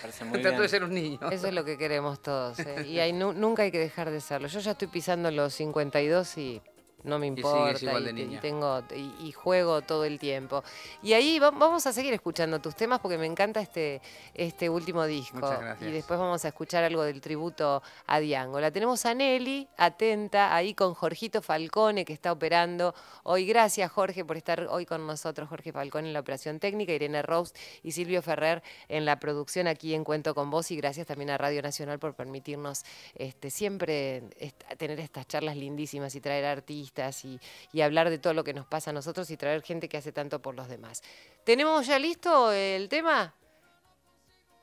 Parece 0.00 0.24
muy 0.26 0.40
Trato 0.40 0.50
bien. 0.58 0.62
de 0.62 0.68
ser 0.68 0.84
un 0.84 0.94
niño. 0.94 1.18
Eso 1.32 1.48
es 1.48 1.52
lo 1.54 1.64
que 1.64 1.76
queremos 1.76 2.22
todos. 2.22 2.60
¿eh? 2.60 2.84
Y 2.88 3.00
ahí 3.00 3.12
nu- 3.12 3.32
nunca 3.32 3.64
hay 3.64 3.72
que 3.72 3.80
dejar 3.80 4.10
de 4.12 4.20
serlo. 4.20 4.46
Yo 4.46 4.60
ya 4.60 4.70
estoy 4.70 4.86
pisando 4.86 5.28
los 5.32 5.52
52 5.54 6.38
y 6.38 6.62
no 7.04 7.18
me 7.18 7.26
importa. 7.26 7.78
igual 7.84 8.04
de 8.04 8.12
te- 8.12 8.12
niña. 8.12 8.40
tengo, 8.40 8.82
y, 8.94 9.26
y 9.28 9.32
juego 9.32 9.82
todo 9.82 10.04
el 10.04 10.18
tiempo. 10.18 10.62
Y 11.02 11.12
ahí 11.14 11.38
va- 11.38 11.50
vamos 11.50 11.86
a 11.86 11.92
seguir 11.92 12.12
escuchando 12.12 12.60
tus 12.60 12.74
temas 12.76 13.00
porque 13.00 13.16
me 13.16 13.26
encanta 13.26 13.60
este, 13.60 14.02
este 14.34 14.68
último 14.68 15.04
disco. 15.06 15.50
Y 15.80 15.90
después 15.90 16.18
vamos 16.20 16.44
a 16.44 16.48
escuchar 16.48 16.84
algo 16.84 17.02
del 17.02 17.20
tributo 17.20 17.82
a 18.06 18.20
Diango. 18.20 18.60
La 18.60 18.70
tenemos 18.70 19.06
a 19.06 19.14
Nelly, 19.14 19.68
atenta, 19.76 20.54
ahí 20.54 20.74
con 20.74 20.94
Jorgito 20.94 21.40
Falcone 21.42 22.04
que 22.04 22.12
está 22.12 22.32
operando. 22.32 22.94
Hoy 23.22 23.46
gracias 23.46 23.90
Jorge 23.90 24.24
por 24.24 24.36
estar 24.36 24.66
hoy 24.70 24.84
con 24.86 25.06
nosotros. 25.06 25.48
Jorge 25.48 25.72
Falcone 25.72 26.08
en 26.08 26.12
la 26.14 26.20
operación 26.20 26.58
técnica, 26.60 26.92
Irene 26.92 27.22
Rose 27.22 27.54
y 27.82 27.92
Silvio 27.92 28.20
Ferrer 28.22 28.62
en 28.88 29.04
la 29.04 29.18
producción 29.18 29.68
aquí 29.68 29.94
en 29.94 30.04
Cuento 30.04 30.34
con 30.34 30.50
Vos. 30.50 30.70
Y 30.70 30.76
gracias 30.76 31.06
también 31.06 31.30
a 31.30 31.38
Radio 31.38 31.62
Nacional 31.62 31.98
por 31.98 32.14
permitirnos 32.14 32.82
este, 33.14 33.50
siempre 33.50 34.22
est- 34.38 34.62
tener 34.76 35.00
estas 35.00 35.26
charlas 35.26 35.56
lindísimas 35.56 36.14
y 36.14 36.20
traer 36.20 36.44
artistas 36.44 36.89
y, 37.24 37.40
y 37.72 37.80
hablar 37.80 38.10
de 38.10 38.18
todo 38.18 38.34
lo 38.34 38.44
que 38.44 38.52
nos 38.52 38.66
pasa 38.66 38.90
a 38.90 38.92
nosotros 38.92 39.30
y 39.30 39.36
traer 39.36 39.62
gente 39.62 39.88
que 39.88 39.96
hace 39.96 40.12
tanto 40.12 40.40
por 40.40 40.54
los 40.54 40.68
demás. 40.68 41.02
¿Tenemos 41.44 41.86
ya 41.86 41.98
listo 41.98 42.52
el 42.52 42.88
tema? 42.88 43.34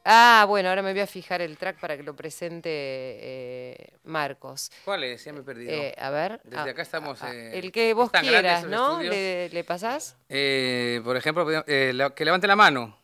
Ah, 0.09 0.45
bueno, 0.47 0.69
ahora 0.69 0.81
me 0.81 0.93
voy 0.93 1.01
a 1.01 1.07
fijar 1.07 1.41
el 1.41 1.57
track 1.57 1.79
para 1.79 1.97
que 1.97 2.03
lo 2.03 2.15
presente 2.15 2.69
eh, 2.71 3.89
Marcos. 4.05 4.71
¿Cuál 4.85 5.03
es? 5.03 5.25
Ya 5.25 5.33
me 5.33 5.39
he 5.39 5.43
perdido. 5.43 5.71
Eh, 5.71 5.93
a 5.97 6.09
ver. 6.11 6.39
Desde 6.43 6.57
ah, 6.69 6.71
acá 6.71 6.81
estamos, 6.81 7.21
ah, 7.23 7.33
eh, 7.33 7.59
el 7.59 7.71
que 7.73 7.93
vos 7.93 8.11
quieras, 8.11 8.65
¿no? 8.65 9.01
¿Le, 9.01 9.49
le 9.49 9.63
pasás? 9.65 10.15
Eh, 10.29 11.01
por 11.03 11.17
ejemplo, 11.17 11.45
eh, 11.67 11.91
la- 11.93 12.11
que 12.11 12.23
levante 12.23 12.47
la 12.47 12.55
mano. 12.55 12.97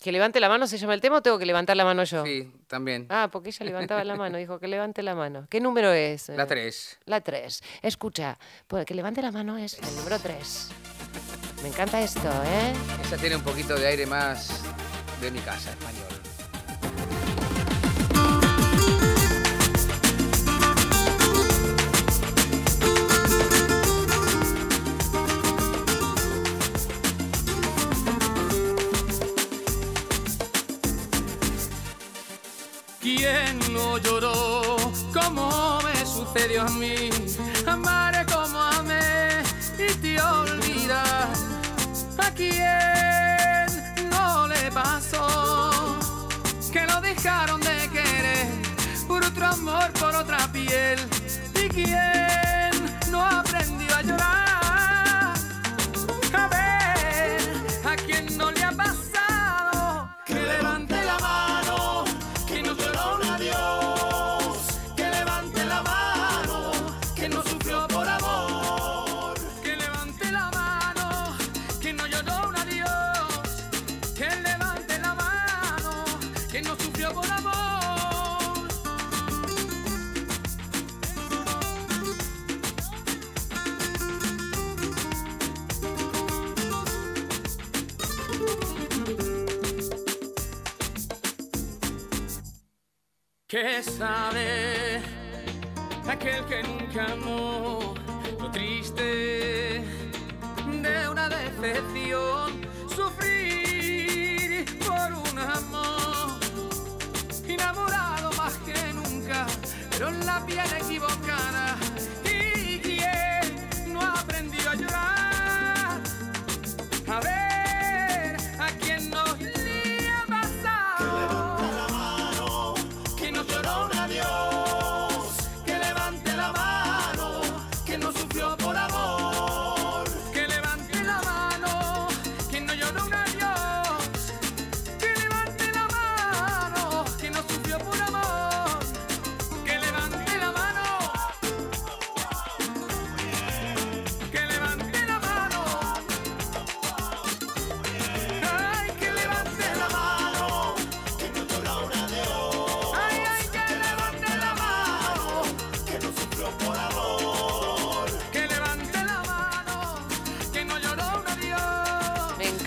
¿Que 0.00 0.12
levante 0.12 0.38
la 0.40 0.48
mano 0.48 0.66
se 0.66 0.78
llama 0.78 0.94
el 0.94 1.00
tema 1.00 1.16
o 1.16 1.22
tengo 1.22 1.38
que 1.38 1.46
levantar 1.46 1.76
la 1.76 1.84
mano 1.84 2.04
yo? 2.04 2.24
Sí, 2.24 2.52
también. 2.68 3.06
Ah, 3.08 3.28
porque 3.32 3.48
ella 3.48 3.64
levantaba 3.66 4.04
la 4.04 4.14
mano, 4.14 4.38
dijo 4.38 4.58
que 4.60 4.68
levante 4.68 5.02
la 5.02 5.14
mano. 5.14 5.46
¿Qué 5.50 5.60
número 5.60 5.92
es? 5.92 6.28
La 6.28 6.44
Eh, 6.44 6.46
3. 6.46 6.98
La 7.06 7.20
3. 7.22 7.62
Escucha, 7.82 8.38
pues 8.68 8.84
que 8.86 8.94
levante 8.94 9.22
la 9.22 9.32
mano 9.32 9.56
es 9.56 9.78
el 9.78 9.96
número 9.96 10.18
3. 10.18 10.68
Me 11.62 11.68
encanta 11.68 12.00
esto, 12.00 12.28
¿eh? 12.28 12.72
Esa 13.02 13.16
tiene 13.16 13.36
un 13.36 13.42
poquito 13.42 13.74
de 13.76 13.86
aire 13.86 14.06
más 14.06 14.62
de 15.20 15.30
mi 15.30 15.40
casa, 15.40 15.70
español. 15.70 16.15
¿Quién 33.26 33.58
no 33.72 33.98
lloró 33.98 34.76
como 35.12 35.80
me 35.82 36.06
sucedió 36.06 36.62
a 36.62 36.68
mí? 36.68 37.10
Amaré 37.66 38.24
como 38.26 38.56
amé 38.56 39.42
y 39.76 39.92
te 39.94 40.22
olvidar. 40.22 41.32
¿A 42.18 42.30
quién 42.30 44.10
no 44.10 44.46
le 44.46 44.70
pasó? 44.70 45.98
Que 46.72 46.86
lo 46.86 47.00
dejaron 47.00 47.60
de 47.62 47.88
querer 47.88 48.46
por 49.08 49.24
otro 49.24 49.44
amor, 49.44 49.92
por 49.98 50.14
otra 50.14 50.46
piel. 50.52 51.00
¿Y 51.56 51.68
quién 51.68 52.25
que 93.56 93.82
sabe 93.82 95.00
aquel 96.06 96.44
que 96.44 96.62
nunca 96.62 97.10
amó 97.10 97.94
lo 98.38 98.50
triste 98.50 99.82
de 100.82 101.08
una 101.08 101.26
decepción 101.30 101.95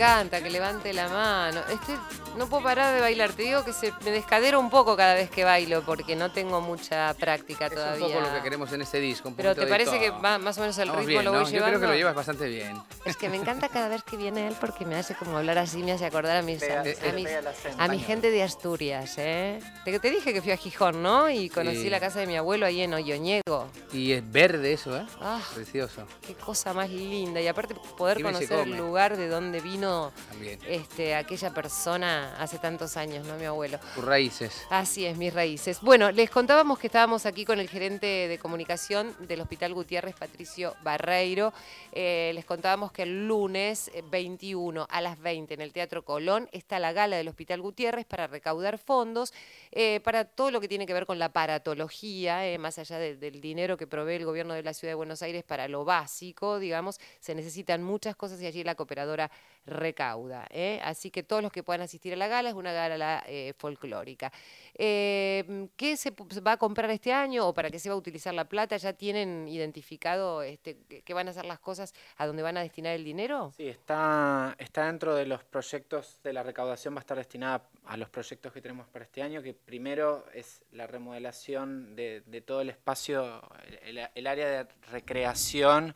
encanta 0.04 0.42
que 0.42 0.50
levante 0.50 0.94
la 0.94 1.10
mano. 1.10 1.62
Este, 1.70 1.94
no 2.38 2.48
puedo 2.48 2.64
parar 2.64 2.94
de 2.96 3.02
bailar. 3.02 3.32
Te 3.34 3.44
digo 3.44 3.64
que 3.66 3.74
se 3.74 3.92
me 4.06 4.12
descadero 4.12 4.60
un 4.60 4.70
poco 4.70 4.96
cada 4.96 5.14
vez 5.14 5.30
que 5.30 5.44
bailo 5.44 5.82
porque 5.84 6.16
no 6.16 6.32
tengo 6.32 6.62
mucha 6.62 7.14
práctica 7.16 7.66
Es 7.68 7.74
todavía. 7.74 8.06
un 8.08 8.14
poco 8.14 8.26
lo 8.28 8.34
que 8.36 8.42
queremos 8.42 8.72
en 8.72 8.82
este 8.82 9.00
disco. 9.00 9.30
un 9.30 9.36
Pero 9.36 9.54
¿te 9.56 9.68
parece 9.68 10.00
que 10.00 10.10
va- 10.12 10.38
más 10.38 10.58
o 10.58 10.62
menos 10.62 10.78
el 10.78 10.90
Vamos 10.90 11.06
ritmo 11.06 11.20
bien, 11.22 11.26
lo 11.26 11.32
voy 11.32 11.40
¿no? 11.42 11.46
Yo 11.46 11.50
creo 11.52 11.64
que 11.64 11.70
llevando? 11.72 11.88
lo 11.88 11.94
llevas 11.96 12.16
bastante 12.16 12.48
bien. 12.48 12.82
Es 13.10 13.18
que 13.18 13.30
me 13.30 13.38
encanta 13.38 13.70
cada 13.70 13.88
vez 13.90 14.04
que 14.04 14.18
viene 14.18 14.48
él 14.48 14.56
porque 14.60 14.86
me 14.86 14.96
hace 14.96 15.16
como 15.16 15.38
hablar 15.38 15.58
así, 15.58 15.82
me 15.84 15.92
hace 15.92 16.06
acordar 16.06 16.38
a 16.38 16.42
mis, 16.42 16.62
a, 16.64 16.82
a 16.82 17.84
a 17.86 17.88
mi 17.88 18.00
gente 18.00 18.30
de 18.32 18.44
Asturias, 18.44 19.16
¿eh? 19.18 19.60
Te, 19.86 20.00
te 20.00 20.10
dije 20.10 20.34
que 20.34 20.42
fui 20.42 20.52
a 20.52 20.58
Gijón, 20.58 21.02
¿no? 21.02 21.30
Y 21.30 21.50
conocí 21.50 21.84
Sí. 21.84 21.90
la 21.90 22.00
casa 22.00 22.20
de 22.20 22.28
mi 22.28 22.36
abuelo 22.38 22.66
ahí 22.66 22.82
en 22.82 22.94
Oyoñego. 22.94 23.68
Y 23.94 24.12
es 24.12 24.32
verde 24.32 24.74
eso, 24.74 24.96
¿eh? 24.98 25.06
Ah, 25.22 25.42
Precioso. 25.56 26.06
qué 26.26 26.34
cosa 26.36 26.74
más 26.74 26.90
linda. 26.90 27.40
Y 27.42 27.48
aparte 27.48 27.76
poder 27.98 28.22
conocer 28.22 28.52
el 28.60 28.76
lugar 28.78 29.16
de 29.18 29.28
donde 29.30 29.60
vino 29.62 30.12
También. 30.30 30.60
este, 30.68 31.16
aquella 31.16 31.52
persona 31.54 32.36
hace 32.40 32.60
tantos 32.60 32.98
años, 32.98 33.26
¿no? 33.26 33.36
Mi 33.38 33.46
abuelo. 33.46 33.80
Tus 33.96 34.04
raíces. 34.06 34.62
Así 34.70 35.06
es, 35.06 35.18
mis 35.18 35.34
raíces. 35.34 35.80
Bueno, 35.82 36.12
les 36.12 36.30
contábamos 36.30 36.78
que 36.80 36.88
estábamos 36.88 37.26
aquí 37.26 37.46
con 37.46 37.60
el 37.60 37.70
gerente 37.70 38.06
de 38.28 38.38
comunicación 38.40 39.16
del 39.20 39.42
Hospital 39.42 39.74
Gutiérrez, 39.74 40.16
Patricio 40.16 40.76
Barreiro. 40.84 41.54
Eh, 41.92 42.32
les 42.36 42.46
contábamos 42.46 42.92
que 42.92 42.99
el 43.04 43.28
lunes 43.28 43.90
eh, 43.94 44.04
21 44.10 44.88
a 44.90 45.02
las 45.02 45.20
20 45.20 45.54
en 45.54 45.62
el 45.62 45.74
Teatro 45.74 46.04
Colón 46.04 46.50
está 46.52 46.80
la 46.80 46.92
gala 46.94 47.18
del 47.18 47.28
Hospital 47.28 47.62
Gutiérrez 47.62 48.06
para 48.06 48.28
recaudar 48.28 48.78
fondos 48.78 49.34
eh, 49.72 50.00
para 50.02 50.26
todo 50.26 50.52
lo 50.52 50.60
que 50.62 50.68
tiene 50.68 50.86
que 50.86 50.94
ver 50.94 51.06
con 51.06 51.20
la 51.20 51.30
paratología, 51.32 52.48
eh, 52.48 52.58
más 52.58 52.80
allá 52.80 52.98
de- 52.98 53.16
del 53.16 53.42
dinero 53.42 53.78
que 53.78 53.88
provee 53.88 54.16
el 54.16 54.26
gobierno 54.26 54.54
de 54.54 54.64
la 54.64 54.74
Ciudad 54.74 54.92
de 54.92 54.96
Buenos 54.96 55.22
Aires 55.22 55.44
para 55.44 55.68
lo 55.68 55.86
básico, 55.86 56.60
digamos, 56.60 57.00
se 57.20 57.36
necesitan 57.36 57.84
muchas 57.84 58.16
cosas 58.16 58.42
y 58.42 58.46
allí 58.46 58.64
la 58.64 58.76
cooperadora 58.76 59.30
recauda. 59.66 60.48
¿eh? 60.50 60.80
Así 60.84 61.12
que 61.12 61.24
todos 61.24 61.42
los 61.44 61.52
que 61.52 61.64
puedan 61.64 61.82
asistir 61.82 62.14
a 62.14 62.16
la 62.16 62.28
gala 62.28 62.50
es 62.50 62.56
una 62.56 62.72
gala 62.74 63.24
eh, 63.28 63.54
folclórica. 63.58 64.32
Eh, 64.76 65.68
¿Qué 65.76 65.98
se 65.98 66.12
va 66.46 66.54
a 66.54 66.58
comprar 66.58 66.90
este 66.92 67.12
año 67.14 67.48
o 67.48 67.54
para 67.54 67.70
qué 67.70 67.80
se 67.80 67.90
va 67.90 67.96
a 67.96 67.98
utilizar 67.98 68.34
la 68.34 68.46
plata? 68.46 68.78
¿Ya 68.78 68.94
tienen 68.94 69.48
identificado 69.48 70.42
este, 70.42 70.78
qué- 71.04 71.14
van 71.14 71.28
a 71.28 71.34
ser 71.34 71.46
las 71.46 71.60
cosas 71.60 71.94
a 72.18 72.26
dónde 72.26 72.42
van 72.44 72.58
a 72.58 72.62
destinar 72.62 72.89
el 72.96 73.04
dinero? 73.04 73.52
Sí, 73.56 73.68
está, 73.68 74.56
está 74.58 74.86
dentro 74.86 75.16
de 75.16 75.26
los 75.26 75.44
proyectos 75.44 76.20
de 76.24 76.34
la 76.34 76.44
recaudación, 76.44 76.94
va 76.96 77.00
a 77.00 77.02
estar 77.02 77.18
destinada 77.18 77.64
a 77.86 77.98
los 77.98 78.10
proyectos 78.10 78.52
que 78.54 78.62
tenemos 78.62 78.88
para 78.88 79.06
este 79.06 79.22
año, 79.22 79.42
que 79.42 79.54
primero 79.54 80.26
es 80.34 80.64
la 80.72 80.88
remodelación 80.88 81.96
de, 81.96 82.22
de 82.26 82.42
todo 82.42 82.62
el 82.62 82.70
espacio, 82.70 83.42
el, 83.84 84.00
el 84.14 84.28
área 84.28 84.48
de 84.48 84.68
recreación 84.92 85.96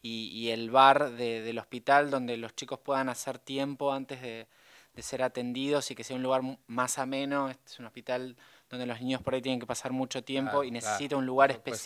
y, 0.00 0.28
y 0.28 0.50
el 0.50 0.70
bar 0.70 1.10
de- 1.12 1.42
del 1.42 1.58
hospital, 1.58 2.10
donde 2.10 2.36
los 2.36 2.54
chicos 2.54 2.78
puedan 2.78 3.08
hacer 3.08 3.38
tiempo 3.38 3.92
antes 3.92 4.20
de, 4.22 4.46
de 4.94 5.02
ser 5.02 5.22
atendidos 5.22 5.90
y 5.90 5.94
que 5.94 6.04
sea 6.04 6.16
un 6.16 6.22
lugar 6.22 6.42
más 6.66 6.98
ameno. 6.98 7.48
Este 7.50 7.62
es 7.72 7.78
un 7.78 7.86
hospital 7.86 8.36
donde 8.68 8.86
los 8.86 9.00
niños 9.00 9.20
por 9.22 9.34
ahí 9.34 9.42
tienen 9.42 9.60
que 9.60 9.66
pasar 9.66 9.92
mucho 9.92 10.22
tiempo 10.24 10.50
Claro, 10.50 10.64
y 10.64 10.70
claro, 10.70 10.86
necesita 10.86 11.16
un 11.16 11.26
lugar 11.26 11.52
supuesto. 11.52 11.84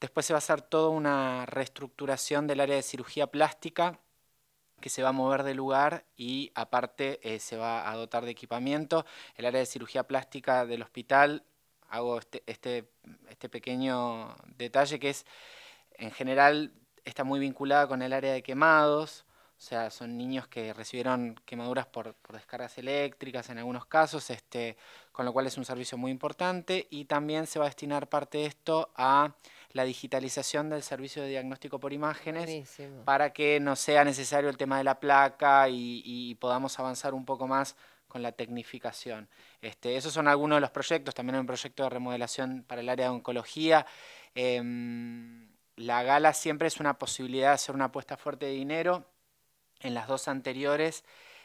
Después 0.00 0.26
se 0.26 0.32
va 0.32 0.36
a 0.36 0.38
hacer 0.38 0.62
toda 0.62 0.90
una 0.90 1.46
reestructuración 1.46 2.46
del 2.46 2.60
área 2.60 2.76
de 2.76 2.82
cirugía 2.82 3.26
plástica 3.28 3.98
que 4.80 4.90
se 4.90 5.02
va 5.02 5.08
a 5.08 5.12
mover 5.12 5.42
de 5.42 5.54
lugar 5.54 6.04
y 6.16 6.52
aparte 6.54 7.18
eh, 7.22 7.40
se 7.40 7.56
va 7.56 7.90
a 7.90 7.96
dotar 7.96 8.24
de 8.24 8.30
equipamiento. 8.30 9.04
El 9.34 9.46
área 9.46 9.60
de 9.60 9.66
cirugía 9.66 10.04
plástica 10.04 10.66
del 10.66 10.82
hospital, 10.82 11.44
hago 11.88 12.18
este, 12.18 12.42
este, 12.46 12.88
este 13.28 13.48
pequeño 13.48 14.36
detalle 14.56 14.98
que 14.98 15.10
es, 15.10 15.26
en 15.94 16.12
general, 16.12 16.72
está 17.04 17.24
muy 17.24 17.40
vinculada 17.40 17.88
con 17.88 18.02
el 18.02 18.12
área 18.12 18.32
de 18.32 18.42
quemados, 18.42 19.24
o 19.56 19.60
sea, 19.60 19.90
son 19.90 20.16
niños 20.16 20.46
que 20.46 20.72
recibieron 20.72 21.34
quemaduras 21.44 21.86
por, 21.86 22.14
por 22.14 22.36
descargas 22.36 22.78
eléctricas 22.78 23.50
en 23.50 23.58
algunos 23.58 23.86
casos, 23.86 24.30
este, 24.30 24.76
con 25.10 25.24
lo 25.24 25.32
cual 25.32 25.48
es 25.48 25.58
un 25.58 25.64
servicio 25.64 25.98
muy 25.98 26.12
importante 26.12 26.86
y 26.90 27.06
también 27.06 27.48
se 27.48 27.58
va 27.58 27.64
a 27.64 27.68
destinar 27.68 28.08
parte 28.08 28.38
de 28.38 28.46
esto 28.46 28.92
a 28.94 29.34
la 29.72 29.84
digitalización 29.84 30.70
del 30.70 30.82
servicio 30.82 31.22
de 31.22 31.28
diagnóstico 31.28 31.78
por 31.78 31.92
imágenes 31.92 32.44
Buenísimo. 32.44 33.04
para 33.04 33.32
que 33.32 33.60
no 33.60 33.76
sea 33.76 34.04
necesario 34.04 34.48
el 34.48 34.56
tema 34.56 34.78
de 34.78 34.84
la 34.84 34.98
placa 34.98 35.68
y, 35.68 36.02
y 36.04 36.34
podamos 36.36 36.78
avanzar 36.78 37.14
un 37.14 37.24
poco 37.24 37.46
más 37.46 37.76
con 38.08 38.22
la 38.22 38.32
tecnificación. 38.32 39.28
Este, 39.60 39.96
esos 39.96 40.12
son 40.12 40.26
algunos 40.26 40.56
de 40.56 40.60
los 40.62 40.70
proyectos, 40.70 41.14
también 41.14 41.36
hay 41.36 41.40
un 41.40 41.46
proyecto 41.46 41.84
de 41.84 41.90
remodelación 41.90 42.64
para 42.66 42.80
el 42.80 42.88
área 42.88 43.06
de 43.06 43.10
oncología. 43.10 43.86
Em, 44.34 45.48
la 45.76 46.02
gala 46.02 46.32
siempre 46.32 46.66
es 46.68 46.80
una 46.80 46.98
posibilidad 46.98 47.48
de 47.48 47.54
hacer 47.54 47.74
una 47.74 47.86
apuesta 47.86 48.16
fuerte 48.16 48.46
de 48.46 48.52
dinero. 48.52 49.06
En 49.80 49.94
las 49.94 50.08
dos 50.08 50.26
anteriores, 50.26 51.04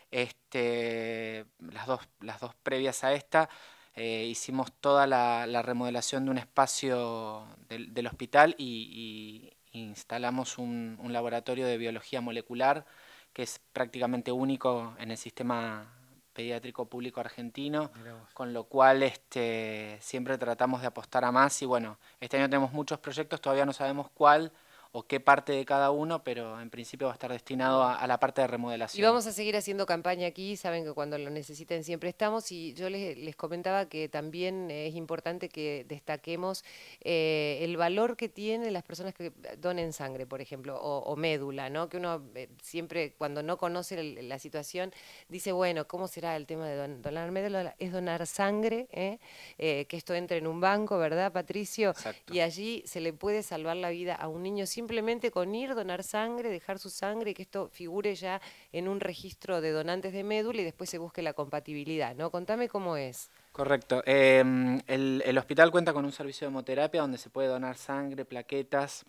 este, 0.10 1.46
las, 1.60 1.86
dos, 1.86 2.02
las 2.22 2.40
dos 2.40 2.56
previas 2.64 3.04
a 3.04 3.14
esta, 3.14 3.50
eh, 3.96 4.26
hicimos 4.26 4.72
toda 4.72 5.08
la, 5.08 5.46
la 5.48 5.62
remodelación 5.62 6.26
de 6.26 6.32
un 6.32 6.38
espacio 6.38 7.46
del, 7.70 7.94
del 7.94 8.08
hospital 8.08 8.56
y, 8.58 9.54
y 9.72 9.80
instalamos 9.80 10.58
un, 10.58 10.98
un 11.02 11.14
laboratorio 11.14 11.66
de 11.68 11.78
biología 11.78 12.22
molecular 12.22 12.86
que 13.34 13.44
es 13.44 13.60
prácticamente 13.74 14.32
único 14.32 14.96
en 15.00 15.12
el 15.12 15.18
sistema 15.18 15.92
pediátrico 16.34 16.86
público 16.86 17.20
argentino, 17.20 17.92
con 18.34 18.54
lo 18.54 18.66
cual 18.66 19.04
este, 19.04 19.98
siempre 20.02 20.38
tratamos 20.38 20.82
de 20.82 20.88
apostar 20.88 21.24
a 21.26 21.32
más 21.32 21.62
y 21.62 21.66
bueno, 21.66 21.98
este 22.20 22.38
año 22.38 22.50
tenemos 22.50 22.72
muchos 22.74 23.00
proyectos, 23.00 23.42
todavía 23.42 23.66
no 23.66 23.74
sabemos 23.74 24.10
cuál 24.14 24.52
o 24.96 25.04
qué 25.08 25.20
parte 25.20 25.52
de 25.54 25.66
cada 25.66 25.90
uno, 25.90 26.24
pero 26.24 26.62
en 26.62 26.70
principio 26.70 27.08
va 27.08 27.14
a 27.14 27.16
estar 27.16 27.32
destinado 27.32 27.82
a, 27.84 27.96
a 27.96 28.06
la 28.08 28.20
parte 28.20 28.42
de 28.42 28.48
remodelación. 28.48 29.00
Y 29.02 29.04
vamos 29.04 29.26
a 29.26 29.32
seguir 29.32 29.58
haciendo 29.58 29.88
campaña 29.88 30.28
aquí, 30.28 30.56
saben 30.56 30.84
que 30.86 30.94
cuando 30.94 31.18
lo 31.18 31.32
necesiten 31.32 31.84
siempre 31.84 32.10
estamos 32.10 32.52
y 32.52 32.76
yo 32.76 32.90
les, 32.92 33.18
les 33.18 33.36
comentaba 33.36 33.88
que 33.90 34.08
también 34.08 34.70
es 34.70 34.94
importante 34.94 35.50
que 35.50 35.84
destaquemos 35.90 36.64
eh, 37.02 37.58
el 37.62 37.76
valor 37.76 38.16
que 38.16 38.30
tienen 38.30 38.72
las 38.72 38.84
personas 38.84 39.16
que 39.16 39.32
donen 39.58 39.94
sangre, 39.94 40.28
por 40.28 40.42
ejemplo, 40.42 40.80
o, 40.80 41.00
o 41.00 41.16
médula, 41.16 41.72
¿no? 41.72 41.90
Que 41.90 41.98
uno 41.98 42.22
eh, 42.36 42.50
siempre 42.62 43.14
cuando 43.18 43.42
no 43.42 43.58
conoce 43.58 44.00
el- 44.00 44.30
la 44.30 44.38
situación 44.38 44.94
dice, 45.28 45.52
bueno, 45.52 45.88
¿cómo 45.88 46.08
será 46.08 46.36
el 46.36 46.46
tema 46.46 46.68
de 46.68 46.76
don- 46.76 47.02
donar 47.02 47.32
médula? 47.32 47.76
Es 47.80 47.92
donar 47.92 48.28
sangre, 48.28 48.88
¿eh? 48.92 49.18
Eh, 49.58 49.86
que 49.90 49.98
esto 49.98 50.14
entre 50.14 50.38
en 50.38 50.46
un 50.46 50.62
banco, 50.62 51.00
¿verdad, 51.00 51.32
Patricio? 51.32 51.90
Exacto. 51.90 52.32
Y 52.32 52.42
allí 52.42 52.84
se 52.86 53.02
le 53.02 53.12
puede 53.12 53.42
salvar 53.42 53.76
la 53.78 53.90
vida 53.90 54.14
a 54.14 54.28
un 54.28 54.44
niño 54.44 54.68
simplemente 54.84 55.32
con 55.32 55.56
ir, 55.56 55.76
donar 55.76 56.04
sangre, 56.04 56.50
dejar 56.50 56.78
su 56.78 56.90
sangre 56.90 57.32
y 57.32 57.34
que 57.34 57.44
esto 57.44 57.70
figure 57.70 58.14
ya 58.16 58.42
en 58.74 58.90
un 58.90 59.00
registro 59.00 59.62
de 59.62 59.72
donantes 59.72 60.12
de 60.12 60.24
médula 60.26 60.60
y 60.60 60.66
después 60.66 60.90
se 60.90 60.98
busque 60.98 61.22
la 61.22 61.32
compatibilidad, 61.32 62.16
¿no? 62.16 62.30
Contame 62.32 62.68
cómo 62.68 62.98
es. 62.98 63.30
Correcto. 63.54 64.04
El, 64.06 64.84
el 65.26 65.38
hospital 65.38 65.72
cuenta 65.72 65.94
con 65.94 66.04
un 66.04 66.12
servicio 66.12 66.46
de 66.46 66.52
hemoterapia 66.52 67.00
donde 67.00 67.18
se 67.18 67.30
puede 67.30 67.48
donar 67.48 67.78
sangre, 67.78 68.26
plaquetas. 68.26 69.06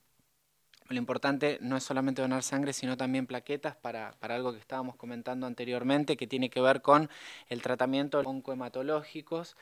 Lo 0.89 0.97
importante 0.97 1.59
no 1.61 1.77
es 1.77 1.83
solamente 1.83 2.23
donar 2.23 2.43
sangre, 2.43 2.73
sino 2.73 2.97
también 2.97 3.27
plaquetas 3.27 3.75
para, 3.75 4.13
para 4.21 4.35
algo 4.35 4.53
que 4.53 4.59
estábamos 4.59 4.97
comentando 4.97 5.47
anteriormente, 5.47 6.17
que 6.17 6.27
tiene 6.27 6.51
que 6.51 6.61
ver 6.61 6.83
con 6.83 7.09
el 7.49 7.63
tratamiento 7.63 8.21
oncohematológicos. 8.21 9.57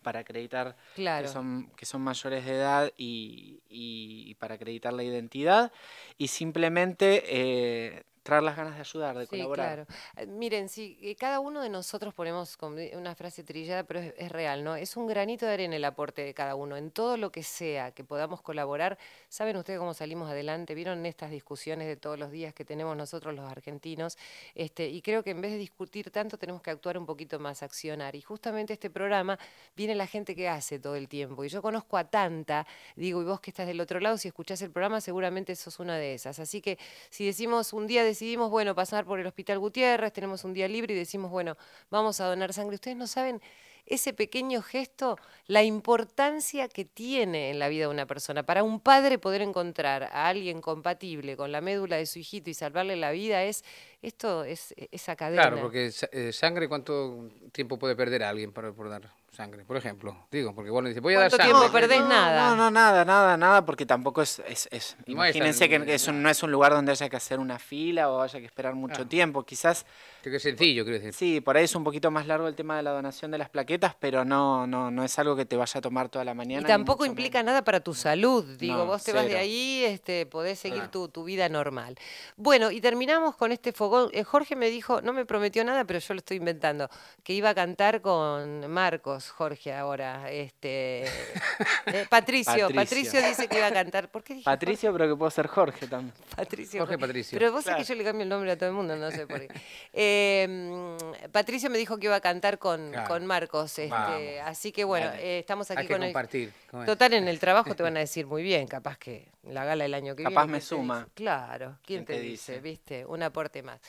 para 0.02 0.20
acreditar 0.20 0.76
Claro. 0.96 1.28
que, 1.28 1.34
son, 1.34 1.70
que 1.76 1.86
son 1.86 2.02
mayores 2.02 2.46
de 2.46 2.56
edad 2.56 2.92
y, 2.98 3.60
y- 3.68 4.24
y 4.30 4.36
para 4.36 4.56
acreditar 4.56 4.94
la 4.94 5.04
identidad. 5.04 5.72
Y 6.18 6.30
simplemente 6.30 7.24
eh, 7.28 8.04
traer 8.26 8.42
las 8.42 8.56
ganas 8.58 8.74
de 8.74 8.80
ayudar, 8.82 9.16
de 9.16 9.26
Sí, 9.28 9.30
colaborar. 9.38 9.86
claro. 9.86 9.86
Eh, 10.18 10.26
Miren, 10.26 10.68
si 10.68 10.98
eh, 11.00 11.16
cada 11.16 11.40
uno 11.40 11.62
de 11.62 11.70
nosotros 11.70 12.12
ponemos 12.16 12.58
una 12.94 13.14
frase 13.14 13.44
trillada, 13.44 13.84
pero 13.84 14.00
es, 14.00 14.16
es 14.18 14.32
real, 14.32 14.64
¿no? 14.64 14.76
Es 14.76 14.98
un 14.98 15.06
granito 15.06 15.46
de 15.46 15.54
arena 15.54 15.76
el 15.76 15.86
aporte 15.86 16.24
de 16.24 16.34
cada 16.34 16.56
uno. 16.56 16.76
En 16.76 16.90
todo 16.90 17.18
lo 17.18 17.32
que 17.32 17.44
sea 17.44 17.92
que 17.92 18.04
podamos 18.04 18.42
colaborar, 18.42 18.98
¿saben 19.30 19.56
ustedes 19.58 19.78
cómo 19.78 19.94
salimos 19.94 20.28
adelante? 20.28 20.74
¿Vieron 20.74 21.06
estas 21.06 21.30
discusiones 21.30 21.88
de 21.88 21.98
todos 21.98 22.18
los 22.18 22.32
días 22.32 22.52
que 22.56 22.66
tenemos 22.66 22.98
nosotros 22.98 23.36
los 23.36 23.48
argentinos? 23.50 24.18
Este, 24.56 24.90
y 24.90 25.04
creo 25.04 25.22
que 25.24 25.30
en 25.30 25.42
vez 25.42 25.52
de 25.52 25.58
discutir 25.60 26.10
tanto, 26.10 26.40
tenemos 26.40 26.64
que 26.64 26.72
actuar 26.72 26.98
un 26.98 27.06
poquito 27.06 27.38
más, 27.40 27.62
accionar. 27.62 28.16
Y 28.16 28.22
justamente 28.22 28.74
este 28.74 28.90
programa 28.90 29.38
viene 29.76 29.94
la 29.94 30.08
gente 30.08 30.36
que 30.36 30.50
hace 30.50 30.80
todo 30.80 30.96
el 30.96 31.08
tiempo. 31.08 31.46
Y 31.46 31.50
yo 31.50 31.62
conozco 31.62 31.96
a 31.96 32.06
tanta, 32.10 32.66
digo, 32.96 33.22
y 33.22 33.26
vos 33.26 33.40
que 33.40 33.52
estás 33.52 33.68
del 33.68 33.80
otro 33.82 34.00
lado, 34.00 34.18
si 34.18 34.30
escuchás 34.30 34.64
el 34.64 34.72
programa, 34.72 35.00
seguramente 35.00 35.56
sos 35.56 35.80
una 35.80 35.96
de 35.98 36.16
esas. 36.16 36.40
Así 36.40 36.60
que 36.60 36.80
si 37.12 37.26
decimos 37.28 37.72
un 37.72 37.86
día 37.86 38.04
decidimos, 38.16 38.50
bueno, 38.50 38.74
pasar 38.74 39.04
por 39.04 39.20
el 39.20 39.28
Hospital 39.28 39.60
Gutiérrez, 39.60 40.14
tenemos 40.14 40.46
un 40.46 40.54
día 40.54 40.70
libre 40.70 40.94
y 40.94 40.98
decimos, 40.98 41.30
bueno, 41.30 41.58
vamos 41.90 42.22
a 42.22 42.26
donar 42.26 42.54
sangre, 42.54 42.76
ustedes 42.76 42.96
no 42.96 43.08
saben 43.08 43.42
ese 43.86 44.14
pequeño 44.14 44.62
gesto, 44.62 45.18
la 45.48 45.64
importancia 45.64 46.70
que 46.70 46.86
tiene 46.86 47.52
en 47.52 47.60
la 47.60 47.68
vida 47.68 47.82
de 47.82 47.92
una 47.92 48.06
persona. 48.06 48.44
Para 48.44 48.64
un 48.64 48.80
padre 48.80 49.20
poder 49.20 49.42
encontrar 49.42 50.04
a 50.04 50.28
alguien 50.28 50.62
compatible 50.62 51.36
con 51.36 51.52
la 51.52 51.60
médula 51.60 51.98
de 51.98 52.06
su 52.06 52.20
hijito 52.20 52.50
y 52.50 52.54
salvarle 52.54 52.96
la 52.96 53.12
vida 53.12 53.44
es, 53.44 53.64
esto 54.02 54.46
es 54.46 54.74
esa 54.92 55.16
cadena. 55.16 55.44
Claro, 55.44 55.62
porque 55.62 55.92
eh, 56.12 56.32
sangre, 56.32 56.68
¿cuánto 56.68 57.30
tiempo 57.52 57.78
puede 57.78 57.96
perder 57.96 58.24
alguien 58.24 58.54
por, 58.54 58.74
por 58.74 58.90
dar 58.90 59.12
sangre? 59.36 59.64
Por 59.66 59.78
ejemplo, 59.78 60.26
digo, 60.32 60.56
porque 60.56 60.72
bueno, 60.72 60.88
dice, 60.88 61.00
voy 61.02 61.14
a 61.14 61.20
dar 61.20 61.30
¿Cuánto 61.30 61.44
sangre. 61.46 61.60
tiempo 61.60 61.72
perdés? 61.74 62.00
no, 62.00 62.08
nada. 62.10 62.50
No, 62.50 62.56
no, 62.56 62.72
nada, 62.72 63.06
nada, 63.06 63.38
nada, 63.38 63.66
porque 63.66 63.86
tampoco 63.86 64.22
es... 64.22 64.40
es, 64.48 64.68
es- 64.72 64.98
No 65.06 65.14
imagínense 65.14 65.70
que 65.70 65.94
es 65.94 66.08
un- 66.08 66.24
no 66.24 66.30
es 66.30 66.42
un 66.42 66.52
lugar 66.52 66.72
donde 66.72 66.92
haya 66.92 67.10
que 67.10 67.16
hacer 67.18 67.38
una 67.40 67.60
fila 67.60 68.10
o 68.10 68.22
haya 68.22 68.40
que 68.40 68.46
esperar 68.46 68.74
mucho 68.74 68.96
Claro. 68.96 69.08
tiempo. 69.10 69.44
Quizás, 69.44 69.86
Que 70.24 70.36
es 70.36 70.42
sencillo, 70.42 70.84
quiero 70.84 70.98
decir. 71.00 71.14
sí, 71.14 71.42
por 71.42 71.58
ahí 71.58 71.66
es 71.66 71.76
un 71.76 71.84
poquito 71.84 72.10
más 72.10 72.26
largo 72.26 72.48
el 72.48 72.56
tema 72.56 72.78
de 72.78 72.84
la 72.84 72.92
donación 72.92 73.30
de 73.32 73.38
las 73.38 73.50
plaquetas, 73.50 73.96
pero 74.00 74.26
no, 74.26 74.66
no, 74.66 74.90
no 74.90 75.04
es 75.04 75.20
algo 75.20 75.36
que 75.36 75.46
te 75.46 75.56
vaya 75.58 75.78
a 75.78 75.82
tomar 75.82 76.10
toda 76.10 76.26
la 76.26 76.34
mañana. 76.34 76.62
Y 76.62 76.66
tampoco 76.66 77.06
implica 77.06 77.40
menos. 77.40 77.52
nada 77.52 77.64
para 77.64 77.82
tu 77.82 77.94
salud. 77.94 78.44
Digo, 78.58 78.78
No, 78.78 78.86
vos 78.86 79.04
te 79.04 79.12
vas 79.14 79.26
de 79.28 79.38
ahí, 79.38 79.84
este, 79.86 80.26
podés 80.26 80.58
seguir 80.60 80.88
tu, 80.88 81.10
tu 81.10 81.24
vida 81.26 81.50
normal. 81.50 81.96
Bueno, 82.38 82.72
y 82.72 82.80
terminamos 82.82 83.36
con 83.36 83.52
este 83.52 83.72
fogón. 83.74 84.10
Eh, 84.14 84.24
Jorge 84.24 84.56
me 84.56 84.70
dijo, 84.70 85.02
no 85.02 85.12
me 85.14 85.26
prometió 85.26 85.64
nada, 85.66 85.84
pero 85.86 86.00
yo 86.00 86.14
lo 86.14 86.20
estoy 86.20 86.38
inventando, 86.38 86.90
que 87.24 87.34
iba 87.34 87.50
a 87.50 87.56
cantar 87.56 88.02
con 88.02 88.70
Marcos, 88.72 89.25
Jorge, 89.30 89.74
ahora. 89.74 90.32
Este, 90.32 91.04
eh, 91.06 92.06
Patricio, 92.10 92.68
Patricio, 92.70 92.76
Patricio. 92.76 93.22
dice 93.28 93.48
que 93.48 93.58
iba 93.58 93.68
a 93.68 93.72
cantar. 93.74 94.10
¿Por 94.10 94.24
qué 94.24 94.34
dije 94.36 94.46
Patricio, 94.46 94.92
pero 94.94 95.08
que 95.08 95.16
puedo 95.16 95.32
ser 95.32 95.48
Jorge 95.48 95.88
también. 95.88 96.14
Jorge? 96.18 96.36
Patricio. 96.36 96.80
Jorge 96.82 96.98
Patricio. 96.98 97.40
Pero 97.40 97.52
vos 97.52 97.64
sabés 97.64 97.76
Claro. 97.76 97.84
que 97.88 97.94
yo 97.94 97.96
le 97.96 98.04
cambio 98.04 98.24
el 98.24 98.30
nombre 98.30 98.52
a 98.52 98.58
todo 98.58 98.70
el 98.70 98.76
mundo, 98.76 98.96
no 98.96 99.12
sé 99.12 99.28
por 99.28 99.40
qué. 99.40 99.48
Eh, 99.98 100.48
mm, 100.50 101.32
Patricio 101.32 101.70
me 101.70 101.78
dijo 101.78 101.98
que 101.98 102.08
iba 102.08 102.16
a 102.16 102.20
cantar 102.22 102.58
con, 102.60 102.92
Claro. 102.92 103.08
con 103.08 103.26
Marcos. 103.26 103.80
Este, 103.80 104.42
así 104.42 104.72
que 104.72 104.84
bueno, 104.84 105.10
eh, 105.16 105.40
estamos 105.40 105.70
aquí 105.72 105.82
Hay 105.82 105.88
que 105.88 105.94
con 105.94 106.02
compartir. 106.04 106.52
Total, 106.86 107.14
en 107.14 107.28
el 107.28 107.40
trabajo 107.40 107.76
te 107.76 107.84
van 107.84 107.96
a 107.98 108.00
decir 108.06 108.26
muy 108.26 108.44
bien, 108.44 108.68
capaz 108.68 108.98
que 108.98 109.30
la 109.44 109.64
gala 109.64 109.84
del 109.84 109.94
año 109.94 110.16
que 110.16 110.24
Capaz 110.24 110.44
viene. 110.46 110.52
me 110.54 110.58
¿quién 110.60 110.62
te 110.62 110.66
suma. 110.76 111.00
dice? 111.00 111.12
Claro, 111.14 111.78
¿quién 111.84 112.04
¿Quién 112.04 112.06
te 112.06 112.14
te 112.16 112.20
dice? 112.20 112.52
dice? 112.54 112.62
¿Viste? 112.62 113.06
Un 113.06 113.24
aporte 113.24 113.62
más. 113.64 113.80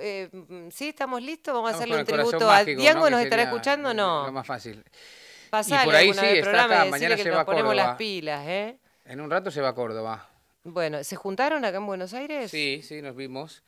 Eh, 0.00 0.28
mm, 0.32 0.68
¿Sí? 0.70 0.88
¿Estamos 0.88 1.22
listos? 1.22 1.54
¿Vamos 1.54 1.72
a 1.72 1.76
hacerle 1.76 1.98
un 1.98 2.04
tributo 2.04 2.50
a? 2.50 2.62
¿no? 2.64 3.10
¿Nos 3.10 3.20
estará 3.22 3.44
escuchando 3.44 3.90
o 3.90 3.94
Lo 3.94 4.24
no? 4.26 4.32
más 4.32 4.46
fácil. 4.46 4.83
Pasale 5.50 5.84
por 5.84 5.94
ahí 5.94 6.12
sí, 6.12 6.20
está 6.26 6.64
acá, 6.64 6.86
y 6.86 6.90
mañana 6.90 7.16
se 7.16 7.30
va 7.30 7.40
a 7.42 7.44
ponemos 7.46 7.74
las 7.74 7.84
Córdoba. 7.84 7.98
pilas, 7.98 8.46
¿eh? 8.48 8.78
En 9.04 9.20
un 9.20 9.30
rato 9.30 9.50
se 9.50 9.60
va 9.60 9.68
a 9.68 9.74
Córdoba. 9.74 10.28
Bueno, 10.64 11.04
¿se 11.04 11.14
juntaron 11.16 11.64
acá 11.64 11.76
en 11.76 11.86
Buenos 11.86 12.14
Aires? 12.14 12.50
Sí, 12.50 12.80
sí, 12.82 13.02
nos 13.02 13.14
vimos. 13.14 13.62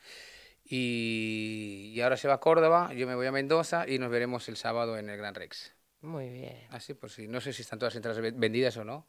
Y, 0.65 1.93
y 1.95 2.01
ahora 2.01 2.17
se 2.17 2.27
va 2.29 2.35
a 2.35 2.41
Córdoba, 2.41 2.93
yo 2.93 3.07
me 3.07 3.15
voy 3.15 3.27
a 3.27 3.33
Mendoza 3.33 3.85
y 3.89 3.99
nos 3.99 4.11
veremos 4.11 4.49
el 4.49 4.57
sábado 4.57 4.99
en 4.99 5.09
el 5.09 5.17
Gran 5.17 5.35
Rex. 5.35 5.73
Muy 6.01 6.29
bien. 6.29 6.67
Así, 6.71 6.95
por 6.95 7.11
si, 7.11 7.29
no 7.29 7.41
sé 7.41 7.53
si 7.53 7.63
están 7.63 7.79
todas 7.79 7.95
entradas 7.95 8.21
ve- 8.21 8.33
vendidas 8.35 8.77
o 8.77 8.85
no. 8.85 9.07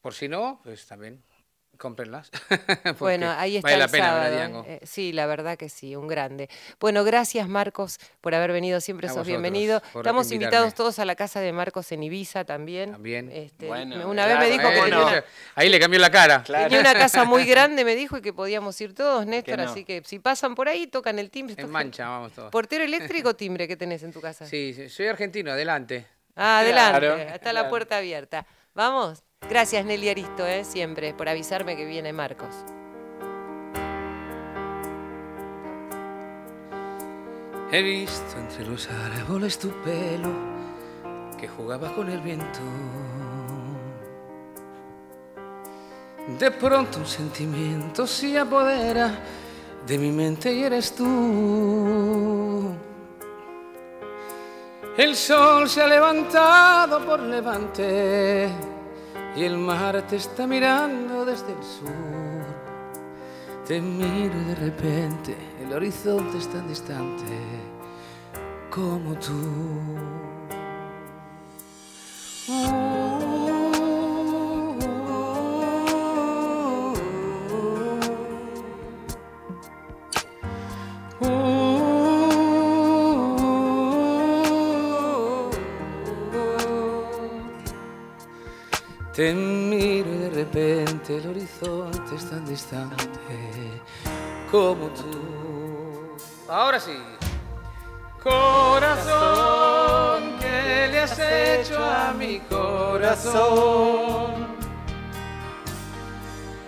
Por 0.00 0.14
si 0.14 0.28
no, 0.28 0.60
pues 0.64 0.86
también 0.86 1.22
cómprenlas. 1.76 2.30
Bueno, 2.98 3.30
ahí 3.36 3.56
está 3.56 3.68
Vale 3.68 3.78
la 3.78 3.84
el 3.86 3.90
pena, 3.90 4.04
sábado. 4.06 4.22
¿verdad, 4.24 4.36
Diango? 4.38 4.64
eh, 4.68 4.80
sí, 4.84 5.12
la 5.12 5.26
verdad 5.26 5.56
que 5.58 5.68
sí, 5.68 5.96
un 5.96 6.06
grande. 6.08 6.48
Bueno, 6.80 7.04
gracias 7.04 7.48
Marcos 7.48 7.98
por 8.20 8.34
haber 8.34 8.52
venido, 8.52 8.80
siempre 8.80 9.06
A 9.06 9.10
sos 9.10 9.18
vosotros, 9.18 9.28
bienvenido. 9.42 9.76
Estamos 9.94 10.26
invitarme. 10.26 10.34
invitados 10.34 10.74
todos 10.74 10.98
a 10.98 11.04
la 11.04 11.14
casa 11.14 11.40
de 11.40 11.52
Marcos 11.52 11.90
en 11.92 12.02
Ibiza 12.02 12.44
también. 12.44 12.92
También. 12.92 13.30
Este, 13.30 13.66
Bueno, 13.66 14.08
una 14.08 14.26
vez 14.26 14.38
me 14.38 14.50
dijo 14.50 14.68
que 14.68 14.78
Eh, 14.78 14.82
tenía 14.82 14.98
no. 14.98 15.22
Ahí 15.54 15.68
le 15.68 15.78
cambió 15.80 16.00
la 16.00 16.10
cara. 16.10 16.42
Claro. 16.42 16.64
tenía 16.64 16.80
una 16.80 16.94
casa 16.94 17.24
muy 17.24 17.44
grande, 17.46 17.84
me 17.84 17.94
dijo, 17.96 18.16
y 18.18 18.22
que 18.22 18.32
podíamos 18.32 18.80
ir 18.80 18.94
todos, 18.94 19.26
Néstor, 19.26 19.58
no? 19.58 19.64
así 19.70 19.84
que 19.84 20.02
si 20.04 20.18
pasan 20.18 20.54
por 20.54 20.68
ahí, 20.68 20.86
tocan 20.86 21.18
el 21.18 21.30
timbre. 21.30 21.56
En 21.58 21.70
mancha, 21.70 22.08
vamos 22.08 22.32
todos. 22.32 22.50
¿Portero 22.50 22.84
eléctrico 22.90 23.30
o 23.30 23.34
timbre 23.36 23.68
que 23.68 23.76
tenés 23.76 24.02
en 24.02 24.12
tu 24.12 24.20
casa? 24.20 24.46
Sí, 24.46 24.72
sí, 24.74 24.88
soy 24.88 25.06
argentino, 25.08 25.50
adelante. 25.52 26.06
Ah, 26.34 26.58
adelante, 26.60 27.00
Claro, 27.00 27.16
está 27.16 27.52
la 27.52 27.68
puerta 27.68 27.96
abierta. 27.96 28.46
¿Vamos? 28.74 29.22
Gracias 29.48 29.84
Nelly 29.84 30.08
Aristo, 30.08 30.44
eh, 30.44 30.64
siempre, 30.64 31.14
por 31.14 31.28
avisarme 31.28 31.76
que 31.76 31.84
viene 31.84 32.12
Marcos. 32.12 32.54
He 37.70 37.82
visto 37.82 38.38
entre 38.38 38.64
los 38.66 38.88
árboles 38.90 39.58
tu 39.58 39.70
pelo 39.82 40.30
que 41.38 41.46
jugaba 41.46 41.92
con 41.94 42.08
el 42.08 42.20
viento. 42.20 42.60
De 46.38 46.50
pronto 46.50 46.98
un 46.98 47.06
sentimiento 47.06 48.06
se 48.06 48.38
apodera 48.38 49.10
de 49.86 49.98
mi 49.98 50.10
mente 50.10 50.52
y 50.52 50.64
eres 50.64 50.92
tú. 50.94 52.72
El 54.96 55.14
sol 55.14 55.68
se 55.68 55.82
ha 55.82 55.86
levantado 55.86 57.04
por 57.04 57.20
levante 57.20 58.48
y 59.36 59.44
el 59.44 59.58
mar 59.58 60.06
te 60.08 60.16
está 60.16 60.46
mirando 60.46 61.24
desde 61.24 61.52
el 61.52 61.62
sur. 61.62 62.46
Te 63.66 63.80
miro 63.80 64.38
de 64.46 64.54
repente 64.54 65.36
el 65.60 65.72
horizonte 65.72 66.38
es 66.38 66.48
tan 66.48 66.66
distante 66.66 67.24
como 68.70 69.14
tú. 69.14 70.15
El 91.08 91.28
horizonte 91.28 92.16
es 92.16 92.28
tan 92.28 92.44
distante 92.44 93.06
como 94.50 94.88
tú. 94.88 96.16
Ahora 96.48 96.80
sí. 96.80 96.96
Corazón, 98.22 99.14
¿qué 100.40 100.88
le 100.90 101.00
has 101.00 101.18
hecho 101.18 101.78
a 101.78 102.12
mi 102.12 102.40
corazón? 102.40 103.36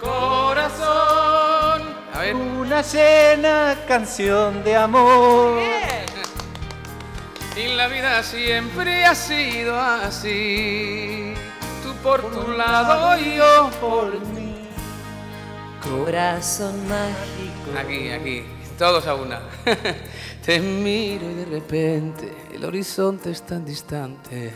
Corazón. 0.01 1.83
A 2.15 2.21
ver. 2.21 2.37
Una 2.37 2.83
llena 2.83 3.77
canción 3.89 4.63
de 4.63 4.77
amor. 4.77 5.61
Y 7.57 7.75
la 7.75 7.89
vida 7.89 8.23
siempre 8.23 9.05
ha 9.05 9.17
sido 9.17 9.77
así. 9.81 11.35
Tú 11.83 11.93
por 12.05 12.23
tu 12.31 12.53
lado 12.53 13.19
y 13.19 13.35
yo 13.35 13.71
por. 13.81 14.28
Corazón 15.83 16.89
mágico. 16.89 17.79
Aquí, 17.79 18.11
aquí, 18.11 18.45
todos 18.79 19.07
a 19.07 19.15
una. 19.15 19.41
Te 20.45 20.61
miro 20.61 21.31
y 21.31 21.35
de 21.35 21.45
repente 21.45 22.33
el 22.53 22.65
horizonte 22.65 23.31
es 23.31 23.43
tan 23.43 23.65
distante 23.65 24.53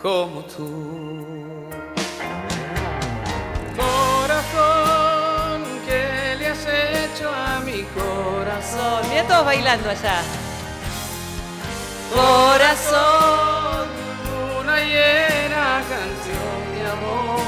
como 0.00 0.42
tú. 0.42 1.66
Corazón, 3.76 5.62
¿qué 5.86 6.36
le 6.38 6.46
has 6.48 6.66
hecho 6.66 7.30
a 7.30 7.60
mi 7.60 7.82
corazón? 7.94 9.08
Mira 9.10 9.26
todos 9.26 9.44
bailando 9.44 9.90
allá. 9.90 10.22
Corazón. 12.14 13.88
Una 14.60 14.78
llena 14.80 15.82
canción 15.88 16.74
de 16.74 16.90
amor. 16.90 17.47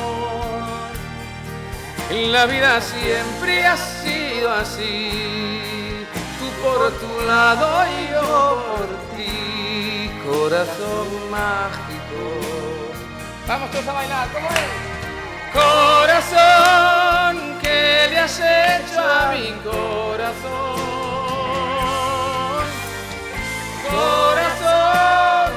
La 2.10 2.46
vida 2.46 2.80
siempre 2.80 3.64
ha 3.64 3.76
sido 3.76 4.52
así. 4.52 6.04
Tú 6.40 6.50
por 6.60 6.90
tu 6.98 7.20
lado 7.24 7.84
y 7.86 8.08
yo 8.10 8.64
por 8.66 8.88
ti. 9.16 10.10
Corazón 10.26 11.30
mágico. 11.30 12.18
Vamos 13.46 13.70
todos 13.70 13.86
a 13.86 13.92
bailar, 13.92 14.28
¿cómo 14.32 14.48
es? 14.48 14.90
Corazón, 15.52 17.58
¿qué 17.62 18.08
le 18.10 18.18
has 18.18 18.38
hecho 18.38 19.00
a 19.00 19.30
mi 19.32 19.52
corazón. 19.64 20.80
Corazón, 23.88 25.52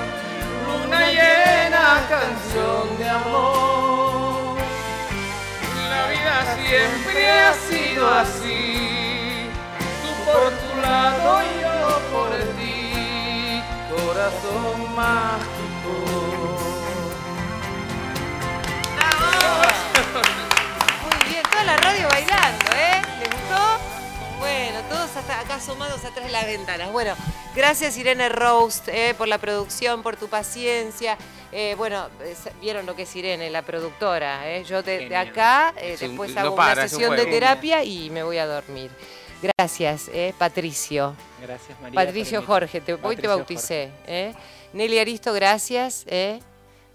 luna 0.67 1.01
llena, 1.07 2.05
canción 2.09 2.95
de 2.99 3.09
amor. 3.09 3.72
Siempre 6.73 7.29
ha 7.29 7.53
sido 7.53 8.09
así, 8.09 9.47
tú 10.01 10.09
por 10.25 10.51
tu 10.51 10.81
lado 10.81 11.41
y 11.43 11.61
yo 11.61 11.99
por 12.11 12.31
ti, 12.57 13.61
corazón 13.91 14.95
mágico. 14.95 15.93
Muy 21.03 21.29
bien, 21.29 21.43
toda 21.51 21.63
la 21.63 21.77
radio 21.77 22.07
bailando, 22.09 22.65
¿eh? 22.75 23.01
¿Les 23.19 23.29
gustó? 23.29 23.82
Bueno, 24.43 24.81
todos 24.89 25.15
hasta 25.15 25.39
acá 25.39 25.55
asomados 25.55 26.03
atrás 26.03 26.25
de 26.25 26.31
las 26.31 26.45
ventanas. 26.45 26.91
Bueno, 26.91 27.15
gracias 27.55 27.95
Irene 27.97 28.27
Roast 28.27 28.89
eh, 28.89 29.15
por 29.17 29.29
la 29.29 29.37
producción, 29.37 30.03
por 30.03 30.17
tu 30.17 30.27
paciencia. 30.27 31.17
Eh, 31.53 31.75
bueno, 31.77 32.09
eh, 32.21 32.35
vieron 32.59 32.85
lo 32.85 32.93
que 32.93 33.03
es 33.03 33.15
Irene, 33.15 33.49
la 33.49 33.61
productora. 33.61 34.49
¿eh? 34.49 34.65
Yo 34.65 34.83
de, 34.83 35.15
acá 35.15 35.73
un- 35.77 35.97
después 36.09 36.33
no 36.35 36.41
hago 36.41 36.55
para, 36.57 36.73
una 36.73 36.83
es 36.83 36.91
un 36.91 36.99
sesión 36.99 37.15
de 37.15 37.25
terapia 37.31 37.83
y 37.85 38.09
me 38.09 38.21
voy 38.23 38.37
a 38.37 38.45
dormir. 38.45 38.91
Gracias, 39.57 40.09
Patricio. 40.37 41.15
Gracias, 41.41 41.79
María. 41.81 41.95
Patricio 42.05 42.41
Jorge, 42.41 42.81
te, 42.81 42.93
hoy 42.93 42.99
te 42.99 43.03
Patricio 43.03 43.29
bauticé. 43.29 43.91
Nelly 44.73 44.99
Aristo, 44.99 45.31
gracias. 45.31 46.05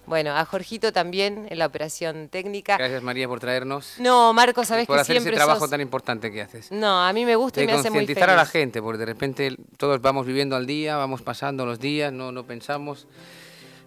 Bueno, 0.08 0.32
a 0.36 0.44
Jorgito 0.44 0.92
también 0.92 1.46
en 1.50 1.58
la 1.58 1.66
operación 1.66 2.28
técnica. 2.28 2.76
Gracias 2.78 3.02
María 3.02 3.28
por 3.28 3.40
traernos. 3.40 3.94
No, 3.98 4.32
Marco, 4.32 4.64
sabes 4.64 4.86
por 4.86 4.96
que 4.96 5.00
hacer 5.02 5.16
ese 5.18 5.30
trabajo 5.32 5.60
sos- 5.60 5.70
tan 5.70 5.80
importante 5.80 6.30
que 6.32 6.42
haces. 6.42 6.70
No, 6.72 7.04
a 7.06 7.12
mí 7.12 7.24
me 7.24 7.36
gusta 7.36 7.62
y 7.62 7.66
me 7.66 7.72
hace 7.72 7.90
muy 7.90 7.98
feliz. 8.00 8.08
concientizar 8.08 8.30
a 8.30 8.36
la 8.36 8.46
gente, 8.46 8.80
porque 8.82 8.98
de 8.98 9.06
repente 9.06 9.56
todos 9.76 10.00
vamos 10.00 10.26
viviendo 10.26 10.56
al 10.56 10.66
día, 10.66 10.96
vamos 10.96 11.22
pasando 11.22 11.66
los 11.66 11.78
días, 11.78 12.12
no, 12.12 12.32
no 12.32 12.44
pensamos. 12.44 13.06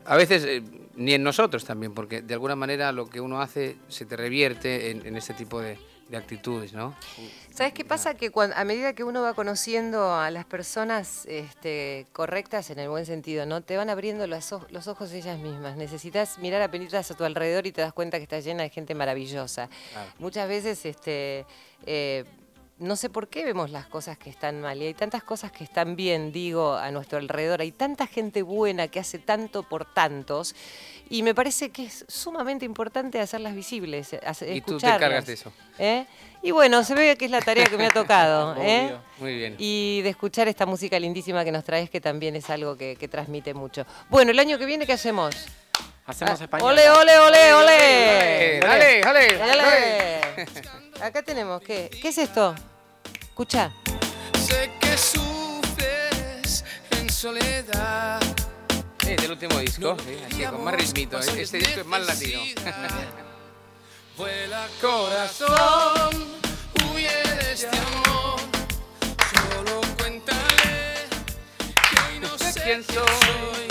A 0.05 0.15
veces 0.15 0.43
eh, 0.45 0.63
ni 0.95 1.13
en 1.13 1.23
nosotros 1.23 1.63
también, 1.65 1.93
porque 1.93 2.21
de 2.21 2.33
alguna 2.33 2.55
manera 2.55 2.91
lo 2.91 3.07
que 3.09 3.19
uno 3.21 3.41
hace 3.41 3.77
se 3.87 4.05
te 4.05 4.15
revierte 4.15 4.91
en, 4.91 5.05
en 5.05 5.15
este 5.15 5.33
tipo 5.33 5.59
de, 5.61 5.77
de 6.11 6.17
actitudes, 6.17 6.73
¿no? 6.73 6.93
¿Sabes 7.53 7.73
qué 7.73 7.85
pasa? 7.85 8.13
Que 8.15 8.29
a 8.35 8.65
medida 8.65 8.93
que 8.93 9.05
uno 9.05 9.21
va 9.21 9.33
conociendo 9.33 10.13
a 10.13 10.29
las 10.29 10.43
personas 10.43 11.25
este, 11.25 12.05
correctas 12.11 12.69
en 12.69 12.79
el 12.79 12.89
buen 12.89 13.05
sentido, 13.05 13.45
¿no? 13.45 13.61
Te 13.61 13.77
van 13.77 13.89
abriendo 13.89 14.27
los, 14.27 14.53
los 14.69 14.87
ojos 14.89 15.13
ellas 15.13 15.39
mismas. 15.39 15.77
Necesitas 15.77 16.37
mirar 16.39 16.61
a 16.61 16.69
penitas 16.69 17.09
a 17.09 17.15
tu 17.15 17.23
alrededor 17.23 17.65
y 17.65 17.71
te 17.71 17.79
das 17.79 17.93
cuenta 17.93 18.17
que 18.17 18.23
está 18.23 18.41
llena 18.41 18.63
de 18.63 18.69
gente 18.69 18.93
maravillosa. 18.93 19.69
Muchas 20.19 20.49
veces, 20.49 20.85
este, 20.85 21.45
eh, 21.85 22.25
no 22.81 22.95
sé 22.95 23.09
por 23.09 23.27
qué 23.27 23.45
vemos 23.45 23.69
las 23.69 23.85
cosas 23.85 24.17
que 24.17 24.29
están 24.29 24.59
mal 24.59 24.81
y 24.81 24.87
hay 24.87 24.93
tantas 24.95 25.23
cosas 25.23 25.51
que 25.51 25.63
están 25.63 25.95
bien, 25.95 26.31
digo, 26.31 26.73
a 26.75 26.89
nuestro 26.91 27.19
alrededor. 27.19 27.61
Hay 27.61 27.71
tanta 27.71 28.07
gente 28.07 28.41
buena 28.41 28.87
que 28.87 28.99
hace 28.99 29.19
tanto 29.19 29.63
por 29.63 29.85
tantos 29.85 30.55
y 31.09 31.21
me 31.23 31.35
parece 31.35 31.69
que 31.69 31.85
es 31.85 32.05
sumamente 32.07 32.65
importante 32.65 33.19
hacerlas 33.21 33.53
visibles, 33.53 34.15
hace- 34.25 34.55
Y 34.55 34.61
tú 34.61 34.77
te 34.77 34.87
cargas 34.87 35.25
de 35.27 35.33
eso. 35.33 35.53
¿Eh? 35.77 36.05
Y 36.41 36.49
bueno, 36.51 36.83
se 36.83 36.95
ve 36.95 37.15
que 37.17 37.25
es 37.25 37.31
la 37.31 37.39
tarea 37.41 37.65
que 37.65 37.77
me 37.77 37.85
ha 37.85 37.89
tocado. 37.91 38.55
¿eh? 38.59 38.95
Muy 39.19 39.35
bien. 39.35 39.55
Y 39.59 40.01
de 40.01 40.09
escuchar 40.09 40.47
esta 40.47 40.65
música 40.65 40.99
lindísima 40.99 41.43
que 41.45 41.51
nos 41.51 41.63
traes, 41.63 41.89
que 41.89 42.01
también 42.01 42.35
es 42.35 42.49
algo 42.49 42.75
que, 42.75 42.95
que 42.95 43.07
transmite 43.07 43.53
mucho. 43.53 43.85
Bueno, 44.09 44.31
el 44.31 44.39
año 44.39 44.57
que 44.57 44.65
viene, 44.65 44.87
¿qué 44.87 44.93
hacemos? 44.93 45.35
Hacemos 46.07 46.41
Ah, 46.41 46.43
español. 46.45 46.71
¡Ole, 46.71 46.89
ole, 46.89 47.19
ole, 47.19 47.53
ole! 47.53 48.59
Dale, 48.59 49.01
dale, 49.01 49.37
Dale. 49.37 50.21
Acá 50.99 51.21
tenemos, 51.21 51.61
¿qué? 51.61 51.89
¿Qué 52.01 52.07
es 52.09 52.17
esto? 52.17 52.55
Escucha. 53.31 53.71
Sé 54.45 54.69
que 54.81 54.97
sufres 54.97 56.65
en 56.91 57.09
soledad. 57.09 58.19
Sí, 59.01 59.15
del 59.15 59.31
último 59.31 59.57
disco, 59.59 59.95
sí, 60.05 60.17
así, 60.29 60.43
con 60.43 60.63
más 60.65 60.75
ritmito. 60.75 61.17
¿eh? 61.17 61.41
Este 61.41 61.59
disco 61.59 61.79
es 61.79 61.85
más 61.85 62.05
latino. 62.05 62.41
Vuela 64.17 64.67
corazón, 64.81 66.25
huye 66.93 67.07
de 67.07 67.53
este 67.53 67.69
amor. 67.69 68.39
Solo 69.33 69.81
cuéntale 69.97 71.07
que 71.55 72.01
hoy 72.01 72.19
no 72.19 72.37
sé 72.37 72.61
quién 72.61 72.83
soy. 72.83 73.67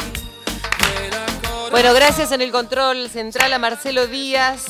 Vuela 0.81 1.27
corazón. 1.43 1.71
Bueno, 1.71 1.93
gracias 1.93 2.33
en 2.33 2.41
el 2.41 2.51
control 2.51 3.11
central 3.11 3.53
a 3.53 3.59
Marcelo 3.59 4.07
Díaz, 4.07 4.65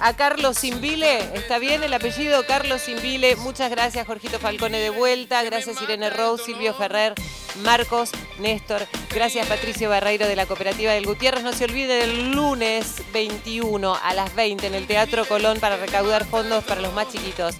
a 0.00 0.14
Carlos 0.14 0.58
Simbile, 0.58 1.18
¿está 1.34 1.58
bien 1.58 1.82
el 1.82 1.94
apellido? 1.94 2.44
Carlos 2.46 2.82
Simbile, 2.82 3.36
muchas 3.36 3.70
gracias 3.70 4.06
Jorgito 4.06 4.38
Falcone 4.38 4.78
de 4.78 4.90
vuelta, 4.90 5.42
gracias 5.42 5.80
Irene 5.80 6.10
Rose, 6.10 6.44
Silvio 6.44 6.74
Ferrer, 6.74 7.14
Marcos, 7.62 8.10
Néstor, 8.38 8.86
gracias 9.14 9.46
Patricio 9.46 9.88
Barreiro 9.88 10.26
de 10.26 10.36
la 10.36 10.46
Cooperativa 10.46 10.92
del 10.92 11.06
Gutiérrez, 11.06 11.42
no 11.42 11.52
se 11.52 11.64
olvide 11.64 11.94
del 11.94 12.32
lunes 12.32 13.02
21 13.12 13.96
a 14.02 14.14
las 14.14 14.34
20 14.34 14.66
en 14.66 14.74
el 14.74 14.86
Teatro 14.86 15.24
Colón 15.26 15.58
para 15.60 15.76
recaudar 15.76 16.26
fondos 16.26 16.64
para 16.64 16.80
los 16.80 16.92
más 16.92 17.10
chiquitos. 17.10 17.56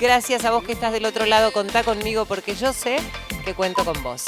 Gracias 0.00 0.44
a 0.44 0.50
vos 0.50 0.64
que 0.64 0.72
estás 0.72 0.92
del 0.92 1.04
otro 1.04 1.26
lado, 1.26 1.52
contá 1.52 1.82
conmigo 1.82 2.24
porque 2.24 2.54
yo 2.54 2.72
sé 2.72 2.98
que 3.44 3.54
cuento 3.54 3.84
con 3.84 4.02
vos. 4.02 4.24